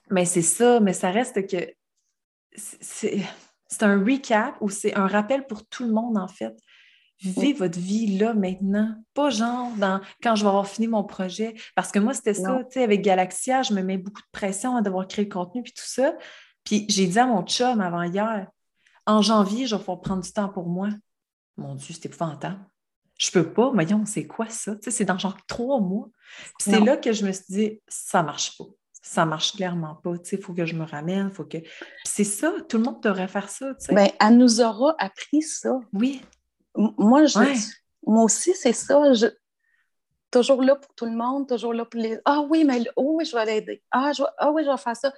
Mais 0.10 0.26
c'est 0.26 0.42
ça, 0.42 0.80
mais 0.80 0.94
ça 0.94 1.12
reste 1.12 1.48
que. 1.48 1.74
C'est 2.54 3.22
c'est 3.72 3.84
un 3.84 4.04
recap 4.04 4.56
ou 4.60 4.70
c'est 4.70 4.94
un 4.96 5.08
rappel 5.08 5.48
pour 5.48 5.66
tout 5.66 5.86
le 5.86 5.94
monde, 5.94 6.18
en 6.18 6.28
fait. 6.28 6.54
Vivez 7.20 7.54
votre 7.54 7.80
vie 7.80 8.18
là 8.18 8.34
maintenant, 8.34 8.96
pas 9.14 9.30
genre 9.30 9.72
dans, 9.78 10.02
quand 10.22 10.36
je 10.36 10.44
vais 10.44 10.50
avoir 10.50 10.68
fini 10.68 10.88
mon 10.88 11.04
projet. 11.04 11.56
Parce 11.76 11.92
que 11.92 12.00
moi, 12.00 12.14
c'était 12.14 12.34
ça, 12.34 12.64
tu 12.66 12.74
sais, 12.74 12.84
avec 12.84 13.02
Galaxia, 13.02 13.62
je 13.62 13.74
me 13.74 13.82
mets 13.82 13.98
beaucoup 13.98 14.22
de 14.22 14.32
pression 14.32 14.76
à 14.76 14.82
devoir 14.82 15.08
créer 15.08 15.26
le 15.26 15.32
contenu 15.32 15.64
puis 15.64 15.72
tout 15.72 15.86
ça. 15.86 16.16
Puis 16.64 16.86
j'ai 16.90 17.08
dit 17.08 17.20
à 17.20 17.28
mon 17.28 17.44
chum 17.44 17.80
avant 17.80 18.04
hier, 18.04 18.48
en 19.06 19.22
janvier, 19.22 19.68
je 19.68 19.76
vais 19.76 19.80
pouvoir 19.80 20.02
prendre 20.02 20.24
du 20.24 20.32
temps 20.32 20.50
pour 20.50 20.68
moi. 20.68 20.90
Mon 21.58 21.76
Dieu, 21.76 21.94
c'était 21.94 22.10
épouvantable. 22.10 22.60
Je 23.20 23.30
peux 23.30 23.54
pas, 23.54 23.70
voyons, 23.70 24.04
c'est 24.06 24.26
quoi 24.26 24.50
ça? 24.50 24.76
Tu 24.76 24.86
sais, 24.86 24.92
c'est 24.92 25.06
dans 25.06 25.18
genre 25.18 25.38
trois 25.46 25.80
mois. 25.80 26.10
Puis 26.58 26.72
c'est 26.72 26.80
là 26.80 26.98
que 26.98 27.14
je 27.14 27.26
me 27.26 27.32
suis 27.32 27.46
dit, 27.50 27.82
ça 27.88 28.24
marche 28.24 28.58
pas 28.58 28.66
ça 29.02 29.26
marche 29.26 29.56
clairement 29.56 29.96
pas. 29.96 30.14
Il 30.32 30.42
faut 30.42 30.54
que 30.54 30.66
je 30.66 30.76
me 30.76 30.86
ramène, 30.86 31.32
faut 31.32 31.44
que. 31.44 31.58
C'est 32.04 32.24
ça, 32.24 32.54
tout 32.70 32.78
le 32.78 32.84
monde 32.84 33.02
devrait 33.02 33.28
faire 33.28 33.50
ça. 33.50 33.74
Bien, 33.90 34.10
elle 34.20 34.38
nous 34.38 34.62
aura 34.62 34.96
appris 35.00 35.42
ça. 35.42 35.80
Oui. 35.94 36.22
moi, 36.76 37.26
je, 37.26 37.40
moi 38.06 38.24
aussi, 38.24 38.54
c'est 38.54 38.74
ça. 38.74 39.02
Toujours 40.30 40.62
là 40.62 40.76
pour 40.76 40.94
tout 40.94 41.06
le 41.06 41.12
monde, 41.16 41.48
toujours 41.48 41.74
là 41.74 41.84
pour 41.84 42.00
les. 42.00 42.20
Ah 42.26 42.42
oui, 42.42 42.64
mais 42.64 42.84
oh 42.96 43.16
oui, 43.18 43.26
je 43.26 43.36
vais 43.36 43.46
l'aider. 43.46 43.84
Ah, 43.92 44.12
ah 44.38 44.52
oui, 44.52 44.64
je 44.64 44.70
vais 44.70 44.78
faire 44.78 44.96
ça. 44.96 45.12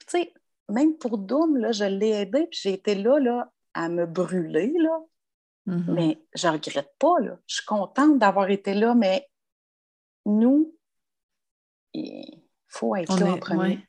Tu 0.00 0.06
sais, 0.08 0.32
même 0.68 0.98
pour 0.98 1.16
Doom, 1.16 1.56
là, 1.56 1.72
je 1.72 1.84
l'ai 1.84 2.10
aidé, 2.10 2.46
puis 2.50 2.58
j'ai 2.60 2.72
été 2.74 2.94
là, 2.94 3.18
là 3.18 3.52
à 3.72 3.88
me 3.88 4.06
brûler, 4.06 4.72
là. 4.78 4.98
Mm-hmm. 5.68 5.92
Mais 5.92 6.22
je 6.34 6.48
ne 6.48 6.52
regrette 6.52 6.92
pas, 6.98 7.20
là. 7.20 7.38
Je 7.46 7.56
suis 7.56 7.64
contente 7.64 8.18
d'avoir 8.18 8.50
été 8.50 8.74
là, 8.74 8.94
mais 8.94 9.28
nous, 10.24 10.74
faut 12.76 12.96
être 12.96 13.18
là 13.18 13.32
en 13.32 13.38
premier. 13.38 13.80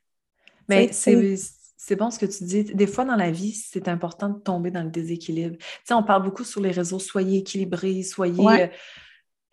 Mais 0.67 0.89
c'est 0.91 1.95
bon 1.95 2.11
ce 2.11 2.19
que 2.19 2.25
tu 2.25 2.43
dis. 2.43 2.63
Des 2.63 2.87
fois, 2.87 3.05
dans 3.05 3.15
la 3.15 3.31
vie, 3.31 3.53
c'est 3.53 3.87
important 3.87 4.29
de 4.29 4.39
tomber 4.39 4.71
dans 4.71 4.83
le 4.83 4.89
déséquilibre. 4.89 5.57
Tu 5.57 5.65
sais, 5.85 5.93
on 5.93 6.03
parle 6.03 6.23
beaucoup 6.23 6.43
sur 6.43 6.61
les 6.61 6.71
réseaux, 6.71 6.99
soyez 6.99 7.39
équilibrés, 7.39 8.03
soyez... 8.03 8.47
Euh, 8.47 8.67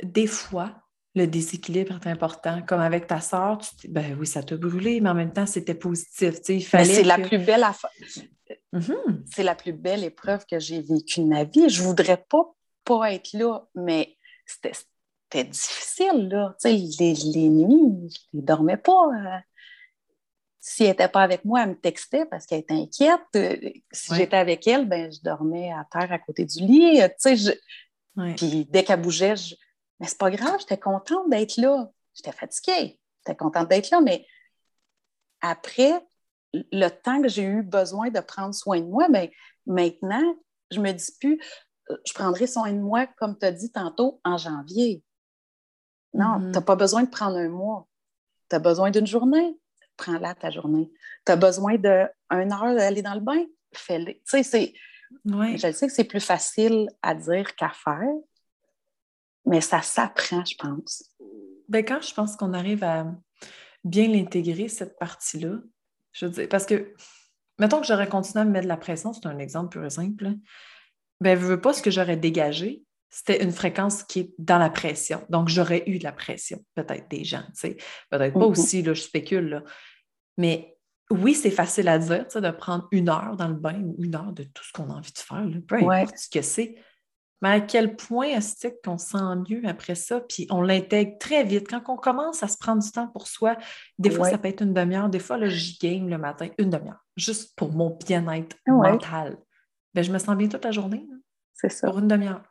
des 0.03 0.27
fois, 0.27 0.73
le 1.15 1.27
déséquilibre 1.27 1.95
est 1.95 2.09
important. 2.09 2.61
Comme 2.63 2.81
avec 2.81 3.07
ta 3.07 3.21
soeur, 3.21 3.59
ben 3.89 4.17
oui, 4.19 4.27
ça 4.27 4.43
t'a 4.43 4.57
brûlé, 4.57 5.01
mais 5.01 5.11
en 5.11 5.15
même 5.15 5.33
temps, 5.33 5.47
c'était 5.47 5.75
positif. 5.75 6.43
Tu 6.43 6.61
sais, 6.61 6.85
c'est 6.85 7.05
la 7.05 7.19
plus 7.19 7.39
belle 7.39 7.63
affaire. 7.63 7.91
Mm-hmm. 8.73 9.23
C'est 9.33 9.45
la 9.45 9.55
plus 9.55 9.73
belle 9.73 10.03
épreuve 10.03 10.45
que 10.47 10.59
j'ai 10.59 10.81
vécue 10.81 11.21
de 11.21 11.27
ma 11.27 11.45
vie. 11.45 11.69
Je 11.69 11.83
voudrais 11.83 12.25
pas 12.29 12.55
pas 12.85 13.13
être 13.13 13.33
là, 13.33 13.67
mais 13.75 14.17
c'était 14.47 14.73
difficile, 15.43 16.29
là. 16.29 16.55
Tu 16.61 16.69
sais, 16.69 17.03
les, 17.03 17.15
les 17.15 17.49
nuits, 17.49 18.09
je 18.33 18.39
ne 18.39 18.43
dormais 18.43 18.77
pas. 18.77 19.09
Euh, 19.09 19.39
si 20.61 20.85
elle 20.85 20.91
n'était 20.91 21.09
pas 21.09 21.23
avec 21.23 21.45
moi, 21.45 21.65
elle 21.65 21.71
me 21.71 21.75
textait 21.75 22.25
parce 22.27 22.47
qu'elle 22.47 22.61
était 22.61 22.75
inquiète. 22.75 23.21
Euh, 23.35 23.57
si 23.91 24.15
j'étais 24.15 24.37
avec 24.37 24.67
elle, 24.69 24.89
ben, 24.89 25.13
je 25.13 25.21
dormais 25.23 25.73
à 25.73 25.87
terre 25.91 26.13
à 26.13 26.19
côté 26.19 26.45
du 26.45 26.61
lit. 26.61 27.01
Puis 28.37 28.65
dès 28.67 28.85
qu'elle 28.85 29.03
bougeait, 29.03 29.37
je... 29.37 29.57
mais 29.99 30.07
c'est 30.07 30.19
pas 30.19 30.31
grave, 30.31 30.61
j'étais 30.61 30.79
contente 30.79 31.29
d'être 31.29 31.57
là. 31.57 31.91
J'étais 32.15 32.33
fatiguée. 32.33 32.99
J'étais 33.19 33.37
contente 33.37 33.69
d'être 33.69 33.91
là, 33.91 34.01
mais 34.01 34.25
après, 35.41 35.93
le 36.53 36.89
temps 36.89 37.21
que 37.21 37.29
j'ai 37.29 37.43
eu 37.43 37.63
besoin 37.63 38.11
de 38.11 38.21
prendre 38.21 38.55
soin 38.55 38.81
de 38.81 38.87
moi, 38.87 39.09
ben, 39.09 39.29
maintenant, 39.67 40.37
je 40.71 40.81
me 40.81 40.93
dis 40.93 41.13
plus, 41.21 41.41
euh, 41.91 41.97
je 42.07 42.15
prendrai 42.15 42.47
soin 42.47 42.73
de 42.73 42.79
moi, 42.79 43.07
comme 43.19 43.39
tu 43.39 43.45
as 43.45 43.53
dit 43.53 43.71
tantôt, 43.71 44.21
en 44.25 44.39
janvier. 44.39 45.03
Non, 46.15 46.39
mm-hmm. 46.39 46.53
tu 46.53 46.59
n'as 46.59 46.61
pas 46.63 46.77
besoin 46.77 47.03
de 47.03 47.11
prendre 47.11 47.37
un 47.37 47.49
mois. 47.49 47.87
Tu 48.49 48.57
as 48.57 48.61
besoin 48.61 48.91
d'une 48.91 49.07
journée 49.07 49.59
prends-la 49.97 50.35
ta 50.35 50.51
journée. 50.51 50.91
Tu 51.25 51.33
as 51.33 51.37
besoin 51.37 51.77
d'une 51.77 52.53
heure 52.53 52.75
d'aller 52.75 53.03
dans 53.03 53.15
le 53.15 53.21
bain, 53.21 53.45
fais-le. 53.73 54.15
Tu 54.15 54.21
sais, 54.25 54.43
c'est. 54.43 54.75
Je 55.25 55.73
sais 55.73 55.87
que 55.87 55.93
c'est 55.93 56.05
plus 56.05 56.25
facile 56.25 56.89
à 57.03 57.15
dire 57.15 57.55
qu'à 57.55 57.71
faire, 57.71 58.11
mais 59.47 59.61
ça 59.61 59.81
s'apprend, 59.81 60.45
je 60.45 60.57
pense. 60.57 61.11
Ben, 61.69 61.85
quand 61.85 62.01
je 62.03 62.13
pense 62.13 62.37
qu'on 62.37 62.53
arrive 62.53 62.83
à 62.83 63.07
bien 63.85 64.09
l'intégrer, 64.09 64.69
cette 64.69 64.99
partie-là, 64.99 65.59
je 66.13 66.27
veux 66.27 66.33
dire, 66.33 66.49
parce 66.49 66.67
que, 66.67 66.95
mettons 67.59 67.81
que 67.81 67.87
j'aurais 67.87 68.09
continué 68.09 68.43
à 68.43 68.45
me 68.45 68.51
mettre 68.51 68.65
de 68.65 68.69
la 68.69 68.77
pression, 68.77 69.13
c'est 69.13 69.27
un 69.27 69.39
exemple 69.39 69.71
pur 69.71 69.85
et 69.85 69.91
simple, 69.91 70.33
ben, 71.21 71.39
je 71.39 71.45
veux 71.45 71.61
pas 71.61 71.73
ce 71.73 71.83
que 71.83 71.91
j'aurais 71.93 72.17
dégagé, 72.17 72.83
c'était 73.15 73.45
une 73.45 73.53
fréquence 73.53 74.03
qui 74.03 74.21
est 74.21 74.35
dans 74.39 74.59
la 74.59 74.71
pression. 74.71 75.25
Donc, 75.29 75.49
j'aurais 75.49 75.85
eu 75.87 75.99
de 75.99 76.05
la 76.05 76.11
pression, 76.11 76.59
peut-être 76.75 77.09
des 77.09 77.23
gens, 77.23 77.45
tu 77.49 77.53
sais. 77.55 77.77
Peut-être 78.11 78.35
pas 78.35 78.41
mm-hmm. 78.41 78.51
aussi, 78.51 78.83
là, 78.83 78.93
je 78.93 79.03
spécule, 79.03 79.49
là. 79.51 79.63
Mais 80.37 80.77
oui, 81.13 81.33
c'est 81.33 81.53
facile 81.53 81.87
à 81.87 81.99
dire, 81.99 82.27
tu 82.27 82.33
sais, 82.33 82.41
de 82.41 82.51
prendre 82.51 82.89
une 82.91 83.09
heure 83.09 83.37
dans 83.37 83.47
le 83.47 83.55
bain 83.55 83.81
ou 83.85 83.95
une 84.03 84.17
heure 84.17 84.33
de 84.33 84.43
tout 84.43 84.65
ce 84.65 84.73
qu'on 84.73 84.91
a 84.91 84.95
envie 84.95 85.13
de 85.13 85.19
faire, 85.19 85.47
peu 85.69 85.77
importe 85.77 86.19
ce 86.19 86.29
que 86.29 86.43
c'est. 86.43 86.75
Mais 87.41 87.51
à 87.51 87.61
quel 87.61 87.95
point 87.95 88.27
est-ce 88.27 88.67
qu'on 88.83 88.99
se 88.99 89.11
sent 89.11 89.37
mieux 89.49 89.63
après 89.69 89.95
ça? 89.95 90.21
Puis 90.21 90.49
on 90.51 90.61
l'intègre 90.61 91.17
très 91.19 91.45
vite. 91.45 91.69
Quand 91.69 91.83
on 91.87 91.97
commence 91.97 92.43
à 92.43 92.49
se 92.49 92.59
prendre 92.59 92.83
du 92.83 92.91
temps 92.91 93.07
pour 93.09 93.29
soi, 93.29 93.57
des 93.99 94.11
fois, 94.11 94.29
ça 94.29 94.39
peut 94.39 94.49
être 94.49 94.63
une 94.63 94.75
demi-heure. 94.75 95.09
Des 95.09 95.21
fois, 95.21 95.37
là, 95.37 95.49
je 95.49 95.79
game 95.81 96.09
le 96.09 96.19
matin, 96.19 96.49
une 96.59 96.71
demi-heure, 96.71 97.05
juste 97.17 97.55
pour 97.55 97.71
mon 97.73 97.97
bien-être 98.05 98.57
mental. 98.67 99.37
Ben, 99.93 100.03
je 100.03 100.11
me 100.11 100.19
sens 100.19 100.37
bien 100.37 100.49
toute 100.49 100.65
la 100.65 100.73
journée. 100.73 101.07
C'est 101.53 101.69
ça. 101.69 101.89
Pour 101.89 102.01
une 102.01 102.09
demi-heure. 102.09 102.43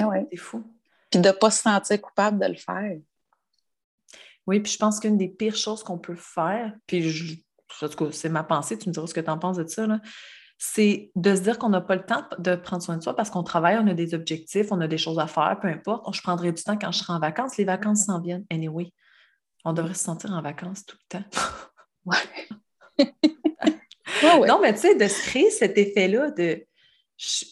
Ah 0.00 0.10
c'est 0.30 0.36
fou. 0.36 0.64
Puis 1.10 1.20
de 1.20 1.28
ne 1.28 1.32
pas 1.32 1.50
se 1.50 1.62
sentir 1.62 2.00
coupable 2.00 2.38
de 2.38 2.46
le 2.46 2.54
faire. 2.54 2.98
Oui, 4.46 4.60
puis 4.60 4.72
je 4.72 4.78
pense 4.78 4.98
qu'une 4.98 5.18
des 5.18 5.28
pires 5.28 5.56
choses 5.56 5.82
qu'on 5.82 5.98
peut 5.98 6.16
faire, 6.16 6.72
puis 6.86 7.10
je, 7.10 7.34
c'est 8.10 8.28
ma 8.28 8.42
pensée, 8.42 8.78
tu 8.78 8.88
me 8.88 8.94
diras 8.94 9.06
ce 9.06 9.14
que 9.14 9.20
tu 9.20 9.30
en 9.30 9.38
penses 9.38 9.56
de 9.56 9.66
ça, 9.66 9.86
c'est 10.58 11.10
de 11.16 11.34
se 11.34 11.40
dire 11.40 11.58
qu'on 11.58 11.68
n'a 11.68 11.80
pas 11.80 11.96
le 11.96 12.04
temps 12.04 12.24
de 12.38 12.54
prendre 12.54 12.82
soin 12.82 12.96
de 12.96 13.02
soi 13.02 13.14
parce 13.14 13.30
qu'on 13.30 13.42
travaille, 13.42 13.78
on 13.78 13.86
a 13.88 13.94
des 13.94 14.14
objectifs, 14.14 14.68
on 14.70 14.80
a 14.80 14.88
des 14.88 14.98
choses 14.98 15.18
à 15.18 15.26
faire, 15.26 15.58
peu 15.60 15.68
importe. 15.68 16.12
Je 16.14 16.22
prendrai 16.22 16.52
du 16.52 16.62
temps 16.62 16.78
quand 16.78 16.92
je 16.92 16.98
serai 16.98 17.12
en 17.12 17.18
vacances. 17.18 17.56
Les 17.56 17.64
vacances 17.64 18.06
s'en 18.06 18.20
viennent, 18.20 18.44
anyway. 18.50 18.92
On 19.64 19.72
devrait 19.72 19.94
se 19.94 20.04
sentir 20.04 20.32
en 20.32 20.40
vacances 20.40 20.84
tout 20.86 20.96
le 21.10 21.18
temps. 21.18 21.24
ouais. 22.06 23.08
Non, 24.22 24.60
mais 24.60 24.72
tu 24.74 24.80
sais, 24.80 24.94
de 24.94 25.08
se 25.08 25.20
créer 25.22 25.50
cet 25.50 25.76
effet-là 25.76 26.30
de 26.30 26.64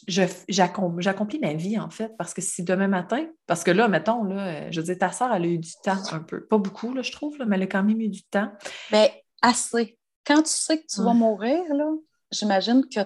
j'accomplis 0.08 1.38
ma 1.38 1.54
vie, 1.54 1.78
en 1.78 1.90
fait, 1.90 2.16
parce 2.16 2.34
que 2.34 2.42
si 2.42 2.64
demain 2.64 2.88
matin, 2.88 3.28
parce 3.46 3.62
que 3.62 3.70
là, 3.70 3.86
mettons, 3.88 4.24
là, 4.24 4.70
je 4.70 4.80
veux 4.80 4.86
dire, 4.86 4.98
ta 4.98 5.12
soeur, 5.12 5.32
elle 5.32 5.44
a 5.44 5.46
eu 5.46 5.58
du 5.58 5.72
temps 5.82 6.02
un 6.12 6.20
peu. 6.20 6.44
Pas 6.46 6.58
beaucoup, 6.58 6.92
là, 6.92 7.02
je 7.02 7.12
trouve, 7.12 7.38
mais 7.46 7.56
elle 7.56 7.62
a 7.62 7.66
quand 7.66 7.84
même 7.84 8.00
eu 8.00 8.08
du 8.08 8.24
temps. 8.24 8.52
Mais 8.90 9.24
assez. 9.42 9.96
Quand 10.26 10.42
tu 10.42 10.52
sais 10.52 10.80
que 10.80 10.86
tu 10.86 11.02
vas 11.02 11.14
mourir, 11.14 11.62
là, 11.72 11.88
j'imagine 12.32 12.84
que. 12.88 13.00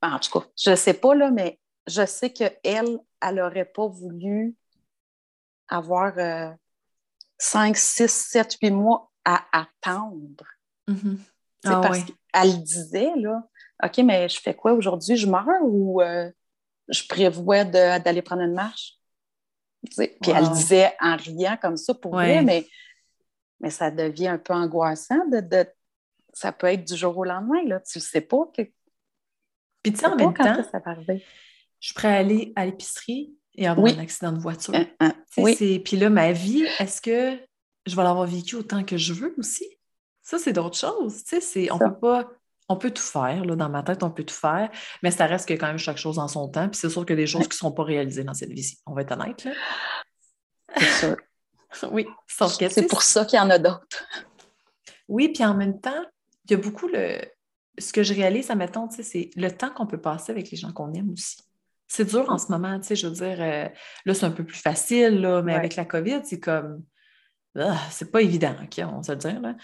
En 0.00 0.18
tout 0.18 0.38
cas, 0.38 0.46
je 0.56 0.70
ne 0.70 0.76
sais 0.76 0.94
pas, 0.94 1.14
là, 1.14 1.30
mais 1.30 1.58
je 1.86 2.06
sais 2.06 2.32
qu'elle, 2.32 2.58
elle 2.62 3.34
n'aurait 3.34 3.70
pas 3.72 3.86
voulu 3.86 4.56
avoir 5.68 6.14
5, 7.38 7.76
6, 7.76 8.08
7, 8.08 8.56
8 8.62 8.70
mois 8.70 9.10
à 9.24 9.44
attendre. 9.52 10.44
Mm-hmm. 10.88 11.16
C'est 11.64 11.70
ah 11.70 11.80
parce 11.80 12.00
qu'elle 12.04 12.62
disait, 12.62 13.12
là, 13.16 13.48
OK, 13.84 13.98
mais 13.98 14.28
je 14.28 14.40
fais 14.40 14.54
quoi 14.54 14.72
aujourd'hui? 14.72 15.16
Je 15.16 15.26
meurs 15.26 15.44
ou 15.62 16.00
euh, 16.00 16.30
je 16.88 17.06
prévois 17.08 17.64
d'aller 17.64 18.22
prendre 18.22 18.42
une 18.42 18.54
marche? 18.54 18.98
Puis 19.96 20.10
elle 20.28 20.48
disait 20.50 20.92
en 21.00 21.16
riant 21.16 21.58
comme 21.60 21.76
ça 21.76 21.92
pour 21.94 22.12
vrai, 22.12 22.42
mais, 22.42 22.66
mais 23.60 23.70
ça 23.70 23.90
devient 23.90 24.28
un 24.28 24.38
peu 24.38 24.52
angoissant. 24.52 25.26
De, 25.28 25.66
ça 26.32 26.52
peut 26.52 26.68
être 26.68 26.86
du 26.86 26.96
jour 26.96 27.16
au 27.18 27.24
lendemain, 27.24 27.64
là. 27.66 27.80
Tu 27.80 27.98
ne 27.98 28.02
sais 28.02 28.20
pas. 28.20 28.48
Que, 28.56 28.62
Puis 29.82 29.92
tu 29.92 29.98
sais, 29.98 30.06
en 30.06 30.16
même 30.16 30.34
temps, 30.34 30.54
je 30.54 31.86
suis 31.86 31.94
prête 31.94 32.12
à 32.12 32.18
aller 32.18 32.52
à 32.54 32.64
l'épicerie 32.64 33.34
et 33.56 33.66
avoir 33.66 33.88
un 33.88 33.98
accident 33.98 34.32
de 34.32 34.38
voiture. 34.38 34.74
Hein, 34.74 34.86
hein, 35.00 35.14
oui. 35.36 35.80
Puis 35.80 35.96
là, 35.96 36.08
ma 36.08 36.30
vie, 36.32 36.64
est-ce 36.78 37.00
que 37.00 37.38
je 37.86 37.96
vais 37.96 38.02
l'avoir 38.04 38.26
vécu 38.26 38.54
autant 38.54 38.84
que 38.84 38.96
je 38.96 39.12
veux 39.12 39.34
aussi? 39.38 39.66
Ça, 40.22 40.38
c'est 40.38 40.52
d'autres 40.52 40.78
choses. 40.78 41.24
Tu 41.24 41.40
sais, 41.40 41.72
on 41.72 41.74
ne 41.74 41.88
peut 41.88 41.98
pas 41.98 42.30
on 42.68 42.76
peut 42.76 42.90
tout 42.90 43.02
faire, 43.02 43.44
là, 43.44 43.56
dans 43.56 43.68
ma 43.68 43.82
tête, 43.82 44.02
on 44.02 44.10
peut 44.10 44.24
tout 44.24 44.34
faire, 44.34 44.70
mais 45.02 45.10
ça 45.10 45.26
reste 45.26 45.48
que 45.48 45.54
quand 45.54 45.66
même 45.66 45.78
chaque 45.78 45.98
chose 45.98 46.18
en 46.18 46.28
son 46.28 46.48
temps. 46.48 46.68
Puis 46.68 46.78
c'est 46.80 46.90
sûr 46.90 47.04
qu'il 47.04 47.16
y 47.16 47.18
a 47.18 47.22
des 47.22 47.26
choses 47.26 47.42
qui 47.42 47.50
ne 47.50 47.54
seront 47.54 47.72
pas 47.72 47.84
réalisées 47.84 48.24
dans 48.24 48.34
cette 48.34 48.50
vie-ci. 48.50 48.78
On 48.86 48.94
va 48.94 49.02
être 49.02 49.12
honnête. 49.12 49.44
Là. 49.44 49.52
C'est 50.76 51.06
sûr. 51.06 51.16
oui, 51.90 52.06
C'est 52.68 52.86
pour 52.86 53.02
ça 53.02 53.24
qu'il 53.24 53.38
y 53.38 53.40
en 53.40 53.50
a 53.50 53.58
d'autres. 53.58 54.06
Oui, 55.08 55.28
puis 55.28 55.44
en 55.44 55.54
même 55.54 55.80
temps, 55.80 56.04
il 56.44 56.52
y 56.52 56.54
a 56.54 56.56
beaucoup 56.56 56.88
le. 56.88 57.18
Ce 57.78 57.92
que 57.92 58.02
je 58.02 58.12
réalise, 58.12 58.50
admettons, 58.50 58.88
c'est 58.90 59.30
le 59.34 59.50
temps 59.50 59.70
qu'on 59.70 59.86
peut 59.86 60.00
passer 60.00 60.30
avec 60.30 60.50
les 60.50 60.58
gens 60.58 60.72
qu'on 60.72 60.92
aime 60.92 61.10
aussi. 61.10 61.38
C'est 61.88 62.04
dur 62.04 62.30
en 62.30 62.38
ce 62.38 62.50
moment, 62.52 62.78
tu 62.78 62.88
sais, 62.88 62.96
je 62.96 63.06
veux 63.06 63.14
dire, 63.14 63.36
euh, 63.40 63.68
là, 64.04 64.14
c'est 64.14 64.24
un 64.24 64.30
peu 64.30 64.44
plus 64.44 64.58
facile, 64.58 65.20
là, 65.20 65.42
mais 65.42 65.54
avec 65.54 65.76
la 65.76 65.84
COVID, 65.84 66.20
c'est 66.24 66.40
comme. 66.40 66.82
Ah, 67.58 67.78
c'est 67.90 68.10
pas 68.10 68.22
évident, 68.22 68.54
OK, 68.62 68.78
on 68.78 68.96
va 68.96 69.02
se 69.02 69.12
dire. 69.12 69.40
Là. 69.40 69.54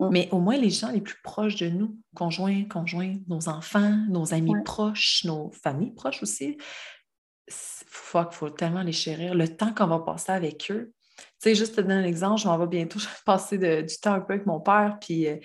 Mm. 0.00 0.08
Mais 0.10 0.28
au 0.32 0.40
moins, 0.40 0.56
les 0.56 0.70
gens 0.70 0.90
les 0.90 1.00
plus 1.00 1.20
proches 1.22 1.56
de 1.56 1.68
nous, 1.68 1.96
conjoints, 2.14 2.64
conjoints, 2.64 3.16
nos 3.28 3.48
enfants, 3.48 3.96
nos 4.08 4.34
amis 4.34 4.54
proches, 4.64 5.24
nos 5.24 5.50
familles 5.52 5.94
proches 5.94 6.22
aussi, 6.22 6.56
il 7.48 8.26
faut 8.30 8.50
tellement 8.50 8.82
les 8.82 8.92
chérir. 8.92 9.34
Le 9.34 9.48
temps 9.48 9.72
qu'on 9.74 9.86
va 9.86 10.00
passer 10.00 10.32
avec 10.32 10.70
eux. 10.70 10.92
Tu 11.16 11.24
sais, 11.38 11.54
juste 11.54 11.76
te 11.76 11.80
donner 11.80 11.94
un 11.94 12.04
exemple, 12.04 12.40
je 12.40 12.48
m'en 12.48 12.58
vais 12.58 12.66
bientôt 12.66 12.98
passer 13.26 13.58
du 13.58 13.96
temps 13.98 14.14
un 14.14 14.20
peu 14.20 14.34
avec 14.34 14.46
mon 14.46 14.60
père, 14.60 14.98
puis, 15.00 15.28
euh, 15.28 15.36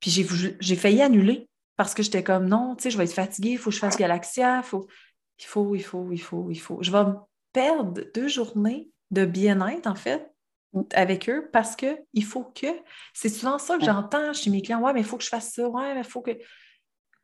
puis 0.00 0.10
j'ai 0.10 0.76
failli 0.76 1.02
annuler 1.02 1.48
parce 1.76 1.92
que 1.92 2.02
j'étais 2.02 2.22
comme 2.22 2.48
non, 2.48 2.74
tu 2.76 2.84
sais, 2.84 2.90
je 2.90 2.98
vais 2.98 3.04
être 3.04 3.12
fatiguée, 3.12 3.50
il 3.50 3.58
faut 3.58 3.70
que 3.70 3.76
je 3.76 3.80
fasse 3.80 3.96
Galaxia, 3.96 4.62
faut, 4.62 4.86
il 5.38 5.44
faut, 5.44 5.74
il 5.74 5.82
faut, 5.82 6.12
il 6.12 6.18
faut, 6.18 6.50
il 6.50 6.60
faut. 6.60 6.78
Je 6.82 6.90
vais 6.90 7.04
perdre 7.52 8.02
deux 8.14 8.28
journées 8.28 8.90
de 9.10 9.24
bien-être, 9.24 9.86
en 9.86 9.94
fait, 9.94 10.30
avec 10.94 11.28
eux 11.28 11.48
parce 11.52 11.76
qu'il 11.76 12.24
faut 12.24 12.44
que. 12.44 12.66
C'est 13.14 13.28
souvent 13.28 13.58
ça 13.58 13.78
que 13.78 13.84
j'entends 13.84 14.32
chez 14.32 14.50
mes 14.50 14.62
clients. 14.62 14.80
Ouais, 14.80 14.92
mais 14.92 15.00
il 15.00 15.06
faut 15.06 15.16
que 15.16 15.24
je 15.24 15.28
fasse 15.28 15.52
ça. 15.52 15.68
Ouais, 15.68 15.94
mais 15.94 16.00
il 16.00 16.06
faut 16.06 16.22
que. 16.22 16.32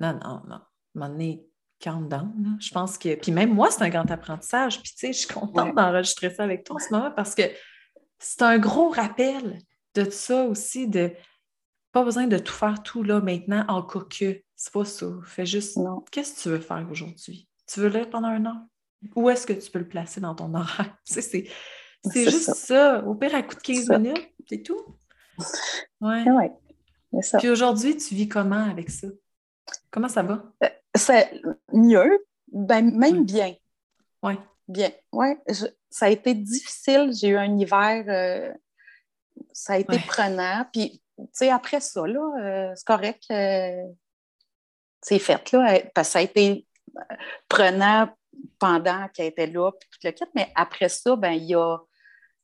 Non, 0.00 0.18
non, 0.22 0.42
non. 0.48 0.60
M'en 0.94 1.18
est 1.18 1.42
calme 1.78 2.08
down. 2.08 2.56
Je 2.60 2.70
pense 2.70 2.98
que. 2.98 3.14
Puis 3.14 3.32
même 3.32 3.54
moi, 3.54 3.70
c'est 3.70 3.82
un 3.82 3.88
grand 3.88 4.10
apprentissage. 4.10 4.80
Puis 4.82 4.92
tu 4.92 4.98
sais, 4.98 5.12
je 5.12 5.18
suis 5.18 5.28
contente 5.28 5.74
d'enregistrer 5.74 6.30
ça 6.30 6.44
avec 6.44 6.64
toi 6.64 6.76
en 6.76 6.78
ce 6.78 6.92
moment 6.92 7.10
parce 7.10 7.34
que 7.34 7.42
c'est 8.18 8.42
un 8.42 8.58
gros 8.58 8.90
rappel 8.90 9.58
de 9.94 10.08
ça 10.10 10.44
aussi, 10.44 10.88
de 10.88 11.12
pas 11.92 12.04
besoin 12.04 12.26
de 12.26 12.38
tout 12.38 12.54
faire 12.54 12.82
tout 12.82 13.02
là 13.02 13.20
maintenant 13.20 13.64
en 13.68 13.82
cas 13.82 14.00
que. 14.00 14.42
C'est 14.56 14.72
pas 14.72 14.84
ça. 14.84 15.06
Fais 15.24 15.46
juste. 15.46 15.78
Qu'est-ce 16.10 16.36
que 16.36 16.40
tu 16.42 16.48
veux 16.50 16.60
faire 16.60 16.86
aujourd'hui? 16.90 17.48
Tu 17.66 17.80
veux 17.80 17.88
lire 17.88 18.08
pendant 18.08 18.28
un 18.28 18.46
an? 18.46 18.68
où 19.16 19.30
est-ce 19.30 19.46
que 19.46 19.52
tu 19.52 19.70
peux 19.70 19.80
le 19.80 19.88
placer 19.88 20.20
dans 20.20 20.34
ton 20.34 20.54
horaire? 20.54 20.96
c'est 21.04 21.48
juste 22.10 22.54
ça. 22.54 23.04
Au 23.04 23.14
pire, 23.14 23.34
à 23.34 23.42
coup 23.42 23.54
de 23.54 23.60
15 23.60 23.88
minutes, 23.90 24.30
c'est 24.48 24.62
tout. 24.62 24.84
Ouais. 26.00 26.28
ouais. 26.30 26.52
Ça. 27.20 27.38
Puis 27.38 27.50
aujourd'hui, 27.50 27.96
tu 27.96 28.14
vis 28.14 28.28
comment 28.28 28.64
avec 28.70 28.90
ça? 28.90 29.08
Comment 29.90 30.08
ça 30.08 30.22
va? 30.22 30.42
Euh, 30.64 30.68
c'est 30.94 31.40
mieux, 31.72 32.24
ben, 32.50 32.96
même 32.96 33.24
bien. 33.24 33.54
Oui. 34.22 34.34
Bien. 34.68 34.90
Ouais. 35.12 35.38
ça 35.90 36.06
a 36.06 36.08
été 36.08 36.34
difficile. 36.34 37.12
J'ai 37.14 37.28
eu 37.28 37.36
un 37.36 37.56
hiver, 37.58 38.04
euh, 38.08 38.52
ça 39.52 39.74
a 39.74 39.78
été 39.78 39.98
prenant. 40.06 40.66
Puis, 40.72 41.02
tu 41.18 41.24
sais, 41.32 41.50
après 41.50 41.80
ça, 41.80 42.06
là, 42.06 42.20
euh, 42.40 42.72
c'est 42.74 42.86
correct. 42.86 43.24
c'est 45.02 45.18
fait, 45.18 45.52
là, 45.52 45.80
parce 45.94 46.08
que 46.08 46.12
ça 46.12 46.18
a 46.20 46.22
été 46.22 46.66
prenant 47.48 48.08
pendant 48.58 49.08
qu'elle 49.08 49.26
était 49.26 49.46
là, 49.46 49.70
puis 49.72 49.88
tout 49.90 49.98
le 50.04 50.12
kit. 50.12 50.24
Mais 50.34 50.50
après 50.54 50.88
ça, 50.88 51.16
ben 51.16 51.32
il 51.32 51.44
y 51.44 51.54
a, 51.54 51.78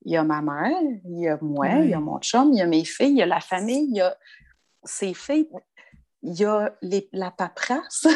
y 0.04 0.16
a 0.16 0.24
ma 0.24 0.40
mère, 0.42 0.80
il 1.04 1.20
y 1.20 1.28
a 1.28 1.38
moi, 1.40 1.68
il 1.68 1.90
y 1.90 1.94
a 1.94 2.00
mon 2.00 2.18
chum, 2.20 2.52
il 2.52 2.58
y 2.58 2.62
a 2.62 2.66
mes 2.66 2.84
filles, 2.84 3.10
il 3.10 3.18
y 3.18 3.22
a 3.22 3.26
la 3.26 3.40
famille, 3.40 3.88
il 3.90 3.96
y 3.96 4.00
a 4.00 4.16
ses 4.84 5.14
filles, 5.14 5.48
il 6.22 6.34
y 6.34 6.44
a 6.44 6.76
les, 6.82 7.08
la 7.12 7.30
paperasse. 7.30 8.06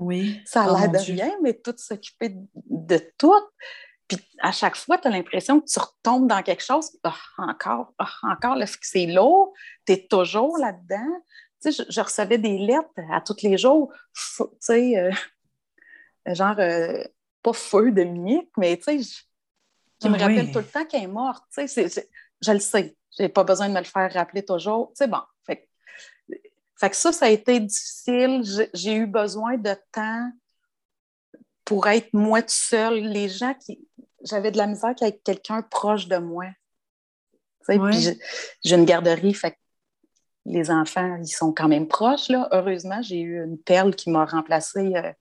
Oui. 0.00 0.40
Ça 0.46 0.62
a 0.62 0.72
oh 0.72 0.78
l'air 0.78 0.90
de 0.90 0.98
rien, 0.98 1.36
mais 1.42 1.54
tout 1.54 1.74
s'occuper 1.76 2.34
de, 2.54 3.12
tout. 3.18 3.34
Puis 4.08 4.18
à 4.40 4.50
chaque 4.50 4.76
fois, 4.76 4.96
tu 4.96 5.06
as 5.06 5.10
l'impression 5.10 5.60
que 5.60 5.66
tu 5.66 5.78
retombes 5.78 6.26
dans 6.26 6.42
quelque 6.42 6.64
chose. 6.64 6.90
Ah, 7.04 7.14
encore, 7.36 7.92
ah, 7.98 8.10
encore, 8.22 8.56
c'est 8.80 9.06
lourd. 9.06 9.52
Tu 9.86 9.92
es 9.92 10.06
toujours 10.08 10.56
là-dedans. 10.56 11.20
Tu 11.62 11.70
sais, 11.70 11.84
je, 11.86 12.00
recevais 12.00 12.38
des 12.38 12.56
lettres 12.58 12.88
à 13.12 13.20
tous 13.20 13.42
les 13.42 13.58
jours. 13.58 13.92
Tu 14.38 14.44
sais, 14.58 14.96
euh, 14.96 16.34
genre, 16.34 16.58
euh, 16.58 17.04
pas 17.42 17.52
feu 17.52 17.92
de 17.92 18.02
Mick, 18.02 18.48
mais 18.56 18.78
tu 18.78 19.02
sais, 19.02 19.26
qui 20.00 20.08
me 20.08 20.16
ah 20.16 20.26
rappelle 20.26 20.50
tout 20.50 20.58
le 20.58 20.64
temps 20.64 20.84
qu'elle 20.84 21.04
est 21.04 21.06
morte. 21.06 21.44
Tu 21.54 21.68
sais, 21.68 21.88
je 22.40 22.52
le 22.52 22.58
sais. 22.58 22.96
J'ai 23.16 23.28
pas 23.28 23.44
besoin 23.44 23.68
de 23.68 23.74
me 23.74 23.78
le 23.78 23.84
faire 23.84 24.12
rappeler 24.12 24.44
toujours. 24.44 24.88
Tu 24.88 25.04
sais, 25.04 25.06
bon. 25.06 25.20
Fait, 25.44 25.68
fait 26.76 26.90
que 26.90 26.96
ça, 26.96 27.12
ça 27.12 27.26
a 27.26 27.28
été 27.28 27.60
difficile. 27.60 28.42
J'ai 28.72 28.94
eu 28.94 29.06
besoin 29.06 29.56
de 29.56 29.74
temps 29.92 30.30
pour 31.64 31.86
être 31.88 32.12
moi 32.12 32.40
toute 32.40 32.50
seule. 32.50 33.00
Les 33.00 33.28
gens 33.28 33.54
qui. 33.54 33.86
J'avais 34.22 34.50
de 34.50 34.58
la 34.58 34.66
misère 34.66 34.94
avec 35.00 35.22
quelqu'un 35.22 35.62
proche 35.62 36.06
de 36.06 36.18
moi. 36.18 36.46
Tu 37.66 37.78
sais, 37.78 38.18
j'ai 38.64 38.76
une 38.76 38.84
garderie, 38.84 39.32
fait 39.32 39.56
les 40.46 40.70
enfants, 40.70 41.16
ils 41.20 41.28
sont 41.28 41.52
quand 41.52 41.68
même 41.68 41.86
proches. 41.86 42.28
Là. 42.28 42.48
Heureusement, 42.52 43.02
j'ai 43.02 43.20
eu 43.20 43.42
une 43.42 43.58
perle 43.58 43.94
qui 43.94 44.10
m'a 44.10 44.24
remplacée 44.24 44.92
euh, 44.96 45.12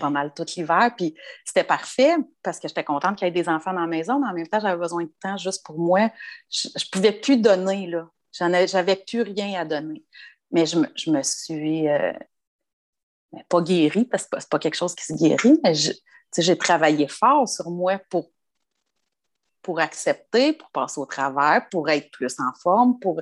pas 0.00 0.10
mal 0.10 0.32
tout 0.34 0.46
l'hiver. 0.56 0.92
Puis 0.96 1.14
c'était 1.44 1.64
parfait 1.64 2.14
parce 2.42 2.58
que 2.58 2.68
j'étais 2.68 2.84
contente 2.84 3.16
qu'il 3.16 3.26
y 3.26 3.28
ait 3.28 3.32
des 3.32 3.48
enfants 3.48 3.72
dans 3.72 3.80
la 3.80 3.86
maison, 3.86 4.20
mais 4.20 4.28
en 4.28 4.32
même 4.32 4.48
temps, 4.48 4.60
j'avais 4.60 4.78
besoin 4.78 5.04
de 5.04 5.12
temps 5.20 5.36
juste 5.36 5.64
pour 5.64 5.78
moi. 5.78 6.10
Je 6.50 6.68
ne 6.68 6.90
pouvais 6.90 7.12
plus 7.12 7.36
donner, 7.36 7.86
là. 7.86 8.08
J'avais 8.32 8.96
plus 8.96 9.22
rien 9.22 9.60
à 9.60 9.64
donner. 9.64 10.04
Mais 10.50 10.66
je 10.66 10.78
me, 10.78 10.86
je 10.96 11.10
me 11.10 11.22
suis 11.22 11.88
euh, 11.88 12.12
pas 13.48 13.60
guérie 13.60 14.04
parce 14.04 14.26
que 14.26 14.38
c'est 14.38 14.48
pas 14.48 14.58
quelque 14.58 14.76
chose 14.76 14.94
qui 14.94 15.04
se 15.04 15.14
guérit, 15.14 15.58
mais 15.62 15.74
j'ai 15.74 16.58
travaillé 16.58 17.08
fort 17.08 17.48
sur 17.48 17.70
moi 17.70 18.00
pour, 18.10 18.30
pour 19.62 19.80
accepter, 19.80 20.52
pour 20.52 20.70
passer 20.70 21.00
au 21.00 21.06
travers, 21.06 21.68
pour 21.70 21.88
être 21.88 22.10
plus 22.10 22.34
en 22.40 22.52
forme, 22.60 22.98
pour 22.98 23.20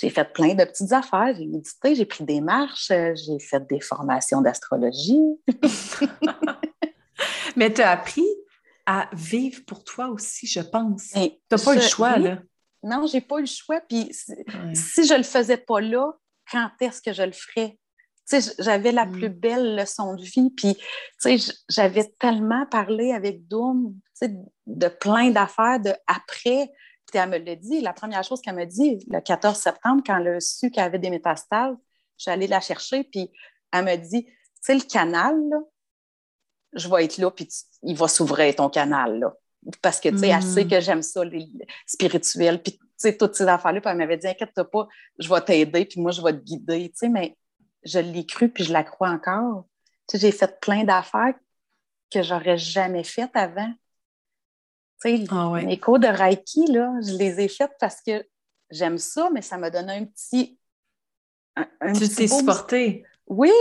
j'ai 0.00 0.10
fait 0.10 0.32
plein 0.32 0.54
de 0.54 0.64
petites 0.64 0.92
affaires. 0.92 1.34
J'ai 1.36 1.46
médité, 1.46 1.94
j'ai 1.94 2.06
pris 2.06 2.24
des 2.24 2.40
marches, 2.40 2.90
euh, 2.90 3.14
j'ai 3.14 3.38
fait 3.38 3.66
des 3.66 3.80
formations 3.80 4.40
d'astrologie. 4.40 5.20
Mais 7.56 7.72
tu 7.72 7.82
as 7.82 7.90
appris 7.90 8.26
à 8.86 9.10
vivre 9.12 9.62
pour 9.66 9.84
toi 9.84 10.08
aussi, 10.08 10.46
je 10.46 10.60
pense. 10.60 11.08
Tu 11.12 11.18
n'as 11.18 11.62
pas 11.62 11.74
eu 11.74 11.76
le 11.76 11.82
choix, 11.82 12.16
là. 12.16 12.38
Non, 12.82 13.06
j'ai 13.06 13.20
pas 13.20 13.38
eu 13.38 13.42
le 13.42 13.46
choix. 13.46 13.80
Puis 13.80 14.08
si, 14.12 15.04
je 15.04 15.08
je 15.08 15.14
le 15.14 15.22
faisais 15.22 15.58
pas 15.58 15.80
là, 15.80 16.12
quand 16.50 16.70
est-ce 16.80 17.02
que 17.02 17.12
je 17.12 17.22
le 17.22 17.32
ferais? 17.32 17.76
j'avais 18.58 18.92
la 18.92 19.06
mm. 19.06 19.12
plus 19.12 19.28
belle 19.28 19.76
leçon 19.76 20.14
de 20.14 20.22
vie. 20.22 20.50
Puis, 20.56 20.76
j'avais 21.68 22.04
tellement 22.18 22.64
parlé 22.66 23.12
avec 23.12 23.46
Doom, 23.48 23.94
de 24.66 24.88
plein 24.88 25.30
d'affaires 25.30 25.80
de 25.80 25.92
après 26.06 26.70
elle 27.18 27.30
me 27.30 27.38
l'a 27.38 27.56
dit, 27.56 27.80
la 27.80 27.92
première 27.92 28.22
chose 28.24 28.40
qu'elle 28.40 28.54
m'a 28.54 28.66
dit, 28.66 29.04
le 29.10 29.20
14 29.20 29.56
septembre, 29.56 30.02
quand 30.06 30.18
elle 30.18 30.36
a 30.36 30.40
su 30.40 30.70
qu'elle 30.70 30.84
avait 30.84 30.98
des 30.98 31.10
métastases, 31.10 31.76
je 32.16 32.22
suis 32.22 32.30
allée 32.30 32.46
la 32.46 32.60
chercher, 32.60 33.04
puis 33.04 33.30
elle 33.72 33.84
me 33.84 33.96
dit, 33.96 34.24
tu 34.24 34.32
sais, 34.60 34.74
le 34.74 34.82
canal, 34.82 35.36
je 36.72 36.88
vais 36.88 37.04
être 37.04 37.18
là, 37.18 37.30
puis 37.30 37.48
il 37.82 37.96
va 37.96 38.08
s'ouvrir 38.08 38.54
ton 38.54 38.68
canal, 38.68 39.18
là. 39.18 39.34
Parce 39.82 40.00
que, 40.00 40.08
tu 40.08 40.18
sais, 40.18 40.28
elle 40.28 40.42
sait 40.42 40.64
mm. 40.64 40.68
que 40.68 40.80
j'aime 40.80 41.02
ça, 41.02 41.24
les, 41.24 41.46
spirituel, 41.86 42.62
puis, 42.62 42.78
tu 42.78 42.86
sais, 42.96 43.16
toutes 43.16 43.34
ces 43.34 43.46
affaires-là. 43.46 43.80
Puis 43.80 43.90
elle 43.90 43.96
m'avait 43.96 44.16
dit, 44.16 44.26
inquiète-toi 44.26 44.70
pas, 44.70 44.88
je 45.18 45.28
vais 45.28 45.40
t'aider, 45.40 45.84
puis 45.84 46.00
moi, 46.00 46.12
je 46.12 46.22
vais 46.22 46.32
te 46.32 46.42
guider, 46.42 46.90
tu 46.90 46.96
sais, 46.96 47.08
mais 47.08 47.36
je 47.82 47.98
l'ai 47.98 48.24
cru, 48.26 48.48
puis 48.48 48.64
je 48.64 48.72
la 48.72 48.84
crois 48.84 49.10
encore. 49.10 49.66
Tu 50.08 50.18
sais, 50.18 50.26
j'ai 50.26 50.32
fait 50.32 50.60
plein 50.60 50.84
d'affaires 50.84 51.34
que 52.10 52.22
j'aurais 52.22 52.58
jamais 52.58 53.04
faites 53.04 53.34
avant. 53.34 53.72
Ah 55.04 55.50
mes 55.62 55.78
cours 55.78 55.98
de 55.98 56.06
Reiki, 56.06 56.66
là, 56.66 56.92
je 57.02 57.14
les 57.14 57.40
ai 57.40 57.48
faites 57.48 57.72
parce 57.80 58.00
que 58.02 58.24
j'aime 58.70 58.98
ça, 58.98 59.30
mais 59.32 59.42
ça 59.42 59.56
m'a 59.56 59.70
donné 59.70 59.92
un 59.92 60.04
petit. 60.04 60.58
Un, 61.56 61.92
tu 61.92 62.08
t'es 62.08 62.28
supporté. 62.28 63.04
Oui, 63.26 63.52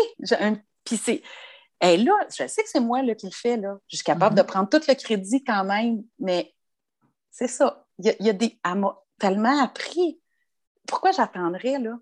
puis 0.83 0.97
c'est. 0.97 1.21
là, 1.81 2.13
je 2.29 2.47
sais 2.47 2.63
que 2.63 2.69
c'est 2.69 2.79
moi 2.79 3.01
là, 3.03 3.15
qui 3.15 3.27
le 3.27 3.31
fais. 3.31 3.57
Là. 3.57 3.77
Je 3.87 3.97
suis 3.97 4.03
capable 4.03 4.35
de 4.35 4.41
mm-hmm. 4.41 4.45
prendre 4.45 4.69
tout 4.69 4.81
le 4.87 4.93
crédit 4.95 5.43
quand 5.43 5.63
même, 5.63 6.03
mais 6.19 6.53
c'est 7.31 7.47
ça. 7.47 7.85
Il 7.99 8.15
y 8.19 8.29
a, 8.29 8.33
des. 8.33 8.59
Elle 8.65 8.79
m'a 8.79 8.97
tellement 9.17 9.63
appris. 9.63 10.19
Pourquoi 10.87 11.11
j'attendrais, 11.11 11.79
là? 11.79 11.99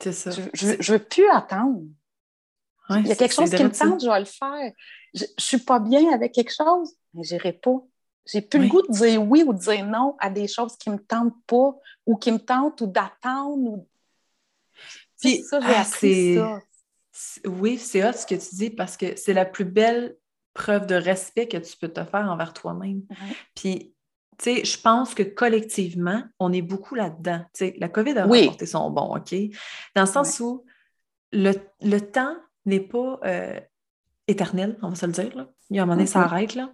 C'est 0.00 0.12
ça. 0.12 0.30
Je, 0.30 0.66
ne 0.66 0.92
veux 0.92 0.98
plus 0.98 1.28
attendre. 1.30 1.82
Il 2.90 3.06
y 3.06 3.12
a 3.12 3.16
quelque 3.16 3.34
chose 3.34 3.50
qui 3.50 3.64
me 3.64 3.70
tente, 3.70 4.00
je 4.02 4.08
vais 4.08 4.18
le 4.18 4.24
faire. 4.24 4.72
Je, 5.14 5.24
ne 5.24 5.28
suis 5.38 5.58
pas 5.58 5.80
bien 5.80 6.12
avec 6.12 6.32
quelque 6.32 6.52
chose, 6.52 6.94
mais 7.14 7.22
n'irai 7.22 7.52
pas. 7.52 7.82
J'ai 8.26 8.42
plus 8.42 8.60
le 8.60 8.68
goût 8.68 8.82
de 8.82 8.92
dire 8.92 9.22
oui 9.22 9.44
ou 9.46 9.52
de 9.52 9.58
dire 9.58 9.86
non 9.86 10.16
à 10.18 10.30
des 10.30 10.48
choses 10.48 10.76
qui 10.76 10.90
ne 10.90 10.96
me 10.96 11.00
tentent 11.00 11.36
pas 11.46 11.74
ou 12.06 12.16
qui 12.16 12.32
me 12.32 12.38
tentent 12.38 12.80
ou 12.80 12.86
d'attendre. 12.86 13.84
Puis, 15.20 15.42
ça, 15.42 15.60
j'ai 15.60 15.74
ah, 15.74 15.80
appris 15.80 16.34
ça. 16.34 16.60
Oui, 17.46 17.78
c'est 17.78 18.06
hot 18.06 18.12
ce 18.12 18.26
que 18.26 18.34
tu 18.34 18.54
dis 18.56 18.70
parce 18.70 18.96
que 18.96 19.16
c'est 19.16 19.32
la 19.32 19.46
plus 19.46 19.64
belle 19.64 20.16
preuve 20.52 20.86
de 20.86 20.94
respect 20.94 21.48
que 21.48 21.56
tu 21.56 21.76
peux 21.76 21.88
te 21.88 22.04
faire 22.04 22.30
envers 22.30 22.52
toi-même. 22.52 23.02
Puis, 23.54 23.94
tu 24.38 24.56
sais, 24.56 24.64
je 24.64 24.78
pense 24.80 25.14
que 25.14 25.22
collectivement, 25.22 26.22
on 26.38 26.52
est 26.52 26.62
beaucoup 26.62 26.94
là-dedans. 26.94 27.40
Tu 27.54 27.66
sais, 27.66 27.74
la 27.78 27.88
COVID 27.88 28.18
a 28.18 28.26
oui. 28.26 28.50
son 28.66 28.90
bon, 28.90 29.16
OK? 29.16 29.34
Dans 29.94 30.02
le 30.02 30.08
sens 30.08 30.40
où 30.40 30.64
le, 31.32 31.98
temps 31.98 32.36
n'est 32.66 32.80
pas 32.80 33.18
euh, 33.24 33.60
éternel, 34.26 34.78
on 34.82 34.90
va 34.90 34.94
se 34.94 35.06
le 35.06 35.12
dire. 35.12 35.34
Là. 35.36 35.48
Il 35.70 35.76
y 35.76 35.78
a 35.78 35.82
un 35.82 35.86
moment 35.86 35.96
donné, 35.96 36.06
ça 36.06 36.22
arrête. 36.22 36.54
Là. 36.54 36.72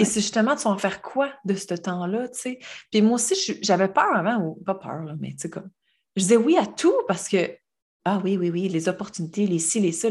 Et 0.00 0.04
c'est 0.04 0.20
justement, 0.20 0.56
tu 0.56 0.64
vas 0.64 0.70
en 0.70 0.78
faire 0.78 1.02
quoi 1.02 1.32
de 1.44 1.54
ce 1.54 1.74
temps-là, 1.74 2.28
tu 2.28 2.38
sais? 2.38 2.58
Puis 2.90 3.00
moi 3.00 3.14
aussi, 3.14 3.34
j'avais 3.62 3.88
peur 3.88 4.14
avant, 4.14 4.38
ou 4.38 4.54
pas 4.64 4.74
peur, 4.74 5.04
là, 5.04 5.14
mais 5.20 5.30
tu 5.30 5.38
sais, 5.38 5.50
comme, 5.50 5.70
je 6.16 6.22
disais 6.22 6.36
oui 6.36 6.56
à 6.56 6.66
tout 6.66 6.94
parce 7.06 7.28
que, 7.28 7.56
ah 8.04 8.20
oui, 8.24 8.36
oui, 8.36 8.50
oui, 8.50 8.68
les 8.68 8.88
opportunités, 8.88 9.46
les 9.46 9.58
ci, 9.58 9.80
les 9.80 9.92
ça. 9.92 10.08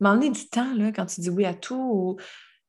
On 0.00 0.20
est 0.20 0.30
du 0.30 0.48
temps, 0.48 0.74
là, 0.74 0.92
quand 0.92 1.06
tu 1.06 1.20
dis 1.20 1.30
oui 1.30 1.44
à 1.44 1.54
tout. 1.54 2.16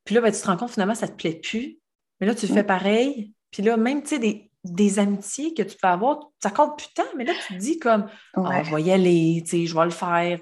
Puis 0.03 0.16
là, 0.16 0.22
ben, 0.22 0.32
tu 0.32 0.41
te 0.41 0.47
rends 0.47 0.57
compte, 0.57 0.72
finalement, 0.72 0.95
ça 0.95 1.05
ne 1.07 1.12
te 1.12 1.18
plaît 1.18 1.39
plus. 1.41 1.80
Mais 2.20 2.28
là, 2.28 2.36
tu 2.36 2.47
fais 2.47 2.64
pareil. 2.64 3.34
Puis 3.51 3.64
là, 3.64 3.78
même, 3.78 4.01
tu 4.01 4.10
sais, 4.10 4.20
des, 4.20 4.51
des 4.64 4.99
amitiés 4.99 5.53
que 5.53 5.64
tu 5.64 5.78
peux 5.78 5.88
avoir, 5.88 6.32
ça 6.41 6.51
compte 6.51 6.78
plus 6.78 6.89
tant, 6.93 7.03
mais 7.16 7.24
là, 7.24 7.34
tu 7.47 7.53
te 7.53 7.60
dis 7.60 7.80
comme, 7.80 8.10
ah, 8.36 8.64
je 8.64 8.76
vais 8.76 8.84
y 8.84 8.91
aller, 8.91 9.41
tu 9.43 9.51
sais, 9.51 9.66
je 9.66 9.76
vais 9.76 9.86
le 9.86 9.91
faire. 9.91 10.39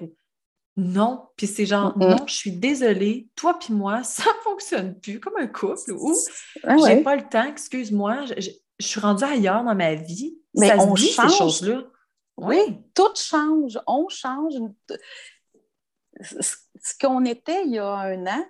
Non. 0.78 1.28
Puis 1.36 1.48
c'est 1.48 1.66
genre, 1.66 1.98
non, 1.98 2.24
je 2.28 2.34
suis 2.34 2.52
désolée, 2.52 3.28
toi 3.34 3.58
puis 3.58 3.74
moi, 3.74 4.02
ça 4.04 4.22
ne 4.22 4.42
fonctionne 4.44 4.98
plus 5.00 5.18
comme 5.18 5.36
un 5.36 5.48
couple 5.48 5.90
ou 5.90 6.14
ah 6.62 6.76
j'ai 6.86 7.02
pas 7.02 7.16
le 7.16 7.28
temps, 7.28 7.46
excuse-moi, 7.46 8.26
je, 8.26 8.50
suis 8.80 9.00
rendue 9.00 9.24
ailleurs 9.24 9.64
dans 9.64 9.74
ma 9.74 9.94
vie. 9.94 10.38
Mais 10.54 10.72
on 10.78 10.94
change. 10.94 11.30
ces 11.30 11.36
choses-là. 11.36 11.82
Oui, 12.36 12.78
tout 12.94 13.12
change. 13.16 13.78
On 13.88 14.08
change. 14.08 14.54
Ce 16.20 16.94
qu'on 17.00 17.24
était 17.24 17.64
il 17.64 17.72
y 17.72 17.78
a 17.78 17.92
un 17.92 18.26
an, 18.26 18.46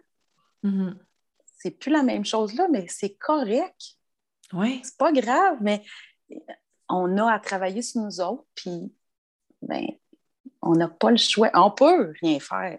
mm-hmm. 0.64 0.94
c'est 1.56 1.70
plus 1.70 1.90
la 1.90 2.02
même 2.02 2.26
chose 2.26 2.52
là, 2.54 2.68
mais 2.70 2.86
c'est 2.90 3.14
correct. 3.14 3.96
Oui. 4.52 4.82
C'est 4.84 4.98
pas 4.98 5.12
grave, 5.12 5.56
mais 5.62 5.82
on 6.90 7.16
a 7.16 7.32
à 7.32 7.38
travailler 7.38 7.80
sur 7.80 8.02
nous 8.02 8.20
autres, 8.20 8.44
puis 8.54 8.92
ben, 9.62 9.86
on 10.68 10.72
n'a 10.72 10.88
pas 10.88 11.10
le 11.10 11.16
choix. 11.16 11.50
On 11.54 11.70
peut 11.70 12.12
rien 12.20 12.38
faire. 12.40 12.78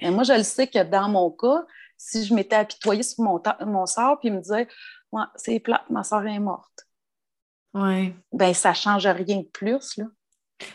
Et 0.00 0.10
moi, 0.10 0.24
je 0.24 0.32
le 0.32 0.42
sais 0.42 0.66
que 0.66 0.82
dans 0.82 1.08
mon 1.08 1.30
cas, 1.30 1.64
si 1.98 2.24
je 2.24 2.34
m'étais 2.34 2.56
apitoyée 2.56 3.02
sur 3.02 3.22
mon, 3.22 3.42
mon 3.66 3.86
sort 3.86 4.18
puis 4.18 4.30
me 4.30 4.40
disait 4.40 4.68
ouais, 5.12 5.24
c'est 5.36 5.60
plate, 5.60 5.88
ma 5.90 6.02
soeur 6.02 6.26
est 6.26 6.38
morte. 6.38 6.86
Ouais. 7.74 8.14
Ben, 8.32 8.54
ça 8.54 8.70
ne 8.70 8.74
change 8.74 9.06
rien 9.06 9.38
de 9.38 9.48
plus. 9.52 9.98
Là. 9.98 10.04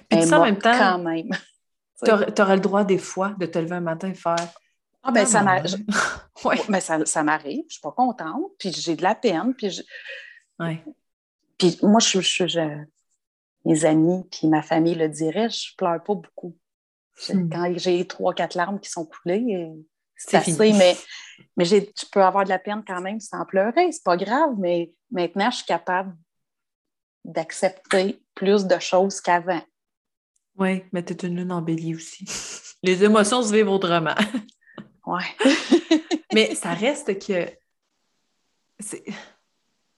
Puis 0.09 0.23
ça, 0.23 0.39
en 0.39 0.45
même 0.45 0.59
temps, 0.59 0.77
quand 0.77 0.99
même. 0.99 1.29
tu 2.03 2.41
aurais 2.41 2.55
le 2.55 2.61
droit 2.61 2.83
des 2.83 2.99
fois 2.99 3.33
de 3.39 3.45
te 3.47 3.57
lever 3.57 3.75
un 3.75 3.81
matin 3.81 4.09
et 4.09 4.13
faire 4.13 4.35
Ah, 5.01 5.11
ben, 5.11 5.25
ça 5.25 5.41
m'arrive. 5.41 5.83
Mais 6.69 6.81
ça, 6.81 7.03
ça 7.05 7.23
m'arrive. 7.23 7.63
Je 7.67 7.73
suis 7.73 7.81
pas 7.81 7.91
contente. 7.91 8.51
Puis 8.59 8.71
j'ai 8.71 8.95
de 8.95 9.03
la 9.03 9.15
peine. 9.15 9.55
Puis, 9.55 9.71
je... 9.71 9.81
puis 11.57 11.79
moi, 11.81 11.99
je, 11.99 12.21
je, 12.21 12.83
mes 13.65 13.85
amis 13.85 14.23
puis 14.31 14.47
ma 14.47 14.61
famille 14.61 14.95
le 14.95 15.09
diraient, 15.09 15.49
je 15.49 15.75
pleure 15.75 16.01
pas 16.03 16.15
beaucoup. 16.15 16.57
Quand 17.27 17.73
j'ai 17.77 18.05
trois, 18.07 18.33
quatre 18.33 18.55
larmes 18.55 18.79
qui 18.79 18.89
sont 18.89 19.05
coulées, 19.05 19.69
c'est 20.15 20.37
assez, 20.37 20.73
mais, 20.73 20.95
mais 21.57 21.65
je 21.65 21.79
peux 22.11 22.23
avoir 22.23 22.43
de 22.43 22.49
la 22.49 22.59
peine 22.59 22.83
quand 22.85 23.01
même 23.01 23.19
sans 23.19 23.45
pleurer. 23.45 23.91
C'est 23.91 24.03
pas 24.03 24.17
grave, 24.17 24.55
mais 24.57 24.93
maintenant, 25.11 25.49
je 25.49 25.57
suis 25.57 25.65
capable 25.65 26.15
d'accepter 27.25 28.23
plus 28.35 28.65
de 28.65 28.79
choses 28.79 29.21
qu'avant. 29.21 29.61
Oui, 30.57 30.83
mais 30.91 31.03
tu 31.03 31.13
es 31.13 31.27
une 31.27 31.37
lune 31.37 31.51
embellie 31.51 31.95
aussi. 31.95 32.25
Les 32.83 33.03
émotions 33.03 33.43
se 33.43 33.53
vivent 33.53 33.69
autrement. 33.69 34.15
Oui. 35.05 35.23
mais 36.33 36.55
ça 36.55 36.73
reste 36.73 37.19
que 37.25 37.47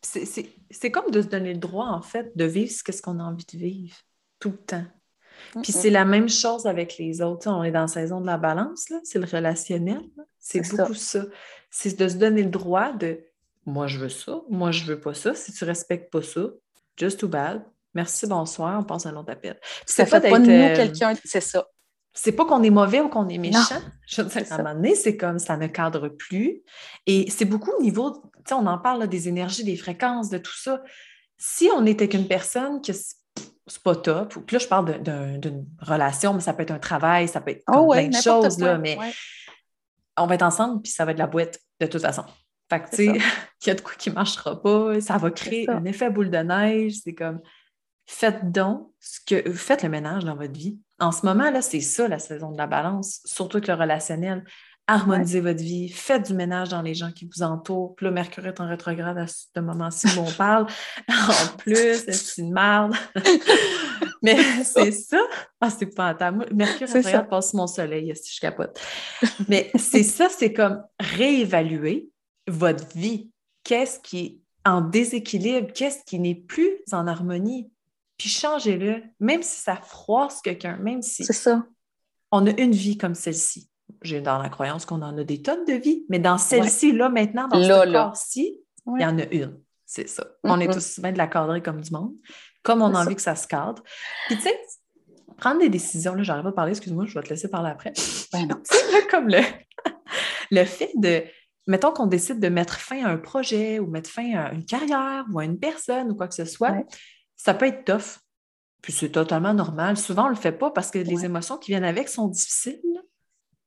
c'est 0.03 0.91
comme 0.91 1.11
de 1.11 1.21
se 1.21 1.27
donner 1.27 1.53
le 1.53 1.59
droit, 1.59 1.87
en 1.87 2.01
fait, 2.01 2.31
de 2.35 2.45
vivre 2.45 2.71
ce 2.71 3.01
qu'on 3.01 3.19
a 3.19 3.23
envie 3.23 3.45
de 3.51 3.57
vivre 3.57 3.95
tout 4.39 4.51
le 4.51 4.57
temps. 4.57 4.85
Puis 5.61 5.71
c'est 5.71 5.89
la 5.89 6.05
même 6.05 6.29
chose 6.29 6.65
avec 6.65 6.97
les 6.97 7.21
autres. 7.21 7.49
on 7.49 7.63
est 7.63 7.71
dans 7.71 7.81
la 7.81 7.87
saison 7.87 8.21
de 8.21 8.25
la 8.25 8.37
balance, 8.37 8.91
c'est 9.03 9.19
le 9.19 9.25
relationnel. 9.25 10.01
C'est 10.39 10.61
beaucoup 10.69 10.93
ça. 10.93 11.25
C'est 11.71 11.97
de 11.97 12.07
se 12.07 12.15
donner 12.15 12.43
le 12.43 12.49
droit 12.49 12.91
de 12.93 13.19
moi, 13.65 13.87
je 13.87 13.97
veux 13.97 14.09
ça, 14.09 14.41
moi, 14.49 14.71
je 14.71 14.83
veux 14.83 14.99
pas 14.99 15.13
ça. 15.13 15.33
Si 15.33 15.53
tu 15.53 15.63
respectes 15.63 16.11
pas 16.11 16.21
ça, 16.21 16.41
just 16.97 17.19
too 17.19 17.27
bad. 17.27 17.63
Merci, 17.93 18.27
bonsoir, 18.27 18.79
on 18.79 18.83
passe 18.83 19.05
à 19.05 19.09
un 19.09 19.15
autre 19.15 19.31
appel. 19.31 19.57
Ça 19.85 20.05
fait 20.05 20.19
pas 20.19 20.39
de 20.39 20.45
nous 20.45 20.51
euh, 20.51 20.75
quelqu'un, 20.75 21.13
c'est 21.23 21.41
ça. 21.41 21.65
C'est 22.13 22.31
pas 22.31 22.45
qu'on 22.45 22.61
est 22.61 22.69
mauvais 22.69 23.01
ou 23.01 23.09
qu'on 23.09 23.27
est 23.27 23.37
méchant. 23.37 23.81
Je 24.07 24.21
veux 24.21 24.27
dire, 24.27 24.43
à 24.51 24.55
un 24.55 24.57
moment 24.57 24.75
donné, 24.75 24.95
c'est 24.95 25.17
comme 25.17 25.39
ça 25.39 25.57
ne 25.57 25.67
cadre 25.67 26.09
plus. 26.09 26.61
Et 27.07 27.29
c'est 27.31 27.45
beaucoup 27.45 27.71
au 27.71 27.81
niveau, 27.81 28.11
tu 28.11 28.19
sais, 28.47 28.53
on 28.53 28.67
en 28.67 28.77
parle 28.77 29.07
des 29.07 29.27
énergies, 29.27 29.63
des 29.63 29.77
fréquences, 29.77 30.29
de 30.29 30.37
tout 30.37 30.55
ça. 30.55 30.81
Si 31.37 31.69
on 31.75 31.85
était 31.85 32.07
qu'une 32.07 32.27
personne 32.27 32.81
que 32.81 32.93
c'est 32.93 33.83
pas 33.83 33.95
top, 33.95 34.35
ou 34.35 34.41
puis 34.41 34.55
là, 34.55 34.59
je 34.59 34.67
parle 34.67 35.01
d'une 35.39 35.65
relation, 35.79 36.33
mais 36.33 36.41
ça 36.41 36.53
peut 36.53 36.63
être 36.63 36.71
un 36.71 36.79
travail, 36.79 37.27
ça 37.27 37.41
peut 37.41 37.51
être 37.51 37.63
oh 37.67 37.89
plein 37.91 38.07
de 38.07 38.15
choses, 38.15 38.59
là, 38.59 38.77
mais 38.77 38.97
on 40.17 40.27
va 40.27 40.35
être 40.35 40.43
ensemble, 40.43 40.81
puis 40.81 40.91
ça 40.91 41.05
va 41.05 41.11
être 41.11 41.17
de 41.17 41.23
la 41.23 41.27
boîte 41.27 41.59
de 41.79 41.87
toute 41.87 42.01
façon. 42.01 42.25
Fait 42.69 42.81
que, 42.81 42.89
tu 42.89 42.95
sais, 42.95 43.05
il 43.61 43.67
y 43.67 43.71
a 43.71 43.75
de 43.75 43.81
quoi 43.81 43.93
qui 43.97 44.09
ne 44.09 44.15
marchera 44.15 44.61
pas, 44.61 44.99
ça 45.01 45.17
va 45.17 45.31
créer 45.31 45.69
un 45.69 45.85
effet 45.85 46.09
boule 46.09 46.29
de 46.29 46.37
neige, 46.37 46.95
c'est 47.03 47.15
comme 47.15 47.41
faites 48.05 48.51
donc 48.51 48.91
ce 48.99 49.19
que 49.25 49.51
faites 49.53 49.83
le 49.83 49.89
ménage 49.89 50.25
dans 50.25 50.35
votre 50.35 50.53
vie. 50.53 50.77
En 50.99 51.11
ce 51.11 51.25
moment, 51.25 51.49
là, 51.49 51.61
c'est 51.61 51.81
ça 51.81 52.07
la 52.07 52.19
saison 52.19 52.51
de 52.51 52.57
la 52.57 52.67
balance, 52.67 53.21
surtout 53.25 53.57
avec 53.57 53.67
le 53.67 53.73
relationnel. 53.73 54.43
Harmonisez 54.85 55.39
votre 55.39 55.61
vie, 55.61 55.87
faites 55.87 56.27
du 56.27 56.33
ménage 56.33 56.69
dans 56.69 56.81
les 56.81 56.93
gens 56.93 57.11
qui 57.13 57.29
vous 57.33 57.41
entourent. 57.41 57.95
Puis 57.95 58.05
là, 58.05 58.11
Mercure 58.11 58.45
est 58.47 58.59
en 58.59 58.67
rétrograde 58.67 59.17
à 59.17 59.27
ce 59.27 59.59
moment-ci 59.59 60.07
où 60.17 60.21
on 60.21 60.31
parle. 60.37 60.67
en 61.09 61.57
plus, 61.57 62.03
c'est 62.05 62.41
une 62.41 62.53
merde. 62.53 62.93
Mais 64.21 64.37
c'est 64.63 64.91
ça. 64.91 65.21
Ah, 65.61 65.69
c'est 65.69 65.93
pas 65.95 66.15
Mercure 66.51 66.87
rétrograde 66.87 67.29
passe 67.29 67.53
mon 67.53 67.67
soleil, 67.67 68.13
si 68.15 68.35
je 68.35 68.41
capote? 68.41 68.79
Mais 69.47 69.71
c'est 69.75 70.03
ça, 70.03 70.27
c'est 70.29 70.53
comme 70.53 70.83
réévaluer 70.99 72.09
votre 72.47 72.85
vie. 72.95 73.29
Qu'est-ce 73.63 73.99
qui 73.99 74.19
est 74.19 74.39
en 74.65 74.81
déséquilibre? 74.81 75.71
Qu'est-ce 75.73 76.03
qui 76.05 76.19
n'est 76.19 76.35
plus 76.35 76.71
en 76.91 77.07
harmonie? 77.07 77.72
Puis 78.17 78.29
changez-le, 78.29 79.03
même 79.19 79.43
si 79.43 79.59
ça 79.61 79.75
froisse 79.75 80.41
quelqu'un, 80.41 80.77
même 80.77 81.01
si. 81.01 81.25
C'est 81.25 81.33
ça. 81.33 81.65
On 82.31 82.45
a 82.47 82.51
une 82.51 82.71
vie 82.71 82.97
comme 82.97 83.15
celle-ci. 83.15 83.69
J'ai 84.01 84.21
dans 84.21 84.37
la 84.37 84.49
croyance 84.49 84.85
qu'on 84.85 85.01
en 85.01 85.17
a 85.17 85.23
des 85.23 85.41
tonnes 85.41 85.65
de 85.65 85.73
vies, 85.73 86.05
mais 86.09 86.19
dans 86.19 86.37
celle-ci, 86.37 86.91
là, 86.91 87.09
maintenant, 87.09 87.47
dans 87.47 87.61
ce 87.61 87.91
corps-ci, 87.91 88.61
il 88.87 89.01
y 89.01 89.05
en 89.05 89.17
a 89.19 89.25
une. 89.25 89.59
C'est 89.85 90.07
ça. 90.07 90.25
On 90.43 90.59
est 90.59 90.71
tous 90.71 90.99
bien 90.99 91.11
de 91.11 91.17
la 91.17 91.27
cadrer 91.27 91.61
comme 91.61 91.81
du 91.81 91.91
monde, 91.91 92.13
comme 92.63 92.81
on 92.81 92.93
a 92.95 93.03
envie 93.03 93.15
que 93.15 93.21
ça 93.21 93.35
se 93.35 93.47
cadre. 93.47 93.83
Puis, 94.27 94.37
tu 94.37 94.43
sais, 94.43 94.59
prendre 95.37 95.59
des 95.59 95.69
décisions, 95.69 96.15
là, 96.15 96.23
j'arrive 96.23 96.43
pas 96.43 96.49
à 96.49 96.53
parler, 96.53 96.71
excuse-moi, 96.71 97.05
je 97.05 97.13
vais 97.13 97.23
te 97.23 97.29
laisser 97.29 97.49
parler 97.49 97.69
après. 97.69 97.93
Ben 98.31 98.47
non. 98.47 98.59
C'est 98.63 99.07
comme 99.07 99.27
le, 99.27 99.41
le 100.51 100.65
fait 100.65 100.91
de. 100.95 101.23
Mettons 101.67 101.91
qu'on 101.91 102.07
décide 102.07 102.39
de 102.39 102.49
mettre 102.49 102.77
fin 102.79 103.05
à 103.05 103.09
un 103.09 103.17
projet 103.17 103.79
ou 103.79 103.87
mettre 103.87 104.09
fin 104.09 104.35
à 104.35 104.51
une 104.51 104.65
carrière 104.65 105.25
ou 105.31 105.39
à 105.39 105.45
une 105.45 105.59
personne 105.59 106.11
ou 106.11 106.15
quoi 106.15 106.27
que 106.27 106.35
ce 106.35 106.43
soit 106.43 106.83
ça 107.43 107.53
peut 107.53 107.65
être 107.65 107.83
tough. 107.83 108.19
Puis 108.81 108.93
c'est 108.93 109.11
totalement 109.11 109.53
normal. 109.53 109.97
Souvent, 109.97 110.23
on 110.23 110.29
ne 110.29 110.35
le 110.35 110.39
fait 110.39 110.53
pas 110.53 110.71
parce 110.71 110.91
que 110.91 110.99
les 110.99 111.25
émotions 111.25 111.57
qui 111.57 111.71
viennent 111.71 111.83
avec 111.83 112.07
sont 112.07 112.27
difficiles. 112.27 112.81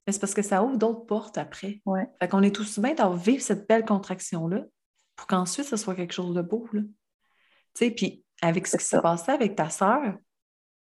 Mais 0.06 0.12
c'est 0.12 0.20
parce 0.20 0.34
que 0.34 0.42
ça 0.42 0.62
ouvre 0.62 0.78
d'autres 0.78 1.04
portes 1.04 1.36
après. 1.36 1.82
Ouais. 1.84 2.06
Fait 2.20 2.28
qu'on 2.28 2.42
est 2.42 2.54
tous 2.54 2.78
bien 2.78 2.94
à 2.96 3.14
vivre 3.14 3.42
cette 3.42 3.68
belle 3.68 3.84
contraction-là 3.84 4.62
pour 5.14 5.26
qu'ensuite, 5.26 5.66
ce 5.66 5.76
soit 5.76 5.94
quelque 5.94 6.14
chose 6.14 6.34
de 6.34 6.42
beau. 6.42 6.66
Tu 6.72 6.86
sais, 7.74 7.90
puis 7.90 8.24
avec 8.40 8.66
ce 8.66 8.76
qui 8.76 8.84
s'est 8.84 9.00
passé 9.00 9.32
avec 9.32 9.56
ta 9.56 9.68
sœur, 9.68 10.14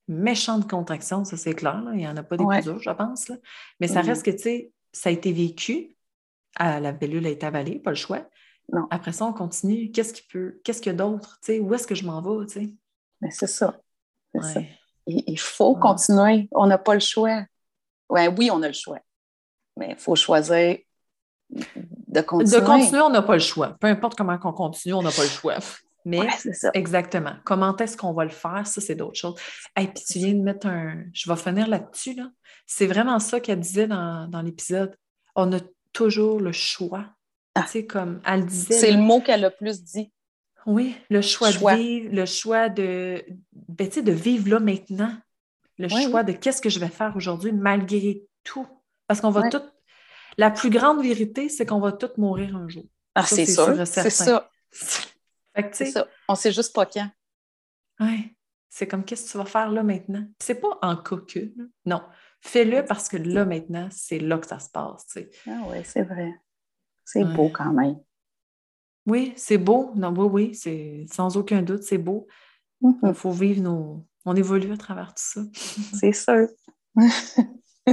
méchante 0.09 0.68
contraction, 0.68 1.24
ça 1.24 1.36
c'est 1.36 1.55
clair. 1.55 1.82
Il 1.93 1.99
n'y 1.99 2.09
en 2.09 2.16
a 2.16 2.22
pas 2.22 2.36
des 2.36 2.45
plus 2.45 2.62
durs, 2.62 2.80
je 2.80 2.91
pense. 2.91 3.30
Mais 3.78 3.88
ça 3.88 4.01
reste 4.01 4.24
que, 4.24 4.30
tu 4.30 4.38
sais, 4.38 4.72
ça 4.93 5.11
a 5.11 5.12
été 5.12 5.32
vécu. 5.32 5.97
À 6.57 6.80
la 6.80 6.91
bellule 6.91 7.26
a 7.26 7.30
été 7.30 7.47
avalée, 7.47 7.78
pas 7.78 7.91
le 7.91 7.97
choix. 7.97 8.28
Après 8.91 9.12
ça, 9.12 9.26
on 9.26 9.32
continue. 9.32 9.91
Qu'est-ce 9.91 10.12
qui 10.12 10.22
peut, 10.22 10.61
qu'est-ce 10.64 10.80
qu'il 10.80 10.93
y 10.93 10.95
a 10.95 10.99
d'autre? 10.99 11.41
Où 11.61 11.74
est-ce 11.74 11.86
que 11.86 11.95
je 11.95 12.07
m'en 12.07 12.22
vais? 12.22 12.72
Mais 13.21 13.31
c'est 13.31 13.47
ça. 13.47 13.77
Il, 15.07 15.39
faut 15.39 15.75
continuer. 15.77 16.49
On 16.53 16.66
n'a 16.66 16.79
pas 16.79 16.95
le 16.95 17.01
choix. 17.01 17.45
Ouais, 18.09 18.29
oui, 18.29 18.51
on 18.53 18.62
a 18.62 18.68
le 18.68 18.75
choix. 18.75 19.01
Mais 19.77 19.91
il 19.91 19.97
faut 19.97 20.14
choisir 20.14 20.79
de 21.51 22.21
continuer. 22.21 22.61
De 22.61 22.66
continuer, 22.66 23.01
on 23.03 23.11
n'a 23.11 23.23
pas 23.23 23.35
le 23.35 23.41
choix. 23.41 23.77
Peu 23.81 23.89
importe 23.89 24.16
comment 24.16 24.39
on 24.43 24.53
continue, 24.53 24.95
on 24.95 25.03
n'a 25.03 25.11
pas 25.11 25.23
le 25.23 25.29
choix. 25.29 25.59
Mais 26.05 26.27
exactement. 26.75 27.35
Comment 27.45 27.77
est-ce 27.77 27.97
qu'on 27.97 28.12
va 28.12 28.25
le 28.25 28.31
faire? 28.31 28.66
Ça, 28.66 28.81
c'est 28.81 28.95
d'autres 28.95 29.18
choses. 29.18 29.35
Et 29.79 29.87
puis 29.87 30.03
tu 30.05 30.18
viens 30.18 30.33
de 30.33 30.43
mettre 30.43 30.66
un. 30.66 31.05
Je 31.12 31.31
vais 31.31 31.37
finir 31.37 31.68
là-dessus. 31.68 32.14
Là. 32.14 32.31
C'est 32.66 32.87
vraiment 32.87 33.18
ça 33.18 33.41
qu'elle 33.41 33.61
disait 33.61 33.87
dans, 33.87 34.29
dans 34.29 34.43
l'épisode. 34.43 34.97
On 35.35 35.53
a 35.53 35.59
toujours 35.93 36.41
le 36.41 36.53
choix 36.53 37.07
ah. 37.55 37.66
comme 37.89 38.21
elle 38.25 38.47
disait. 38.47 38.75
C'est 38.75 38.93
le 38.93 38.99
mot 38.99 39.21
qu'elle 39.21 39.45
a 39.45 39.51
plus 39.51 39.83
dit. 39.83 40.12
Oui, 40.67 40.97
le 41.09 41.23
choix, 41.23 41.51
de 41.53 41.77
vivre, 41.77 42.15
le 42.15 42.27
choix 42.27 42.69
de, 42.69 43.25
ben, 43.53 43.89
de 43.89 44.13
vivre 44.13 44.49
là 44.49 44.61
maintenant. 44.61 45.17
Le 45.79 45.89
choix 45.89 46.23
de 46.23 46.33
qu'est-ce 46.33 46.61
que 46.61 46.69
je 46.69 46.79
vais 46.79 46.89
faire 46.89 47.17
aujourd'hui 47.17 47.53
malgré 47.53 48.23
tout. 48.45 48.67
Parce 49.07 49.21
qu'on 49.21 49.31
va 49.31 49.49
tout. 49.49 49.63
La 50.37 50.51
plus 50.51 50.71
grande 50.71 51.03
vérité, 51.03 51.49
c'est 51.49 51.67
qu'on 51.67 51.81
va 51.81 51.93
tous 51.93 52.17
mourir 52.19 52.55
un 52.57 52.69
jour. 52.69 52.85
Ah, 53.15 53.25
c'est 53.25 53.47
sûr. 53.47 53.87
C'est 53.87 54.11
ça. 54.11 54.51
C'est 55.73 55.87
ça. 55.87 56.07
On 56.29 56.37
sait 56.37 56.53
juste 56.53 56.75
pas 56.75 56.87
quand. 56.87 57.11
Oui. 57.99 58.35
C'est 58.69 58.87
comme 58.87 59.05
qu'est-ce 59.05 59.27
que 59.27 59.31
tu 59.33 59.39
vas 59.39 59.45
faire 59.45 59.71
là 59.71 59.83
maintenant? 59.83 60.25
C'est 60.39 60.55
pas 60.55 60.79
en 60.81 60.97
cocu. 60.97 61.53
Non. 61.85 62.03
Fais-le 62.41 62.85
parce 62.85 63.09
que 63.09 63.17
là 63.17 63.45
maintenant, 63.45 63.89
c'est 63.91 64.21
là 64.21 64.39
que 64.39 64.47
ça 64.47 64.61
se 64.61 64.71
passe. 64.71 65.19
Ah 65.47 65.63
oui, 65.67 65.79
c'est 65.85 66.05
vrai. 66.05 66.33
C'est 67.05 67.25
beau 67.25 67.49
quand 67.49 67.73
même. 67.73 67.99
Oui, 69.07 69.33
c'est 69.37 69.59
beau. 69.59 69.93
Non, 69.97 70.15
oui, 70.17 70.29
oui, 70.31 70.55
c'est 70.55 71.07
sans 71.11 71.37
aucun 71.37 71.63
doute, 71.63 71.83
c'est 71.83 71.99
beau. 71.99 72.27
Il 72.83 72.91
mm-hmm. 72.91 73.15
faut 73.15 73.31
vivre 73.31 73.63
nos. 73.63 74.07
On 74.25 74.37
évolue 74.37 74.73
à 74.73 74.77
travers 74.77 75.09
tout 75.09 75.23
ça. 75.23 75.41
c'est 75.99 76.13
sûr. 76.13 76.49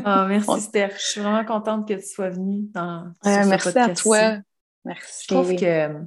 Ah, 0.03 0.25
merci, 0.27 0.61
Steph. 0.61 0.95
Je 0.97 1.05
suis 1.05 1.21
vraiment 1.21 1.45
contente 1.45 1.87
que 1.87 1.93
tu 1.93 2.05
sois 2.05 2.29
venue 2.29 2.63
dans 2.73 3.11
Merci 3.23 3.77
à 3.77 3.89
toi. 3.89 4.37
Merci. 4.85 5.23
Je 5.23 5.33
trouve 5.33 5.55
que 5.55 6.05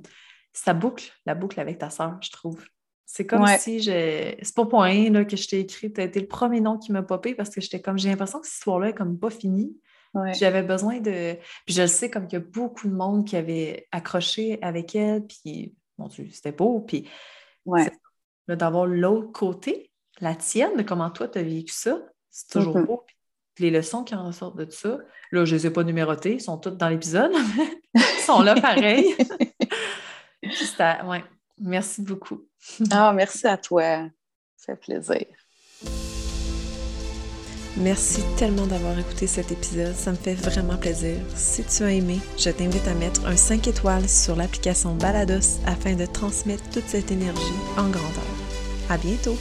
ça 0.53 0.75
boucle, 0.75 1.13
la 1.27 1.35
boucle 1.35 1.61
avec 1.61 1.79
ta 1.79 1.91
soeur, 1.91 2.19
je 2.21 2.31
trouve. 2.31 2.63
C'est 3.07 3.27
comme 3.27 3.45
si 3.59 3.81
j'ai. 3.81 4.39
C'est 4.41 4.55
pas 4.55 4.67
pour 4.67 4.83
rien 4.83 5.11
là, 5.11 5.25
que 5.25 5.37
je 5.37 5.49
t'ai 5.49 5.59
écrit. 5.61 5.93
Tu 5.93 6.01
as 6.01 6.05
été 6.05 6.21
le 6.21 6.29
premier 6.29 6.61
nom 6.61 6.79
qui 6.79 6.93
m'a 6.93 7.03
popé 7.03 7.35
parce 7.35 7.51
que 7.51 7.61
j'étais 7.61 7.81
comme. 7.81 7.99
J'ai 7.99 8.09
l'impression 8.09 8.41
que 8.41 8.47
cette 8.47 8.57
histoire-là 8.57 8.91
est 8.91 8.95
comme 8.95 9.19
pas 9.19 9.31
finie. 9.31 9.77
J'avais 10.33 10.63
besoin 10.63 10.99
de. 10.99 11.37
Puis 11.67 11.75
je 11.75 11.83
le 11.83 11.89
sais, 11.89 12.11
comme 12.11 12.27
qu'il 12.27 12.39
y 12.39 12.43
a 12.43 12.45
beaucoup 12.45 12.89
de 12.89 12.95
monde 12.95 13.27
qui 13.27 13.37
avait 13.37 13.87
accroché 13.93 14.59
avec 14.63 14.95
elle, 14.95 15.27
puis 15.27 15.75
mon 15.99 16.09
Dieu, 16.09 16.29
c'était 16.33 16.53
beau. 16.53 16.81
Puis 16.81 17.09
d'avoir 18.49 18.87
l'autre 18.87 19.31
côté, 19.33 19.93
la 20.21 20.35
tienne, 20.35 20.77
de 20.77 20.83
comment 20.83 21.11
toi, 21.11 21.29
tu 21.29 21.39
as 21.39 21.43
vécu 21.43 21.73
ça, 21.73 22.01
c'est 22.31 22.51
toujours 22.51 22.77
mm-hmm. 22.77 22.87
beau. 22.87 23.05
Puis 23.55 23.65
les 23.65 23.71
leçons 23.71 24.05
qui 24.05 24.15
en 24.15 24.27
ressortent 24.27 24.57
de 24.57 24.71
ça, 24.71 24.99
là, 25.31 25.45
je 25.45 25.55
ne 25.55 25.59
les 25.59 25.67
ai 25.67 25.71
pas 25.71 25.85
numérotées, 25.85 26.39
sont 26.39 26.59
toutes 26.59 26.77
dans 26.77 26.89
l'épisode, 26.89 27.33
ils 27.95 28.01
sont 28.25 28.43
là 28.43 28.61
pareil. 28.61 29.15
ouais. 30.43 31.25
Merci 31.59 32.03
beaucoup. 32.03 32.47
ah, 32.91 33.13
merci 33.13 33.47
à 33.47 33.57
toi. 33.57 34.09
Ça 34.57 34.75
fait 34.75 34.81
plaisir. 34.81 35.27
Merci 37.81 38.21
tellement 38.37 38.67
d'avoir 38.67 38.99
écouté 38.99 39.27
cet 39.27 39.53
épisode, 39.53 39.95
ça 39.97 40.11
me 40.11 40.17
fait 40.17 40.35
vraiment 40.35 40.77
plaisir. 40.77 41.17
Si 41.35 41.65
tu 41.65 41.83
as 41.83 41.93
aimé, 41.93 42.19
je 42.37 42.51
t'invite 42.51 42.87
à 42.87 42.95
mettre 42.95 43.25
un 43.27 43.37
5 43.37 43.69
étoiles 43.69 44.09
sur 44.09 44.37
l'application 44.37 44.95
Balados 44.95 45.59
afin 45.67 45.95
de 45.95 46.05
transmettre 46.05 46.69
toute 46.71 46.89
cette 46.89 47.11
énergie 47.11 47.41
en 47.79 47.89
grandeur. 47.89 48.25
À 48.91 48.99
bientôt! 48.99 49.37